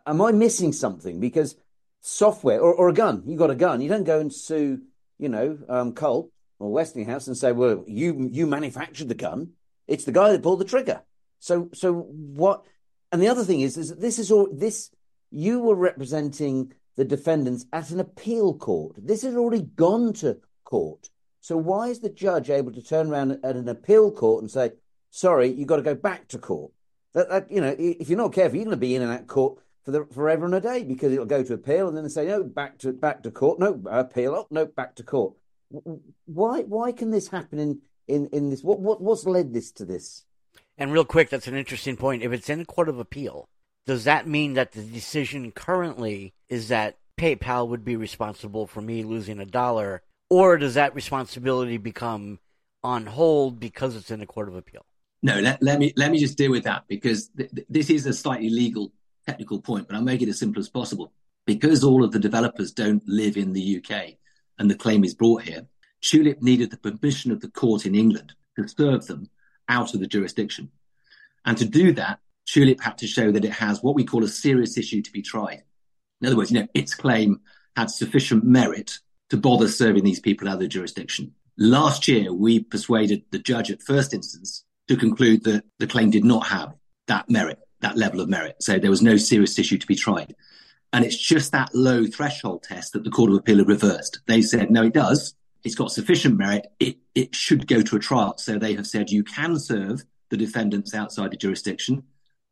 Am 0.06 0.20
I 0.22 0.30
missing 0.30 0.72
something? 0.72 1.18
Because 1.18 1.56
software 2.00 2.60
or, 2.60 2.74
or 2.74 2.88
a 2.88 2.94
gun. 2.94 3.22
You 3.26 3.36
got 3.36 3.50
a 3.50 3.54
gun. 3.54 3.80
You 3.80 3.88
don't 3.88 4.04
go 4.04 4.20
and 4.20 4.32
sue, 4.32 4.82
you 5.18 5.28
know, 5.28 5.58
um, 5.68 5.94
Colt 5.94 6.30
or 6.58 6.70
Westinghouse 6.70 7.26
and 7.26 7.36
say, 7.36 7.52
well, 7.52 7.84
you 7.86 8.28
you 8.32 8.46
manufactured 8.46 9.08
the 9.08 9.14
gun. 9.14 9.52
It's 9.86 10.04
the 10.04 10.12
guy 10.12 10.32
that 10.32 10.42
pulled 10.42 10.60
the 10.60 10.64
trigger. 10.64 11.02
So 11.38 11.70
so 11.72 11.92
what? 11.92 12.64
And 13.12 13.20
the 13.20 13.28
other 13.28 13.44
thing 13.44 13.60
is, 13.60 13.76
is 13.76 13.88
that 13.88 14.00
this 14.00 14.18
is 14.18 14.30
all 14.30 14.48
this 14.52 14.90
you 15.30 15.60
were 15.60 15.74
representing 15.74 16.72
the 17.00 17.04
defendants 17.06 17.64
at 17.72 17.88
an 17.88 17.98
appeal 17.98 18.52
court. 18.52 18.94
This 18.98 19.22
has 19.22 19.34
already 19.34 19.62
gone 19.62 20.12
to 20.12 20.36
court. 20.64 21.08
So 21.40 21.56
why 21.56 21.88
is 21.88 22.00
the 22.00 22.10
judge 22.10 22.50
able 22.50 22.72
to 22.72 22.82
turn 22.82 23.10
around 23.10 23.40
at 23.42 23.56
an 23.56 23.70
appeal 23.70 24.12
court 24.12 24.42
and 24.42 24.50
say, 24.50 24.72
"Sorry, 25.08 25.48
you've 25.48 25.66
got 25.66 25.76
to 25.76 25.82
go 25.82 25.94
back 25.94 26.28
to 26.28 26.38
court"? 26.38 26.72
That, 27.14 27.30
that 27.30 27.50
you 27.50 27.62
know, 27.62 27.74
if 27.78 28.10
you're 28.10 28.18
not 28.18 28.34
careful, 28.34 28.56
you're 28.56 28.66
going 28.66 28.76
to 28.76 28.86
be 28.86 28.94
in 28.94 29.00
and 29.00 29.12
out 29.12 29.26
court 29.28 29.62
for 29.82 29.92
the 29.92 30.04
forever 30.12 30.44
and 30.44 30.54
a 30.54 30.60
day 30.60 30.84
because 30.84 31.10
it'll 31.10 31.24
go 31.24 31.42
to 31.42 31.54
appeal 31.54 31.88
and 31.88 31.96
then 31.96 32.04
they 32.04 32.10
say, 32.10 32.26
"No, 32.26 32.42
back 32.42 32.76
to 32.80 32.92
back 32.92 33.22
to 33.22 33.30
court." 33.30 33.58
No, 33.58 33.80
appeal. 33.90 34.46
No, 34.50 34.66
back 34.66 34.94
to 34.96 35.02
court. 35.02 35.36
Why 36.26 36.60
why 36.64 36.92
can 36.92 37.12
this 37.12 37.28
happen 37.28 37.58
in 37.58 37.80
in 38.08 38.26
in 38.26 38.50
this? 38.50 38.62
What 38.62 38.78
what 38.78 39.00
what's 39.00 39.24
led 39.24 39.54
this 39.54 39.72
to 39.72 39.86
this? 39.86 40.26
And 40.76 40.92
real 40.92 41.06
quick, 41.06 41.30
that's 41.30 41.48
an 41.48 41.56
interesting 41.56 41.96
point. 41.96 42.22
If 42.22 42.32
it's 42.32 42.50
in 42.50 42.60
a 42.60 42.66
court 42.66 42.90
of 42.90 42.98
appeal, 42.98 43.48
does 43.86 44.04
that 44.04 44.26
mean 44.26 44.54
that 44.54 44.72
the 44.72 44.82
decision 44.82 45.52
currently 45.52 46.32
is 46.48 46.68
that 46.68 46.98
PayPal 47.18 47.68
would 47.68 47.84
be 47.84 47.96
responsible 47.96 48.66
for 48.66 48.80
me 48.80 49.02
losing 49.02 49.40
a 49.40 49.46
dollar, 49.46 50.02
or 50.28 50.56
does 50.56 50.74
that 50.74 50.94
responsibility 50.94 51.76
become 51.76 52.38
on 52.82 53.06
hold 53.06 53.60
because 53.60 53.96
it's 53.96 54.10
in 54.10 54.22
a 54.22 54.26
court 54.26 54.48
of 54.48 54.54
appeal? 54.54 54.84
No, 55.22 55.38
let, 55.38 55.62
let 55.62 55.78
me 55.78 55.92
let 55.96 56.10
me 56.10 56.18
just 56.18 56.38
deal 56.38 56.50
with 56.50 56.64
that 56.64 56.84
because 56.88 57.28
th- 57.36 57.50
this 57.68 57.90
is 57.90 58.06
a 58.06 58.12
slightly 58.12 58.48
legal 58.48 58.92
technical 59.26 59.60
point, 59.60 59.86
but 59.86 59.96
I'll 59.96 60.02
make 60.02 60.22
it 60.22 60.28
as 60.28 60.38
simple 60.38 60.60
as 60.60 60.68
possible. 60.68 61.12
Because 61.46 61.84
all 61.84 62.04
of 62.04 62.12
the 62.12 62.18
developers 62.18 62.72
don't 62.72 63.02
live 63.06 63.36
in 63.36 63.52
the 63.52 63.78
UK 63.78 64.14
and 64.58 64.70
the 64.70 64.74
claim 64.74 65.04
is 65.04 65.14
brought 65.14 65.42
here, 65.42 65.66
Tulip 66.00 66.40
needed 66.40 66.70
the 66.70 66.76
permission 66.78 67.32
of 67.32 67.40
the 67.40 67.50
court 67.50 67.84
in 67.84 67.94
England 67.94 68.32
to 68.56 68.66
serve 68.68 69.06
them 69.06 69.28
out 69.68 69.94
of 69.94 70.00
the 70.00 70.06
jurisdiction. 70.06 70.70
And 71.44 71.56
to 71.58 71.64
do 71.64 71.92
that, 71.94 72.20
Tulip 72.46 72.80
had 72.80 72.98
to 72.98 73.06
show 73.06 73.30
that 73.30 73.44
it 73.44 73.52
has 73.52 73.82
what 73.82 73.94
we 73.94 74.04
call 74.04 74.24
a 74.24 74.28
serious 74.28 74.76
issue 74.76 75.02
to 75.02 75.12
be 75.12 75.22
tried. 75.22 75.62
In 76.20 76.26
other 76.26 76.36
words, 76.36 76.50
you 76.50 76.60
know, 76.60 76.68
its 76.74 76.94
claim 76.94 77.40
had 77.76 77.90
sufficient 77.90 78.44
merit 78.44 78.98
to 79.30 79.36
bother 79.36 79.68
serving 79.68 80.04
these 80.04 80.20
people 80.20 80.48
out 80.48 80.54
of 80.54 80.60
the 80.60 80.68
jurisdiction. 80.68 81.32
Last 81.56 82.08
year, 82.08 82.32
we 82.32 82.60
persuaded 82.60 83.22
the 83.30 83.38
judge 83.38 83.70
at 83.70 83.82
first 83.82 84.12
instance 84.12 84.64
to 84.88 84.96
conclude 84.96 85.44
that 85.44 85.64
the 85.78 85.86
claim 85.86 86.10
did 86.10 86.24
not 86.24 86.46
have 86.46 86.74
that 87.06 87.30
merit, 87.30 87.58
that 87.80 87.96
level 87.96 88.20
of 88.20 88.28
merit. 88.28 88.56
So 88.60 88.78
there 88.78 88.90
was 88.90 89.02
no 89.02 89.16
serious 89.16 89.58
issue 89.58 89.78
to 89.78 89.86
be 89.86 89.94
tried. 89.94 90.34
And 90.92 91.04
it's 91.04 91.16
just 91.16 91.52
that 91.52 91.74
low 91.74 92.06
threshold 92.06 92.64
test 92.64 92.94
that 92.94 93.04
the 93.04 93.10
Court 93.10 93.30
of 93.30 93.36
Appeal 93.36 93.58
have 93.58 93.68
reversed. 93.68 94.20
They 94.26 94.42
said, 94.42 94.70
no, 94.70 94.84
it 94.84 94.94
does. 94.94 95.34
It's 95.62 95.74
got 95.74 95.92
sufficient 95.92 96.36
merit. 96.36 96.66
It, 96.80 96.96
it 97.14 97.34
should 97.34 97.68
go 97.68 97.82
to 97.82 97.96
a 97.96 98.00
trial. 98.00 98.36
So 98.38 98.58
they 98.58 98.74
have 98.74 98.86
said 98.86 99.10
you 99.10 99.22
can 99.22 99.58
serve 99.58 100.04
the 100.30 100.36
defendants 100.36 100.94
outside 100.94 101.30
the 101.30 101.36
jurisdiction. 101.36 102.04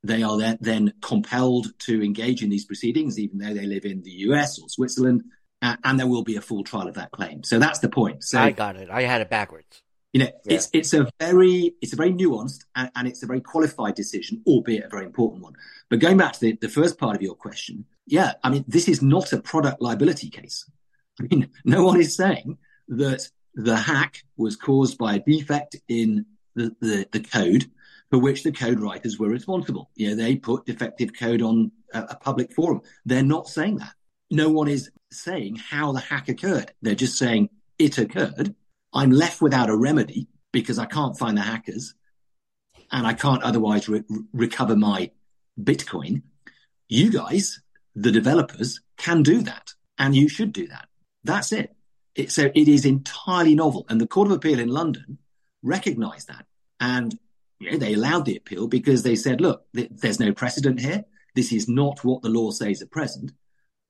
They 0.03 0.23
are 0.23 0.39
then 0.61 0.93
compelled 1.01 1.77
to 1.81 2.03
engage 2.03 2.43
in 2.43 2.51
these 2.51 2.65
proceedings, 2.65 3.19
even 3.19 3.39
though 3.39 3.53
they 3.53 3.67
live 3.67 3.85
in 3.85 4.03
the 4.03 4.11
US 4.11 4.59
or 4.59 4.69
Switzerland, 4.69 5.25
uh, 5.61 5.77
and 5.85 5.99
there 5.99 6.07
will 6.07 6.23
be 6.23 6.37
a 6.37 6.41
full 6.41 6.65
trial 6.65 6.89
of 6.89 6.95
that 6.95 7.11
claim. 7.11 7.43
So 7.43 7.59
that's 7.59 7.81
the 7.81 7.89
point. 7.89 8.23
So 8.23 8.41
I 8.41 8.53
got 8.53 8.77
it. 8.77 8.91
I 8.91 9.03
had 9.03 9.21
it 9.21 9.31
backwards. 9.31 9.83
You 10.13 10.21
know, 10.21 10.31
yeah. 10.45 10.55
it's 10.55 10.71
it's 10.73 10.95
a 10.95 11.09
very 11.21 11.75
it's 11.83 11.93
a 11.93 11.97
very 11.97 12.13
nuanced 12.13 12.65
and, 12.75 12.91
and, 12.97 13.07
it's 13.07 13.23
a 13.23 13.27
very 13.27 13.43
qualified 13.43 13.95
decision, 13.95 14.43
albeit 14.47 14.85
a 14.85 14.89
very 14.89 15.05
important 15.05 15.43
one. 15.43 15.53
But 15.91 15.99
going 15.99 16.17
back 16.17 16.33
to 16.35 16.41
the, 16.41 16.59
the 16.61 16.69
first 16.69 16.99
part 16.99 17.15
of 17.15 17.21
your 17.21 17.35
question, 17.35 17.85
yeah, 18.07 18.33
I 18.43 18.51
mean, 18.51 18.65
this 18.67 18.89
is 18.89 19.03
not 19.03 19.33
a 19.33 19.41
product 19.41 19.83
liability 19.83 20.31
case. 20.31 20.65
I 21.21 21.25
mean, 21.25 21.51
no 21.65 21.85
one 21.85 22.01
is 22.01 22.17
saying 22.17 22.57
that 22.89 23.29
the 23.55 23.77
hack 23.77 24.23
was 24.37 24.57
caused 24.57 24.97
by 24.97 25.17
a 25.17 25.19
defect 25.19 25.77
in 25.89 26.25
the, 26.55 26.75
the, 26.81 27.07
the 27.13 27.21
code 27.21 27.71
for 28.11 28.19
which 28.19 28.43
the 28.43 28.53
code 28.53 28.81
writers 28.81 29.19
were 29.19 29.29
responsible. 29.29 29.91
You 29.95 30.11
know, 30.11 30.17
they 30.17 30.37
put 30.37 30.67
defective 30.67 31.11
code 31.19 31.43
on 31.43 31.73
a, 31.93 32.01
a 32.11 32.17
public 32.17 32.53
forum. 32.53 32.81
They're 33.05 33.23
not 33.23 33.49
saying 33.49 33.79
that. 33.79 33.93
No 34.31 34.49
one 34.49 34.69
is 34.69 34.91
saying 35.11 35.57
how 35.57 35.93
the 35.93 36.01
hack 36.01 36.29
occurred. 36.29 36.73
They're 36.83 36.95
just 36.95 37.19
saying 37.19 37.51
it 37.79 37.99
occurred. 37.99 38.55
I'm 38.93 39.11
left 39.11 39.41
without 39.41 39.71
a 39.71 39.77
remedy 39.77 40.29
because 40.53 40.79
I 40.79 40.87
can't 40.87 41.19
find 41.19 41.37
the 41.37 41.43
hackers 41.43 41.95
and 42.91 43.07
I 43.07 43.15
can't 43.15 43.43
otherwise 43.43 43.89
re- 43.89 44.05
recover 44.33 44.77
my 44.77 45.11
Bitcoin. 45.61 46.23
You 46.89 47.11
guys, 47.11 47.61
the 47.95 48.11
developers, 48.11 48.81
can 48.97 49.23
do 49.23 49.43
that 49.43 49.75
and 49.99 50.15
you 50.15 50.29
should 50.29 50.53
do 50.53 50.67
that. 50.69 50.89
That's 51.25 51.53
it. 51.53 51.75
it 52.15 52.33
so 52.33 52.51
it 52.55 52.69
is 52.69 52.85
entirely 52.85 53.55
novel. 53.55 53.85
And 53.89 54.01
the 54.01 54.07
Court 54.07 54.29
of 54.29 54.33
Appeal 54.33 54.59
in 54.59 54.69
London 54.69 55.19
recognized 55.63 56.29
that. 56.29 56.47
And 56.81 57.19
you 57.59 57.71
know, 57.71 57.77
they 57.77 57.95
allowed 57.95 58.25
the 58.25 58.37
appeal 58.37 58.69
because 58.69 59.03
they 59.03 59.17
said, 59.17 59.41
look, 59.41 59.65
th- 59.75 59.91
there's 59.91 60.21
no 60.21 60.33
precedent 60.33 60.81
here. 60.81 61.05
This 61.35 61.53
is 61.53 61.69
not 61.69 62.05
what 62.05 62.23
the 62.23 62.29
law 62.29 62.51
says 62.51 62.83
at 62.83 62.91
present, 62.91 63.33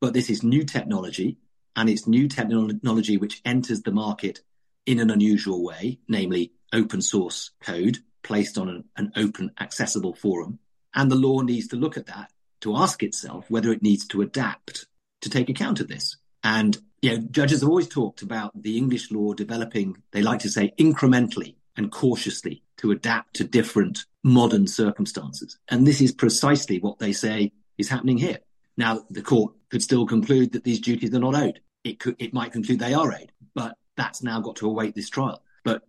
but 0.00 0.12
this 0.12 0.30
is 0.30 0.42
new 0.42 0.64
technology 0.64 1.38
and 1.76 1.88
it's 1.88 2.06
new 2.06 2.28
technology 2.28 3.16
which 3.16 3.40
enters 3.44 3.82
the 3.82 3.92
market 3.92 4.40
in 4.86 5.00
an 5.00 5.10
unusual 5.10 5.62
way, 5.62 5.98
namely 6.08 6.52
open 6.72 7.02
source 7.02 7.50
code 7.60 7.98
placed 8.22 8.58
on 8.58 8.68
an, 8.68 8.84
an 8.96 9.12
open 9.16 9.50
accessible 9.60 10.14
forum. 10.14 10.58
And 10.94 11.10
the 11.10 11.16
law 11.16 11.40
needs 11.40 11.68
to 11.68 11.76
look 11.76 11.96
at 11.96 12.06
that 12.06 12.32
to 12.62 12.76
ask 12.76 13.02
itself 13.02 13.50
whether 13.50 13.70
it 13.70 13.82
needs 13.82 14.06
to 14.08 14.22
adapt 14.22 14.86
to 15.20 15.30
take 15.30 15.48
account 15.48 15.80
of 15.80 15.88
this. 15.88 16.16
And 16.42 16.76
you 17.02 17.10
know, 17.10 17.26
judges 17.30 17.60
have 17.60 17.68
always 17.68 17.88
talked 17.88 18.22
about 18.22 18.60
the 18.60 18.76
English 18.76 19.10
law 19.12 19.32
developing, 19.34 19.96
they 20.10 20.22
like 20.22 20.40
to 20.40 20.50
say 20.50 20.72
incrementally 20.78 21.54
and 21.78 21.90
cautiously 21.90 22.62
to 22.76 22.90
adapt 22.90 23.34
to 23.36 23.44
different 23.44 24.04
modern 24.24 24.66
circumstances. 24.66 25.56
And 25.68 25.86
this 25.86 26.00
is 26.00 26.12
precisely 26.12 26.78
what 26.80 26.98
they 26.98 27.12
say 27.12 27.52
is 27.78 27.88
happening 27.88 28.18
here. 28.18 28.40
Now, 28.76 29.04
the 29.08 29.22
court 29.22 29.54
could 29.70 29.82
still 29.82 30.04
conclude 30.06 30.52
that 30.52 30.64
these 30.64 30.80
duties 30.80 31.14
are 31.14 31.20
not 31.20 31.34
owed. 31.34 31.60
It 31.84 32.00
could, 32.00 32.16
it 32.18 32.34
might 32.34 32.52
conclude 32.52 32.80
they 32.80 32.94
are 32.94 33.12
owed, 33.12 33.32
but 33.54 33.76
that's 33.96 34.22
now 34.22 34.40
got 34.40 34.56
to 34.56 34.66
await 34.66 34.94
this 34.94 35.08
trial. 35.08 35.42
But 35.64 35.82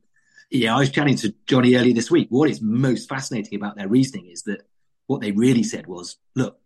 yeah, 0.51 0.75
I 0.75 0.79
was 0.79 0.91
chatting 0.91 1.15
to 1.17 1.33
Jonny 1.47 1.75
earlier 1.75 1.93
this 1.93 2.11
week. 2.11 2.27
What 2.29 2.49
is 2.49 2.61
most 2.61 3.09
fascinating 3.09 3.55
about 3.55 3.75
their 3.75 3.87
reasoning 3.87 4.27
is 4.27 4.43
that 4.43 4.61
what 5.07 5.21
they 5.21 5.31
really 5.31 5.63
said 5.63 5.87
was, 5.87 6.17
look, 6.35 6.59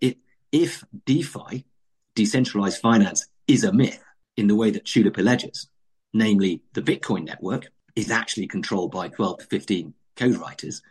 if 0.51 0.83
DeFi, 1.05 1.65
decentralized 2.13 2.81
finance, 2.81 3.25
is 3.47 3.63
a 3.63 3.71
myth 3.73 4.03
in 4.35 4.47
the 4.47 4.55
way 4.55 4.71
that 4.71 4.85
Tulip 4.85 5.17
alleges, 5.17 5.69
namely 6.13 6.61
the 6.73 6.81
Bitcoin 6.81 7.25
network, 7.25 7.69
is 7.95 8.11
actually 8.11 8.47
controlled 8.47 8.91
by 8.91 9.07
12 9.07 9.39
to 9.39 9.45
15 9.45 9.93
code 10.15 10.35
writers, 10.35 10.81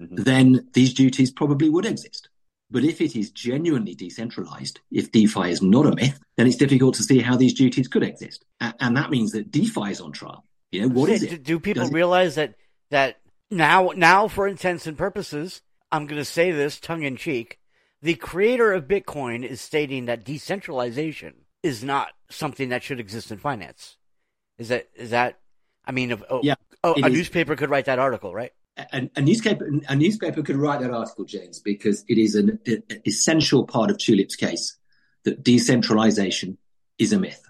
mm-hmm. 0.00 0.16
then 0.16 0.68
these 0.72 0.94
duties 0.94 1.30
probably 1.30 1.68
would 1.68 1.86
exist. 1.86 2.28
But 2.70 2.84
if 2.84 3.00
it 3.00 3.16
is 3.16 3.30
genuinely 3.30 3.94
decentralized, 3.94 4.80
if 4.90 5.10
DeFi 5.10 5.50
is 5.50 5.62
not 5.62 5.86
a 5.86 5.94
myth, 5.94 6.20
then 6.36 6.46
it's 6.46 6.56
difficult 6.56 6.96
to 6.96 7.02
see 7.02 7.20
how 7.20 7.36
these 7.36 7.54
duties 7.54 7.88
could 7.88 8.02
exist. 8.02 8.44
And 8.60 8.96
that 8.96 9.10
means 9.10 9.32
that 9.32 9.50
DeFi 9.50 9.90
is 9.90 10.00
on 10.00 10.12
trial. 10.12 10.44
You 10.70 10.82
know, 10.82 10.88
what 10.88 11.08
is 11.08 11.22
it? 11.22 11.42
Do 11.42 11.58
people 11.58 11.84
Does 11.84 11.92
realize 11.92 12.36
it... 12.36 12.58
that, 12.90 13.16
that 13.16 13.20
now, 13.50 13.92
now 13.96 14.28
for 14.28 14.46
intents 14.46 14.86
and 14.86 14.98
purposes, 14.98 15.62
I'm 15.90 16.06
going 16.06 16.20
to 16.20 16.26
say 16.26 16.50
this 16.50 16.78
tongue 16.78 17.04
in 17.04 17.16
cheek, 17.16 17.58
the 18.02 18.14
creator 18.14 18.74
of 18.74 18.86
Bitcoin 18.86 19.44
is 19.44 19.62
stating 19.62 20.04
that 20.04 20.24
decentralization 20.24 21.34
is 21.62 21.82
not 21.82 22.08
something 22.28 22.68
that 22.68 22.82
should 22.82 23.00
exist 23.00 23.30
in 23.30 23.38
finance. 23.38 23.96
Is 24.58 24.68
that, 24.68 24.88
is 24.94 25.10
that 25.10 25.40
I 25.88 25.92
mean, 25.92 26.22
oh, 26.28 26.40
yeah, 26.42 26.54
oh, 26.84 26.94
a 27.02 27.06
is. 27.06 27.12
newspaper 27.12 27.56
could 27.56 27.70
write 27.70 27.86
that 27.86 27.98
article, 27.98 28.34
right? 28.34 28.52
A, 28.76 29.08
a, 29.16 29.22
newspaper, 29.22 29.68
a 29.88 29.96
newspaper 29.96 30.42
could 30.42 30.56
write 30.56 30.80
that 30.80 30.90
article, 30.90 31.24
James, 31.24 31.58
because 31.58 32.04
it 32.08 32.18
is 32.18 32.34
an, 32.34 32.60
an 32.66 32.82
essential 33.06 33.64
part 33.64 33.90
of 33.90 33.98
Tulip's 33.98 34.36
case 34.36 34.76
that 35.24 35.42
decentralization 35.42 36.58
is 36.98 37.12
a 37.12 37.18
myth. 37.18 37.42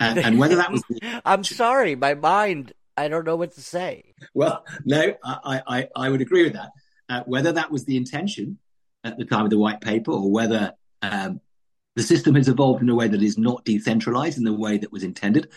And, 0.00 0.18
and 0.18 0.38
whether 0.38 0.56
that 0.56 0.72
was, 0.72 0.82
I'm 1.24 1.44
sorry, 1.44 1.94
my 1.94 2.14
mind, 2.14 2.72
I 2.96 3.08
don't 3.08 3.26
know 3.26 3.36
what 3.36 3.52
to 3.52 3.60
say. 3.60 4.14
Well, 4.32 4.64
no, 4.84 5.14
I, 5.22 5.62
I, 5.66 5.88
I 5.94 6.08
would 6.08 6.22
agree 6.22 6.44
with 6.44 6.54
that. 6.54 6.70
Uh, 7.08 7.22
whether 7.26 7.52
that 7.52 7.70
was 7.70 7.84
the 7.84 7.98
intention 7.98 8.58
at 9.04 9.18
the 9.18 9.26
time 9.26 9.44
of 9.44 9.50
the 9.50 9.58
white 9.58 9.82
paper, 9.82 10.10
or 10.10 10.30
whether 10.30 10.72
um, 11.02 11.40
the 11.94 12.02
system 12.02 12.34
has 12.34 12.48
evolved 12.48 12.82
in 12.82 12.88
a 12.88 12.94
way 12.94 13.06
that 13.06 13.22
is 13.22 13.36
not 13.36 13.64
decentralized 13.66 14.38
in 14.38 14.44
the 14.44 14.52
way 14.52 14.78
that 14.78 14.90
was 14.90 15.04
intended, 15.04 15.50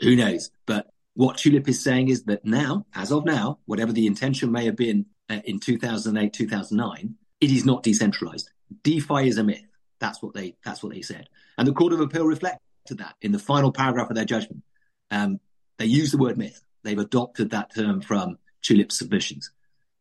who 0.00 0.16
knows? 0.16 0.50
But 0.66 0.88
what 1.14 1.38
Tulip 1.38 1.68
is 1.68 1.82
saying 1.82 2.08
is 2.08 2.24
that 2.24 2.44
now, 2.44 2.86
as 2.94 3.12
of 3.12 3.24
now, 3.24 3.58
whatever 3.66 3.92
the 3.92 4.06
intention 4.06 4.50
may 4.50 4.64
have 4.66 4.76
been 4.76 5.06
uh, 5.30 5.40
in 5.44 5.60
2008, 5.60 6.32
2009, 6.32 7.14
it 7.40 7.50
is 7.50 7.64
not 7.64 7.82
decentralized. 7.82 8.50
DeFi 8.82 9.28
is 9.28 9.38
a 9.38 9.44
myth. 9.44 9.64
That's 10.00 10.22
what 10.22 10.34
they, 10.34 10.56
that's 10.64 10.82
what 10.82 10.92
they 10.92 11.02
said. 11.02 11.28
And 11.56 11.66
the 11.66 11.72
Court 11.72 11.92
of 11.92 12.00
Appeal 12.00 12.26
reflected 12.26 12.98
that 12.98 13.14
in 13.22 13.32
the 13.32 13.38
final 13.38 13.72
paragraph 13.72 14.10
of 14.10 14.16
their 14.16 14.24
judgment. 14.24 14.62
Um, 15.10 15.40
they 15.78 15.86
use 15.86 16.10
the 16.10 16.18
word 16.18 16.36
myth. 16.36 16.62
They've 16.82 16.98
adopted 16.98 17.50
that 17.50 17.74
term 17.74 18.00
from 18.00 18.38
Tulip's 18.62 18.98
submissions. 18.98 19.50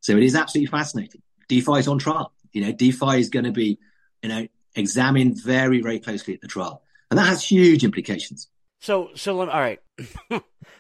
So 0.01 0.17
it 0.17 0.23
is 0.23 0.35
absolutely 0.35 0.71
fascinating. 0.71 1.21
DeFi 1.47 1.79
is 1.79 1.87
on 1.87 1.99
trial. 1.99 2.33
You 2.51 2.65
know, 2.65 2.71
DeFi 2.71 3.19
is 3.19 3.29
going 3.29 3.45
to 3.45 3.51
be, 3.51 3.79
you 4.21 4.29
know, 4.29 4.47
examined 4.75 5.41
very, 5.41 5.81
very 5.81 5.99
closely 5.99 6.33
at 6.33 6.41
the 6.41 6.47
trial. 6.47 6.81
And 7.09 7.17
that 7.17 7.27
has 7.27 7.43
huge 7.43 7.83
implications. 7.83 8.49
So, 8.81 9.09
so 9.15 9.39
all 9.39 9.45
right. 9.47 9.79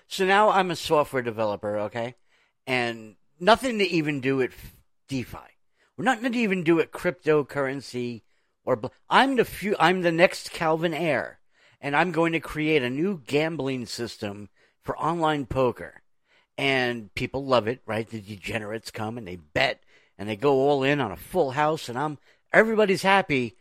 So 0.07 0.25
now 0.25 0.49
I'm 0.49 0.69
a 0.69 0.75
software 0.75 1.23
developer, 1.23 1.79
okay, 1.79 2.15
and 2.67 3.15
nothing 3.39 3.79
to 3.79 3.85
even 3.85 4.21
do 4.21 4.37
with 4.37 4.75
DeFi. 5.07 5.37
We're 5.97 6.05
nothing 6.05 6.31
to 6.31 6.37
even 6.37 6.63
do 6.63 6.75
with 6.75 6.91
cryptocurrency 6.91 8.21
or 8.63 8.75
bl- 8.75 8.87
I'm 9.09 9.35
the 9.35 9.45
few, 9.45 9.75
I'm 9.79 10.01
the 10.01 10.11
next 10.11 10.51
Calvin 10.51 10.93
Ayre 10.93 11.39
and 11.81 11.95
I'm 11.95 12.11
going 12.11 12.31
to 12.33 12.39
create 12.39 12.81
a 12.81 12.89
new 12.89 13.21
gambling 13.25 13.85
system 13.85 14.49
for 14.83 14.97
online 14.97 15.45
poker. 15.45 16.01
And 16.57 17.13
people 17.13 17.45
love 17.45 17.67
it, 17.67 17.81
right? 17.85 18.07
The 18.07 18.21
degenerates 18.21 18.91
come 18.91 19.17
and 19.17 19.27
they 19.27 19.35
bet 19.35 19.81
and 20.17 20.29
they 20.29 20.35
go 20.35 20.53
all 20.53 20.83
in 20.83 21.01
on 21.01 21.11
a 21.11 21.17
full 21.17 21.51
house, 21.51 21.89
and 21.89 21.97
I'm 21.97 22.19
everybody's 22.51 23.01
happy. 23.01 23.57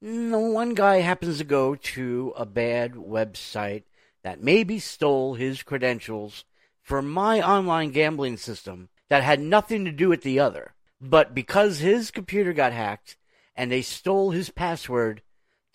No 0.00 0.38
one 0.38 0.74
guy 0.74 0.98
happens 0.98 1.38
to 1.38 1.44
go 1.44 1.74
to 1.74 2.32
a 2.36 2.46
bad 2.46 2.92
website 2.94 3.82
that 4.22 4.42
maybe 4.42 4.78
stole 4.78 5.34
his 5.34 5.62
credentials 5.62 6.44
for 6.82 7.02
my 7.02 7.40
online 7.40 7.90
gambling 7.90 8.36
system 8.36 8.88
that 9.08 9.22
had 9.22 9.40
nothing 9.40 9.84
to 9.84 9.92
do 9.92 10.08
with 10.08 10.22
the 10.22 10.38
other. 10.38 10.74
But 11.00 11.34
because 11.34 11.78
his 11.78 12.10
computer 12.10 12.52
got 12.52 12.72
hacked 12.72 13.16
and 13.56 13.70
they 13.70 13.82
stole 13.82 14.30
his 14.30 14.50
password 14.50 15.22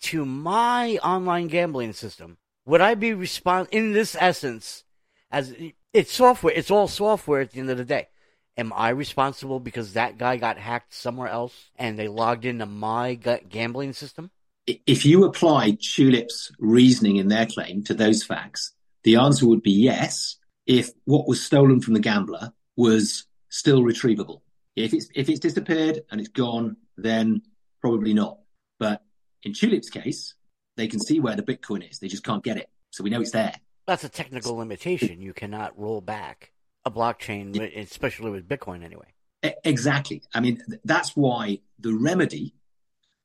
to 0.02 0.24
my 0.24 0.98
online 1.02 1.48
gambling 1.48 1.92
system, 1.92 2.38
would 2.64 2.80
I 2.80 2.94
be 2.94 3.14
respond 3.14 3.68
in 3.70 3.92
this 3.92 4.16
essence 4.18 4.84
as 5.30 5.54
it's 5.92 6.12
software, 6.12 6.52
it's 6.54 6.70
all 6.70 6.88
software 6.88 7.40
at 7.40 7.52
the 7.52 7.60
end 7.60 7.70
of 7.70 7.78
the 7.78 7.84
day. 7.84 8.08
Am 8.56 8.72
I 8.74 8.90
responsible 8.90 9.60
because 9.60 9.92
that 9.92 10.18
guy 10.18 10.36
got 10.36 10.56
hacked 10.56 10.94
somewhere 10.94 11.28
else 11.28 11.70
and 11.76 11.98
they 11.98 12.08
logged 12.08 12.44
into 12.44 12.66
my 12.66 13.14
gambling 13.14 13.92
system? 13.92 14.30
If 14.66 15.06
you 15.06 15.24
apply 15.24 15.78
Tulip's 15.80 16.50
reasoning 16.58 17.16
in 17.16 17.28
their 17.28 17.46
claim 17.46 17.84
to 17.84 17.94
those 17.94 18.24
facts, 18.24 18.72
the 19.04 19.16
answer 19.16 19.46
would 19.46 19.62
be 19.62 19.70
yes. 19.70 20.36
If 20.66 20.90
what 21.04 21.28
was 21.28 21.42
stolen 21.42 21.80
from 21.80 21.94
the 21.94 22.00
gambler 22.00 22.52
was 22.74 23.24
still 23.48 23.82
retrievable, 23.82 24.40
if 24.74 24.92
it's 24.92 25.08
if 25.14 25.28
it's 25.28 25.38
disappeared 25.38 26.00
and 26.10 26.20
it's 26.20 26.30
gone, 26.30 26.76
then 26.96 27.42
probably 27.80 28.12
not. 28.12 28.38
But 28.80 29.02
in 29.44 29.52
Tulip's 29.52 29.90
case, 29.90 30.34
they 30.76 30.88
can 30.88 30.98
see 30.98 31.20
where 31.20 31.36
the 31.36 31.42
Bitcoin 31.42 31.88
is; 31.88 32.00
they 32.00 32.08
just 32.08 32.24
can't 32.24 32.42
get 32.42 32.56
it, 32.56 32.68
so 32.90 33.04
we 33.04 33.10
know 33.10 33.20
it's 33.20 33.30
there. 33.30 33.54
That's 33.86 34.02
a 34.02 34.08
technical 34.08 34.56
limitation. 34.56 35.22
You 35.22 35.32
cannot 35.32 35.78
roll 35.78 36.00
back 36.00 36.52
a 36.84 36.90
blockchain, 36.90 37.56
especially 37.78 38.30
with 38.30 38.48
Bitcoin 38.48 38.84
anyway. 38.84 39.12
Exactly. 39.64 40.22
I 40.34 40.40
mean, 40.40 40.60
that's 40.84 41.14
why 41.16 41.60
the 41.78 41.94
remedy, 41.94 42.54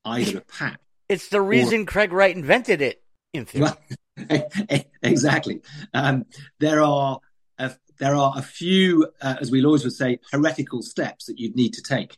either 0.04 0.38
a 0.38 0.40
pack. 0.42 0.80
It's 1.12 1.28
the 1.28 1.40
reason 1.40 1.82
or... 1.82 1.84
Craig 1.84 2.12
Wright 2.12 2.34
invented 2.34 2.80
it, 2.80 3.02
in 3.32 3.44
theory. 3.44 3.70
Well, 4.18 4.84
exactly. 5.02 5.60
Um, 5.94 6.24
there 6.58 6.82
are 6.82 7.20
a, 7.58 7.72
there 7.98 8.14
are 8.14 8.34
a 8.36 8.42
few, 8.42 9.08
uh, 9.20 9.36
as 9.40 9.50
we 9.50 9.60
lawyers 9.60 9.84
would 9.84 9.92
say, 9.92 10.18
heretical 10.30 10.82
steps 10.82 11.26
that 11.26 11.38
you'd 11.38 11.56
need 11.56 11.74
to 11.74 11.82
take, 11.82 12.16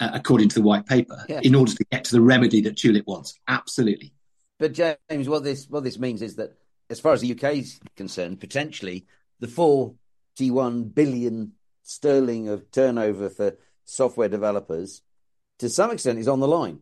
uh, 0.00 0.10
according 0.12 0.48
to 0.50 0.54
the 0.56 0.62
white 0.62 0.86
paper, 0.86 1.24
yeah. 1.28 1.40
in 1.42 1.54
order 1.54 1.72
to 1.72 1.84
get 1.90 2.04
to 2.04 2.12
the 2.12 2.20
remedy 2.20 2.60
that 2.62 2.76
Tulip 2.76 3.06
wants. 3.06 3.38
Absolutely. 3.48 4.12
But 4.58 4.72
James, 4.72 5.28
what 5.28 5.44
this 5.44 5.68
what 5.68 5.84
this 5.84 5.98
means 5.98 6.22
is 6.22 6.36
that, 6.36 6.56
as 6.88 7.00
far 7.00 7.12
as 7.12 7.20
the 7.20 7.32
UK 7.32 7.56
is 7.56 7.80
concerned, 7.96 8.40
potentially 8.40 9.06
the 9.40 9.48
four 9.48 9.94
51 10.36 10.84
billion 10.84 11.52
sterling 11.82 12.48
of 12.48 12.70
turnover 12.70 13.30
for 13.30 13.56
software 13.84 14.28
developers, 14.28 15.00
to 15.58 15.68
some 15.68 15.90
extent, 15.90 16.18
is 16.18 16.28
on 16.28 16.40
the 16.40 16.48
line. 16.48 16.80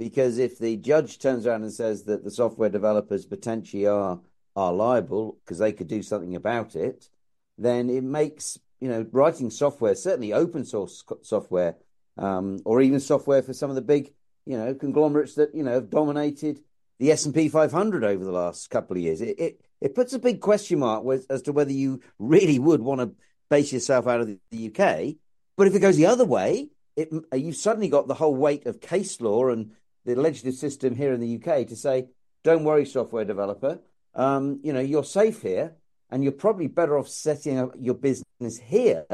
Because 0.00 0.38
if 0.38 0.58
the 0.58 0.78
judge 0.78 1.18
turns 1.18 1.46
around 1.46 1.62
and 1.62 1.70
says 1.70 2.04
that 2.04 2.24
the 2.24 2.30
software 2.30 2.70
developers 2.70 3.26
potentially 3.26 3.86
are 3.86 4.18
are 4.56 4.72
liable 4.72 5.36
because 5.44 5.58
they 5.58 5.74
could 5.74 5.88
do 5.88 6.02
something 6.02 6.34
about 6.34 6.74
it, 6.74 7.10
then 7.58 7.90
it 7.90 8.02
makes 8.02 8.58
you 8.80 8.88
know 8.88 9.04
writing 9.12 9.50
software, 9.50 9.94
certainly 9.94 10.32
open 10.32 10.64
source 10.64 11.04
software, 11.20 11.76
um, 12.16 12.60
or 12.64 12.80
even 12.80 12.98
software 12.98 13.42
for 13.42 13.52
some 13.52 13.68
of 13.68 13.76
the 13.76 13.82
big 13.82 14.14
you 14.46 14.56
know 14.56 14.72
conglomerates 14.72 15.34
that 15.34 15.54
you 15.54 15.62
know 15.62 15.72
have 15.72 15.90
dominated 15.90 16.60
the 16.98 17.12
S 17.12 17.26
and 17.26 17.34
P 17.34 17.50
500 17.50 18.02
over 18.02 18.24
the 18.24 18.32
last 18.32 18.70
couple 18.70 18.96
of 18.96 19.02
years. 19.02 19.20
It, 19.20 19.38
it 19.38 19.60
it 19.82 19.94
puts 19.94 20.14
a 20.14 20.18
big 20.18 20.40
question 20.40 20.78
mark 20.78 21.04
with, 21.04 21.26
as 21.28 21.42
to 21.42 21.52
whether 21.52 21.72
you 21.72 22.00
really 22.18 22.58
would 22.58 22.80
want 22.80 23.02
to 23.02 23.12
base 23.50 23.70
yourself 23.70 24.06
out 24.06 24.22
of 24.22 24.28
the, 24.28 24.38
the 24.50 24.68
UK. 24.68 25.16
But 25.58 25.66
if 25.66 25.74
it 25.74 25.80
goes 25.80 25.98
the 25.98 26.06
other 26.06 26.24
way, 26.24 26.70
it, 26.96 27.12
you've 27.34 27.56
suddenly 27.56 27.90
got 27.90 28.08
the 28.08 28.14
whole 28.14 28.34
weight 28.34 28.64
of 28.64 28.80
case 28.80 29.20
law 29.20 29.50
and 29.50 29.72
the 30.04 30.14
legislative 30.14 30.58
system 30.58 30.94
here 30.94 31.12
in 31.12 31.20
the 31.20 31.36
UK 31.36 31.66
to 31.68 31.76
say, 31.76 32.08
"Don't 32.42 32.64
worry, 32.64 32.86
software 32.86 33.24
developer. 33.24 33.80
Um, 34.14 34.60
you 34.62 34.72
know 34.72 34.80
you're 34.80 35.04
safe 35.04 35.42
here, 35.42 35.76
and 36.10 36.22
you're 36.22 36.32
probably 36.32 36.66
better 36.66 36.98
off 36.98 37.08
setting 37.08 37.58
up 37.58 37.74
your 37.78 37.94
business 37.94 38.58
here." 38.58 39.06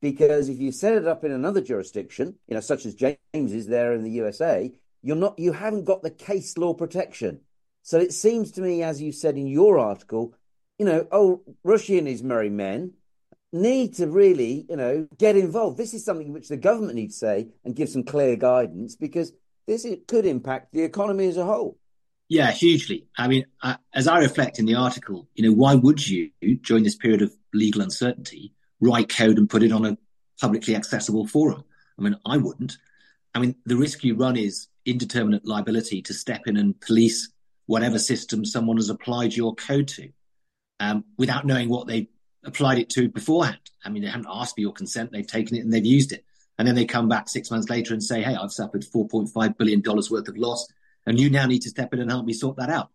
Because 0.00 0.48
if 0.48 0.60
you 0.60 0.70
set 0.70 0.94
it 0.94 1.08
up 1.08 1.24
in 1.24 1.32
another 1.32 1.60
jurisdiction, 1.60 2.36
you 2.46 2.54
know, 2.54 2.60
such 2.60 2.86
as 2.86 2.94
James 2.94 3.18
is 3.52 3.66
there 3.66 3.92
in 3.94 4.04
the 4.04 4.10
USA, 4.10 4.72
you're 5.02 5.16
not, 5.16 5.38
you 5.38 5.52
haven't 5.52 5.84
got 5.84 6.02
the 6.02 6.10
case 6.10 6.56
law 6.56 6.72
protection. 6.74 7.40
So 7.82 7.98
it 7.98 8.12
seems 8.12 8.52
to 8.52 8.60
me, 8.60 8.82
as 8.82 9.02
you 9.02 9.12
said 9.12 9.36
in 9.36 9.46
your 9.46 9.78
article, 9.78 10.34
you 10.78 10.86
know, 10.86 11.06
oh, 11.10 11.42
Rishi 11.64 11.98
and 11.98 12.06
his 12.06 12.22
merry 12.22 12.50
men 12.50 12.92
need 13.52 13.94
to 13.94 14.06
really, 14.06 14.66
you 14.68 14.76
know, 14.76 15.08
get 15.16 15.36
involved. 15.36 15.78
This 15.78 15.94
is 15.94 16.04
something 16.04 16.32
which 16.32 16.48
the 16.48 16.56
government 16.56 16.94
needs 16.94 17.14
to 17.14 17.26
say 17.26 17.48
and 17.64 17.74
give 17.74 17.88
some 17.88 18.04
clear 18.04 18.36
guidance 18.36 18.94
because 18.94 19.32
this 19.68 19.86
could 20.08 20.26
impact 20.26 20.72
the 20.72 20.82
economy 20.82 21.28
as 21.28 21.36
a 21.36 21.44
whole. 21.44 21.78
Yeah, 22.28 22.50
hugely. 22.50 23.06
I 23.16 23.28
mean, 23.28 23.44
as 23.94 24.08
I 24.08 24.18
reflect 24.18 24.58
in 24.58 24.66
the 24.66 24.74
article, 24.74 25.28
you 25.34 25.44
know, 25.44 25.54
why 25.54 25.74
would 25.74 26.06
you, 26.06 26.30
during 26.62 26.84
this 26.84 26.96
period 26.96 27.22
of 27.22 27.32
legal 27.54 27.82
uncertainty, 27.82 28.52
write 28.80 29.08
code 29.08 29.38
and 29.38 29.48
put 29.48 29.62
it 29.62 29.72
on 29.72 29.84
a 29.84 29.98
publicly 30.40 30.74
accessible 30.74 31.26
forum? 31.26 31.64
I 31.98 32.02
mean, 32.02 32.16
I 32.26 32.38
wouldn't. 32.38 32.78
I 33.34 33.38
mean, 33.38 33.54
the 33.66 33.76
risk 33.76 34.04
you 34.04 34.14
run 34.16 34.36
is 34.36 34.68
indeterminate 34.84 35.46
liability 35.46 36.02
to 36.02 36.14
step 36.14 36.46
in 36.46 36.56
and 36.56 36.78
police 36.80 37.30
whatever 37.66 37.98
system 37.98 38.46
someone 38.46 38.78
has 38.78 38.88
applied 38.88 39.36
your 39.36 39.54
code 39.54 39.88
to 39.88 40.10
um, 40.80 41.04
without 41.18 41.46
knowing 41.46 41.68
what 41.68 41.86
they 41.86 42.08
applied 42.44 42.78
it 42.78 42.88
to 42.90 43.08
beforehand. 43.08 43.58
I 43.84 43.90
mean, 43.90 44.02
they 44.02 44.08
haven't 44.08 44.26
asked 44.30 44.54
for 44.54 44.62
your 44.62 44.72
consent, 44.72 45.12
they've 45.12 45.26
taken 45.26 45.56
it 45.56 45.60
and 45.60 45.72
they've 45.72 45.84
used 45.84 46.12
it. 46.12 46.24
And 46.58 46.66
then 46.66 46.74
they 46.74 46.84
come 46.84 47.08
back 47.08 47.28
six 47.28 47.50
months 47.50 47.70
later 47.70 47.94
and 47.94 48.02
say, 48.02 48.22
hey, 48.22 48.34
I've 48.34 48.52
suffered 48.52 48.82
$4.5 48.82 49.56
billion 49.56 49.82
worth 49.84 50.28
of 50.28 50.36
loss, 50.36 50.66
and 51.06 51.18
you 51.18 51.30
now 51.30 51.46
need 51.46 51.62
to 51.62 51.70
step 51.70 51.94
in 51.94 52.00
and 52.00 52.10
help 52.10 52.26
me 52.26 52.32
sort 52.32 52.56
that 52.56 52.68
out. 52.68 52.90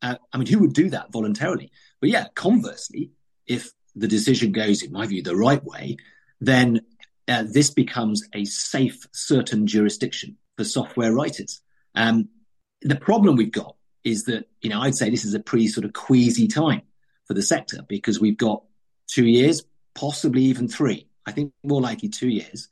Uh, 0.00 0.16
I 0.32 0.38
mean, 0.38 0.48
who 0.48 0.60
would 0.60 0.72
do 0.72 0.90
that 0.90 1.12
voluntarily? 1.12 1.70
But 2.00 2.10
yeah, 2.10 2.26
conversely, 2.34 3.12
if 3.46 3.70
the 3.94 4.08
decision 4.08 4.52
goes, 4.52 4.82
in 4.82 4.92
my 4.92 5.06
view, 5.06 5.22
the 5.22 5.36
right 5.36 5.62
way, 5.62 5.98
then 6.40 6.80
uh, 7.28 7.44
this 7.46 7.70
becomes 7.70 8.26
a 8.32 8.44
safe, 8.44 9.06
certain 9.12 9.66
jurisdiction 9.66 10.38
for 10.56 10.64
software 10.64 11.12
writers. 11.12 11.60
Um, 11.94 12.30
the 12.80 12.96
problem 12.96 13.36
we've 13.36 13.52
got 13.52 13.76
is 14.02 14.24
that, 14.24 14.48
you 14.60 14.70
know, 14.70 14.80
I'd 14.80 14.96
say 14.96 15.10
this 15.10 15.24
is 15.24 15.34
a 15.34 15.40
pretty 15.40 15.68
sort 15.68 15.84
of 15.84 15.92
queasy 15.92 16.48
time 16.48 16.82
for 17.26 17.34
the 17.34 17.42
sector 17.42 17.82
because 17.86 18.18
we've 18.18 18.36
got 18.36 18.64
two 19.06 19.26
years, 19.26 19.62
possibly 19.94 20.42
even 20.44 20.66
three. 20.66 21.06
I 21.24 21.30
think 21.30 21.52
more 21.62 21.80
likely 21.80 22.08
two 22.08 22.28
years 22.28 22.68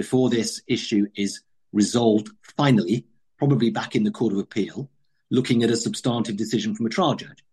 before 0.00 0.30
this 0.30 0.62
issue 0.66 1.06
is 1.14 1.42
resolved 1.74 2.30
finally, 2.56 3.04
probably 3.36 3.68
back 3.68 3.94
in 3.94 4.02
the 4.02 4.10
Court 4.10 4.32
of 4.32 4.38
Appeal, 4.38 4.88
looking 5.30 5.62
at 5.62 5.68
a 5.68 5.76
substantive 5.76 6.38
decision 6.38 6.74
from 6.74 6.86
a 6.86 6.88
trial 6.88 7.14
judge, 7.14 7.44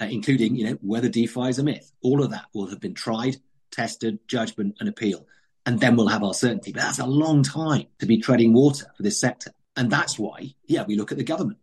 uh, 0.00 0.06
including, 0.06 0.56
you 0.56 0.64
know, 0.64 0.76
whether 0.80 1.08
DeFi 1.08 1.48
is 1.48 1.60
a 1.60 1.62
myth. 1.62 1.92
All 2.02 2.20
of 2.20 2.32
that 2.32 2.46
will 2.52 2.66
have 2.66 2.80
been 2.80 2.94
tried, 2.94 3.36
tested, 3.70 4.18
judgment, 4.26 4.78
and 4.80 4.88
appeal. 4.88 5.28
And 5.64 5.78
then 5.78 5.94
we'll 5.94 6.08
have 6.08 6.24
our 6.24 6.34
certainty. 6.34 6.72
But 6.72 6.82
that's 6.82 6.98
a 6.98 7.06
long 7.06 7.44
time 7.44 7.86
to 8.00 8.06
be 8.06 8.18
treading 8.18 8.52
water 8.52 8.86
for 8.96 9.04
this 9.04 9.20
sector. 9.20 9.52
And 9.76 9.88
that's 9.88 10.18
why, 10.18 10.56
yeah, 10.66 10.82
we 10.82 10.96
look 10.96 11.12
at 11.12 11.18
the 11.18 11.24
government. 11.24 11.60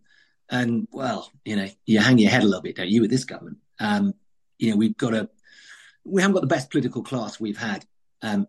And 0.49 0.87
well, 0.93 1.29
you 1.43 1.57
know, 1.57 1.67
you 1.85 1.99
hang 1.99 2.17
your 2.17 2.31
head 2.31 2.43
a 2.43 2.45
little 2.45 2.61
bit, 2.61 2.77
don't 2.77 2.87
you, 2.87 3.01
with 3.01 3.11
this 3.11 3.25
government? 3.25 3.57
Um, 3.77 4.13
you 4.57 4.71
know, 4.71 4.77
we've 4.77 4.95
got 4.95 5.13
a, 5.13 5.27
we 6.05 6.21
haven't 6.21 6.35
got 6.35 6.47
the 6.47 6.55
best 6.55 6.71
political 6.71 7.03
class 7.03 7.41
we've 7.41 7.57
had 7.57 7.85
um, 8.21 8.47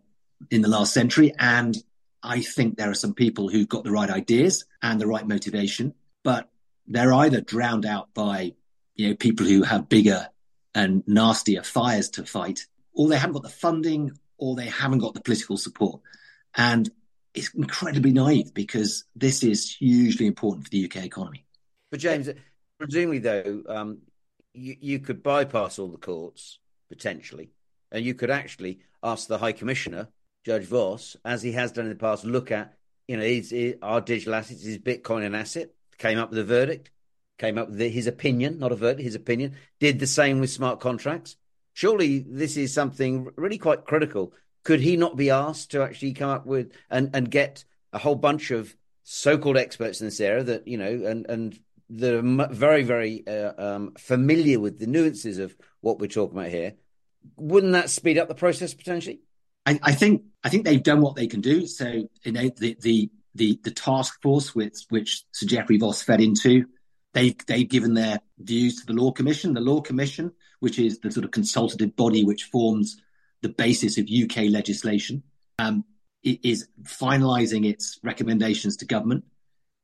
in 0.51 0.63
the 0.63 0.69
last 0.69 0.93
century, 0.95 1.33
and 1.39 1.77
I 2.23 2.41
think 2.41 2.77
there 2.77 2.91
are 2.91 2.95
some 2.95 3.15
people 3.15 3.49
who've 3.49 3.69
got 3.69 3.85
the 3.85 3.91
right 3.91 4.11
ideas 4.11 4.65
and 4.83 5.01
the 5.01 5.07
right 5.07 5.27
motivation, 5.27 5.95
but 6.23 6.49
they're 6.87 7.13
either 7.13 7.41
drowned 7.41 7.87
out 7.87 8.13
by 8.15 8.55
you 8.95 9.09
know 9.09 9.15
people 9.15 9.47
who 9.47 9.63
have 9.63 9.89
bigger 9.89 10.29
and 10.75 11.03
nastier 11.07 11.63
fires 11.63 12.11
to 12.11 12.25
fight, 12.25 12.67
or 12.93 13.09
they 13.09 13.17
haven't 13.17 13.35
got 13.35 13.43
the 13.43 13.49
funding, 13.49 14.13
or 14.39 14.55
they 14.55 14.67
haven't 14.67 14.99
got 14.99 15.15
the 15.15 15.21
political 15.21 15.57
support, 15.57 16.01
and 16.55 16.91
it's 17.35 17.55
incredibly 17.55 18.13
naive 18.13 18.53
because 18.55 19.05
this 19.15 19.43
is 19.43 19.77
hugely 19.77 20.27
important 20.27 20.65
for 20.65 20.71
the 20.71 20.85
UK 20.85 21.05
economy. 21.05 21.45
But 21.91 22.01
James, 22.01 22.29
presumably 22.79 23.19
though, 23.19 23.63
um, 23.69 23.99
you, 24.53 24.77
you 24.81 24.99
could 24.99 25.23
bypass 25.23 25.79
all 25.79 25.89
the 25.89 25.99
courts 25.99 26.59
potentially, 26.89 27.51
and 27.93 28.05
you 28.05 28.15
could 28.15 28.31
actually 28.31 28.81
ask 29.03 29.29
the 29.29 29.39
High 29.39 29.53
Commissioner, 29.53 30.09
Judge 30.45 30.65
Vos, 30.65 31.17
as 31.25 31.43
he 31.43 31.53
has 31.53 31.73
done 31.73 31.85
in 31.85 31.91
the 31.91 31.97
past, 31.97 32.25
look 32.25 32.51
at 32.51 32.75
you 33.07 33.17
know 33.17 33.75
our 33.83 34.01
digital 34.01 34.35
assets, 34.35 34.65
is 34.65 34.79
Bitcoin 34.79 35.25
an 35.25 35.35
asset? 35.35 35.71
Came 35.99 36.19
up 36.19 36.31
with 36.31 36.39
a 36.39 36.45
verdict, 36.45 36.91
came 37.39 37.59
up 37.59 37.71
with 37.71 37.81
his 37.81 38.07
opinion, 38.07 38.59
not 38.59 38.73
a 38.73 38.77
verdict, 38.77 39.03
his 39.03 39.15
opinion. 39.15 39.57
Did 39.81 39.99
the 39.99 40.07
same 40.07 40.41
with 40.41 40.51
smart 40.51 40.81
contracts. 40.81 41.37
Surely 41.73 42.21
this 42.21 42.57
is 42.57 42.73
something 42.73 43.29
really 43.37 43.59
quite 43.59 43.85
critical. 43.85 44.33
Could 44.65 44.81
he 44.81 44.97
not 44.97 45.17
be 45.17 45.31
asked 45.31 45.71
to 45.73 45.83
actually 45.83 46.13
come 46.15 46.31
up 46.31 46.47
with 46.47 46.73
and, 46.91 47.11
and 47.15 47.31
get 47.31 47.65
a 47.93 47.99
whole 47.99 48.15
bunch 48.15 48.51
of 48.51 48.75
so-called 49.03 49.57
experts 49.57 50.01
in 50.01 50.07
this 50.07 50.21
area 50.21 50.45
that 50.45 50.69
you 50.69 50.79
know, 50.79 51.05
and 51.07 51.27
and 51.29 51.59
that 51.91 52.15
are 52.15 52.55
very 52.55 52.83
very 52.83 53.27
uh, 53.27 53.53
um, 53.59 53.93
familiar 53.99 54.61
with 54.61 54.79
the 54.79 54.87
nuances 54.87 55.39
of 55.39 55.55
what 55.81 55.99
we're 55.99 56.07
talking 56.07 56.39
about 56.39 56.51
here. 56.51 56.75
Wouldn't 57.37 57.73
that 57.73 57.91
speed 57.91 58.19
up 58.19 58.29
the 58.29 58.35
process 58.35 58.73
potentially? 58.73 59.21
I, 59.67 59.79
I 59.83 59.93
think 59.93 60.23
I 60.43 60.49
think 60.49 60.65
they've 60.65 60.83
done 60.83 61.01
what 61.01 61.17
they 61.17 61.27
can 61.27 61.41
do. 61.41 61.67
So 61.67 62.09
you 62.25 62.33
know 62.33 62.49
the 62.57 62.77
the 62.81 63.11
the, 63.35 63.59
the 63.63 63.71
task 63.71 64.21
force 64.23 64.55
which 64.55 64.87
which 64.89 65.25
Sir 65.33 65.47
Geoffrey 65.47 65.79
Vos 65.79 66.03
fed 66.03 66.21
into, 66.21 66.67
they've 67.15 67.37
they've 67.47 67.69
given 67.69 67.95
their 67.95 68.21
views 68.39 68.81
to 68.81 68.87
the 68.87 68.93
Law 68.93 69.13
Commission. 69.13 69.55
The 69.55 69.61
Law 69.61 69.81
Commission, 69.81 70.33
which 70.61 70.79
is 70.79 70.99
the 70.99 71.11
sort 71.11 71.25
of 71.25 71.31
consultative 71.31 71.95
body 71.97 72.25
which 72.25 72.45
forms 72.45 73.01
the 73.43 73.49
basis 73.49 73.99
of 73.99 74.09
UK 74.11 74.51
legislation, 74.51 75.23
um, 75.59 75.85
is 76.23 76.69
finalising 76.83 77.67
its 77.69 77.99
recommendations 78.03 78.77
to 78.79 78.87
government. 78.87 79.25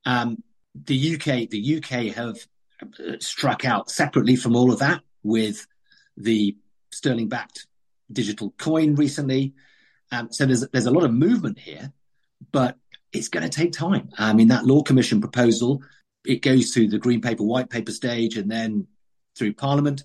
Um, 0.05 0.43
the 0.75 1.15
UK 1.15 1.49
the 1.49 1.77
UK 1.77 2.15
have 2.15 2.37
uh, 2.83 3.17
struck 3.21 3.65
out 3.65 3.91
separately 3.91 4.37
from 4.37 4.57
all 4.57 4.73
of 4.73 4.81
that 4.81 5.03
with 5.23 5.67
the 6.17 6.57
sterling 6.91 7.29
backed 7.29 7.67
digital 8.13 8.53
coin 8.59 8.95
recently. 8.95 9.55
Um, 10.13 10.33
so 10.33 10.47
there's 10.47 10.67
there's 10.69 10.87
a 10.87 10.91
lot 10.91 11.05
of 11.05 11.13
movement 11.13 11.59
here, 11.59 11.93
but 12.53 12.77
it's 13.13 13.29
going 13.29 13.49
to 13.49 13.49
take 13.49 13.73
time. 13.73 14.11
I 14.19 14.33
mean, 14.33 14.49
that 14.49 14.67
law 14.67 14.83
commission 14.83 15.21
proposal 15.21 15.83
it 16.27 16.43
goes 16.43 16.73
through 16.73 16.89
the 16.89 16.99
green 16.99 17.21
paper, 17.21 17.45
white 17.45 17.71
paper 17.71 17.93
stage, 17.93 18.37
and 18.37 18.51
then 18.51 18.87
through 19.37 19.55
Parliament. 19.55 20.03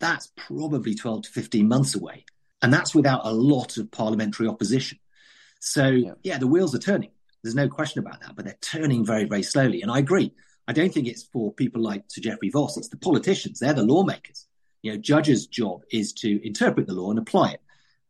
That's 0.00 0.32
probably 0.36 0.94
12 0.94 1.22
to 1.22 1.30
15 1.30 1.68
months 1.68 1.94
away, 1.94 2.24
and 2.60 2.72
that's 2.72 2.94
without 2.94 3.22
a 3.24 3.32
lot 3.32 3.76
of 3.76 3.90
parliamentary 3.90 4.48
opposition. 4.48 4.98
So 5.60 5.88
yeah, 5.88 6.12
yeah 6.22 6.38
the 6.38 6.46
wheels 6.46 6.74
are 6.74 6.80
turning. 6.80 7.10
There's 7.42 7.54
no 7.54 7.68
question 7.68 8.00
about 8.00 8.20
that, 8.20 8.36
but 8.36 8.44
they're 8.44 8.56
turning 8.60 9.04
very, 9.04 9.24
very 9.24 9.42
slowly. 9.42 9.82
And 9.82 9.90
I 9.90 9.98
agree. 9.98 10.32
I 10.68 10.72
don't 10.72 10.92
think 10.92 11.08
it's 11.08 11.24
for 11.24 11.52
people 11.52 11.82
like 11.82 12.04
Sir 12.08 12.20
Geoffrey 12.20 12.50
Vos. 12.50 12.76
It's 12.76 12.88
the 12.88 12.96
politicians. 12.96 13.58
They're 13.58 13.74
the 13.74 13.84
lawmakers. 13.84 14.46
You 14.82 14.92
know, 14.92 14.98
judges' 14.98 15.46
job 15.46 15.82
is 15.90 16.12
to 16.14 16.44
interpret 16.46 16.86
the 16.86 16.94
law 16.94 17.10
and 17.10 17.18
apply 17.18 17.52
it. 17.52 17.60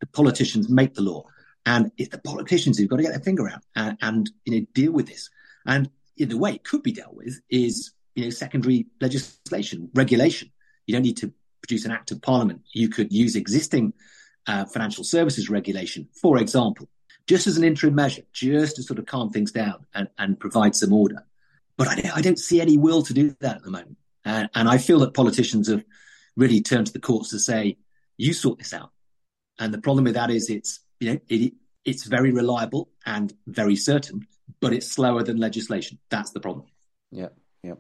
The 0.01 0.07
politicians 0.07 0.69
make 0.69 0.95
the 0.95 1.03
law, 1.03 1.25
and 1.65 1.93
it's 1.97 2.11
the 2.11 2.19
politicians 2.19 2.79
who've 2.79 2.89
got 2.89 2.97
to 2.97 3.03
get 3.03 3.13
their 3.13 3.21
finger 3.21 3.49
out 3.49 3.63
and, 3.77 3.97
and 4.03 4.31
you 4.45 4.61
know 4.61 4.67
deal 4.75 4.93
with 4.93 5.07
this. 5.07 5.31
And 5.67 5.91
the 6.17 6.39
way 6.39 6.55
it 6.55 6.65
could 6.65 6.83
be 6.83 6.93
dealt 6.93 7.15
with 7.15 7.41
is 7.51 7.93
you 8.15 8.25
know 8.25 8.31
secondary 8.31 8.87
legislation, 9.01 9.91
regulation. 9.95 10.51
You 10.87 10.95
don't 10.95 11.03
need 11.03 11.19
to 11.19 11.33
produce 11.63 11.85
an 11.85 11.93
act 11.93 12.11
of 12.11 12.21
parliament. 12.23 12.63
You 12.73 12.89
could 12.89 13.13
use 13.13 13.37
existing 13.37 13.93
uh, 14.47 14.65
financial 14.65 15.05
services 15.05 15.49
regulation, 15.49 16.09
for 16.21 16.39
example, 16.39 16.89
just 17.27 17.47
as 17.47 17.57
an 17.57 17.65
interim 17.65 17.95
measure, 17.95 18.23
just 18.33 18.77
to 18.77 18.83
sort 18.83 18.99
of 18.99 19.07
calm 19.07 19.31
things 19.31 19.53
down 19.53 19.87
and, 19.95 20.09
and 20.19 20.41
provide 20.41 20.75
some 20.75 20.93
order. 20.93 21.25
But 21.77 21.89
I, 21.89 22.11
I 22.17 22.21
don't 22.21 22.39
see 22.39 22.61
any 22.61 22.77
will 22.77 23.03
to 23.05 23.15
do 23.15 23.35
that 23.41 23.57
at 23.57 23.63
the 23.63 23.71
moment. 23.71 23.97
And, 24.25 24.49
and 24.55 24.69
I 24.69 24.79
feel 24.79 24.99
that 25.01 25.15
politicians 25.15 25.69
have 25.69 25.85
really 26.37 26.61
turned 26.61 26.89
to 26.89 26.93
the 26.93 27.01
courts 27.01 27.31
to 27.31 27.39
say, 27.39 27.79
you 28.17 28.33
sort 28.33 28.59
this 28.59 28.73
out. 28.73 28.91
And 29.59 29.73
the 29.73 29.81
problem 29.81 30.05
with 30.05 30.15
that 30.15 30.31
is 30.31 30.51
it's, 30.51 30.81
you 31.03 31.15
know, 31.15 31.21
it, 31.29 31.55
it's 31.85 32.05
very 32.05 32.31
reliable 32.31 32.89
and 33.05 33.33
very 33.47 33.75
certain, 33.75 34.27
but 34.61 34.73
it's 34.73 34.91
slower 34.91 35.25
than 35.25 35.37
legislation. 35.37 35.99
That's 36.11 36.31
the 36.31 36.41
problem. 36.41 36.67
Yeah. 37.11 37.29
Yeah. 37.63 37.75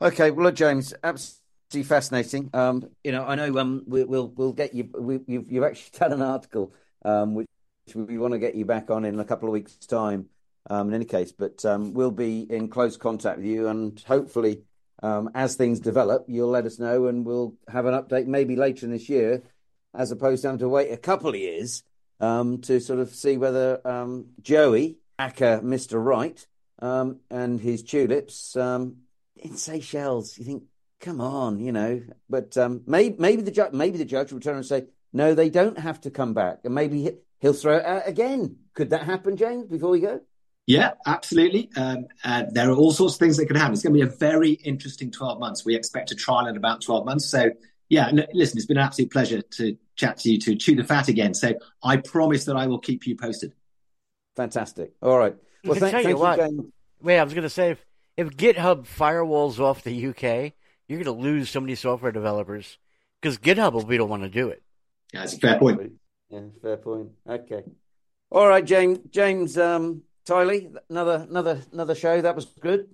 Okay. 0.00 0.30
Well, 0.30 0.52
James, 0.52 0.94
absolutely 1.02 1.82
fascinating. 1.82 2.50
Um, 2.54 2.88
you 3.02 3.10
know, 3.10 3.24
I 3.24 3.34
know 3.34 3.58
um, 3.58 3.82
we, 3.86 4.04
will 4.04 4.28
we'll 4.28 4.52
get 4.52 4.74
you. 4.74 4.88
We, 4.96 5.18
you've, 5.26 5.50
you've 5.50 5.64
actually 5.64 5.90
done 5.98 6.12
an 6.12 6.22
article 6.22 6.72
um, 7.04 7.34
which 7.34 7.48
we 7.94 8.16
want 8.16 8.32
to 8.32 8.38
get 8.38 8.54
you 8.54 8.64
back 8.64 8.90
on 8.90 9.04
in 9.04 9.18
a 9.18 9.24
couple 9.24 9.48
of 9.48 9.52
weeks' 9.52 9.76
time. 9.76 10.26
Um, 10.70 10.88
in 10.88 10.94
any 10.94 11.06
case, 11.06 11.32
but 11.32 11.64
um, 11.64 11.94
we'll 11.94 12.10
be 12.10 12.40
in 12.42 12.68
close 12.68 12.98
contact 12.98 13.38
with 13.38 13.46
you, 13.46 13.68
and 13.68 13.98
hopefully, 14.06 14.64
um, 15.02 15.30
as 15.34 15.54
things 15.54 15.80
develop, 15.80 16.26
you'll 16.28 16.50
let 16.50 16.66
us 16.66 16.78
know, 16.78 17.06
and 17.06 17.24
we'll 17.24 17.54
have 17.68 17.86
an 17.86 17.94
update 17.94 18.26
maybe 18.26 18.54
later 18.54 18.84
in 18.84 18.92
this 18.92 19.08
year, 19.08 19.42
as 19.94 20.10
opposed 20.10 20.42
to 20.42 20.48
having 20.48 20.58
to 20.58 20.68
wait 20.68 20.92
a 20.92 20.98
couple 20.98 21.30
of 21.30 21.36
years 21.36 21.84
um, 22.20 22.60
to 22.62 22.80
sort 22.80 23.00
of 23.00 23.14
see 23.14 23.36
whether 23.36 23.80
um, 23.86 24.26
Joey, 24.40 24.98
aka 25.18 25.60
Mr. 25.60 26.02
Wright, 26.02 26.46
um, 26.80 27.20
and 27.30 27.60
his 27.60 27.82
tulips 27.82 28.56
in 28.56 29.56
Seychelles. 29.56 30.38
You 30.38 30.44
think, 30.44 30.64
come 31.00 31.20
on, 31.20 31.60
you 31.60 31.72
know, 31.72 32.02
but 32.28 32.56
maybe 32.86 33.16
maybe 33.18 33.42
the 33.42 33.50
judge 33.50 33.72
maybe 33.72 33.98
the 33.98 34.04
judge 34.04 34.32
will 34.32 34.40
turn 34.40 34.56
and 34.56 34.66
say, 34.66 34.86
no, 35.12 35.34
they 35.34 35.50
don't 35.50 35.78
have 35.78 36.00
to 36.02 36.10
come 36.10 36.34
back, 36.34 36.60
and 36.64 36.74
maybe 36.74 37.10
he'll 37.40 37.52
throw 37.52 37.78
it 37.78 37.84
out 37.84 38.02
again. 38.06 38.56
Could 38.74 38.90
that 38.90 39.02
happen, 39.02 39.36
James? 39.36 39.66
Before 39.66 39.90
we 39.90 40.00
go. 40.00 40.20
Yeah, 40.68 40.92
absolutely. 41.06 41.70
Um, 41.76 42.08
there 42.50 42.68
are 42.70 42.74
all 42.74 42.92
sorts 42.92 43.14
of 43.14 43.18
things 43.18 43.38
that 43.38 43.46
could 43.46 43.56
happen. 43.56 43.72
It's 43.72 43.82
going 43.82 43.94
to 43.94 44.06
be 44.06 44.06
a 44.06 44.16
very 44.16 44.50
interesting 44.50 45.10
12 45.10 45.40
months. 45.40 45.64
We 45.64 45.74
expect 45.74 46.10
a 46.10 46.14
trial 46.14 46.46
in 46.46 46.58
about 46.58 46.82
12 46.82 47.06
months. 47.06 47.24
So, 47.24 47.52
yeah, 47.88 48.08
l- 48.08 48.26
listen, 48.32 48.58
it's 48.58 48.66
been 48.66 48.78
an 48.78 48.84
absolute 48.84 49.10
pleasure 49.10 49.42
to 49.42 49.76
chat 49.96 50.18
to 50.18 50.30
you, 50.30 50.38
to 50.40 50.56
chew 50.56 50.76
the 50.76 50.84
fat 50.84 51.08
again. 51.08 51.34
So, 51.34 51.54
I 51.82 51.98
promise 51.98 52.44
that 52.46 52.56
I 52.56 52.66
will 52.66 52.78
keep 52.78 53.06
you 53.06 53.16
posted. 53.16 53.54
Fantastic. 54.36 54.92
All 55.02 55.18
right. 55.18 55.34
Well, 55.64 55.78
th- 55.78 55.90
thank 55.90 56.06
you, 56.06 56.16
what, 56.16 56.38
Wait, 57.00 57.18
I 57.18 57.24
was 57.24 57.34
going 57.34 57.42
to 57.42 57.50
say 57.50 57.70
if, 57.70 57.84
if 58.16 58.36
GitHub 58.36 58.86
firewalls 58.86 59.58
off 59.60 59.82
the 59.82 60.06
UK, 60.08 60.52
you're 60.88 61.02
going 61.02 61.04
to 61.04 61.12
lose 61.12 61.50
so 61.50 61.60
many 61.60 61.74
software 61.74 62.12
developers 62.12 62.78
because 63.20 63.38
GitHub 63.38 63.72
will 63.72 63.84
be 63.84 63.98
the 63.98 64.04
one 64.04 64.20
to 64.20 64.28
do 64.28 64.48
it. 64.48 64.62
Yeah, 65.12 65.20
that's 65.20 65.34
a 65.34 65.38
fair 65.38 65.58
point. 65.58 65.92
Yeah, 66.30 66.40
fair 66.60 66.76
point. 66.76 67.10
Okay. 67.28 67.62
All 68.30 68.46
right, 68.46 68.64
James. 68.64 68.98
James 69.10 69.56
um, 69.56 70.02
Tylee, 70.26 70.74
another 70.90 71.26
another 71.28 71.62
another 71.72 71.94
show. 71.94 72.20
That 72.20 72.36
was 72.36 72.44
good. 72.44 72.88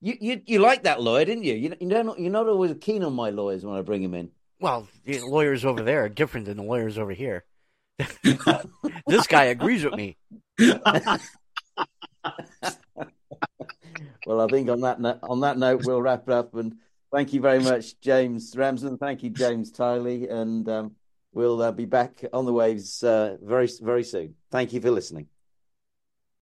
You 0.00 0.14
you 0.20 0.42
you 0.46 0.58
like 0.58 0.82
that 0.82 1.00
lawyer, 1.00 1.24
didn't 1.24 1.44
you? 1.44 1.54
You 1.54 1.74
you 1.80 1.88
don't 1.88 2.18
you're 2.18 2.30
not 2.30 2.48
always 2.48 2.74
keen 2.80 3.02
on 3.02 3.14
my 3.14 3.30
lawyers 3.30 3.64
when 3.64 3.76
I 3.76 3.82
bring 3.82 4.02
him 4.02 4.14
in. 4.14 4.30
Well, 4.60 4.88
the 5.04 5.20
lawyers 5.20 5.64
over 5.64 5.82
there 5.82 6.04
are 6.04 6.08
different 6.08 6.46
than 6.46 6.56
the 6.56 6.62
lawyers 6.62 6.98
over 6.98 7.12
here. 7.12 7.44
this 9.06 9.26
guy 9.26 9.44
agrees 9.44 9.84
with 9.84 9.94
me. 9.94 10.16
well, 10.58 11.20
I 14.40 14.46
think 14.48 14.68
on 14.68 14.80
that 14.80 15.00
no- 15.00 15.18
on 15.22 15.40
that 15.40 15.58
note, 15.58 15.84
we'll 15.84 16.02
wrap 16.02 16.28
it 16.28 16.32
up. 16.32 16.54
And 16.54 16.76
thank 17.12 17.32
you 17.32 17.40
very 17.40 17.60
much, 17.60 17.98
James 18.00 18.54
Ramsden. 18.56 18.98
Thank 18.98 19.22
you, 19.22 19.30
James 19.30 19.72
Tylee, 19.72 20.30
and 20.30 20.68
um, 20.68 20.96
we'll 21.32 21.62
uh, 21.62 21.72
be 21.72 21.86
back 21.86 22.22
on 22.32 22.44
the 22.44 22.52
waves 22.52 23.02
uh, 23.02 23.38
very 23.42 23.68
very 23.80 24.04
soon. 24.04 24.34
Thank 24.50 24.74
you 24.74 24.80
for 24.80 24.90
listening. 24.90 25.28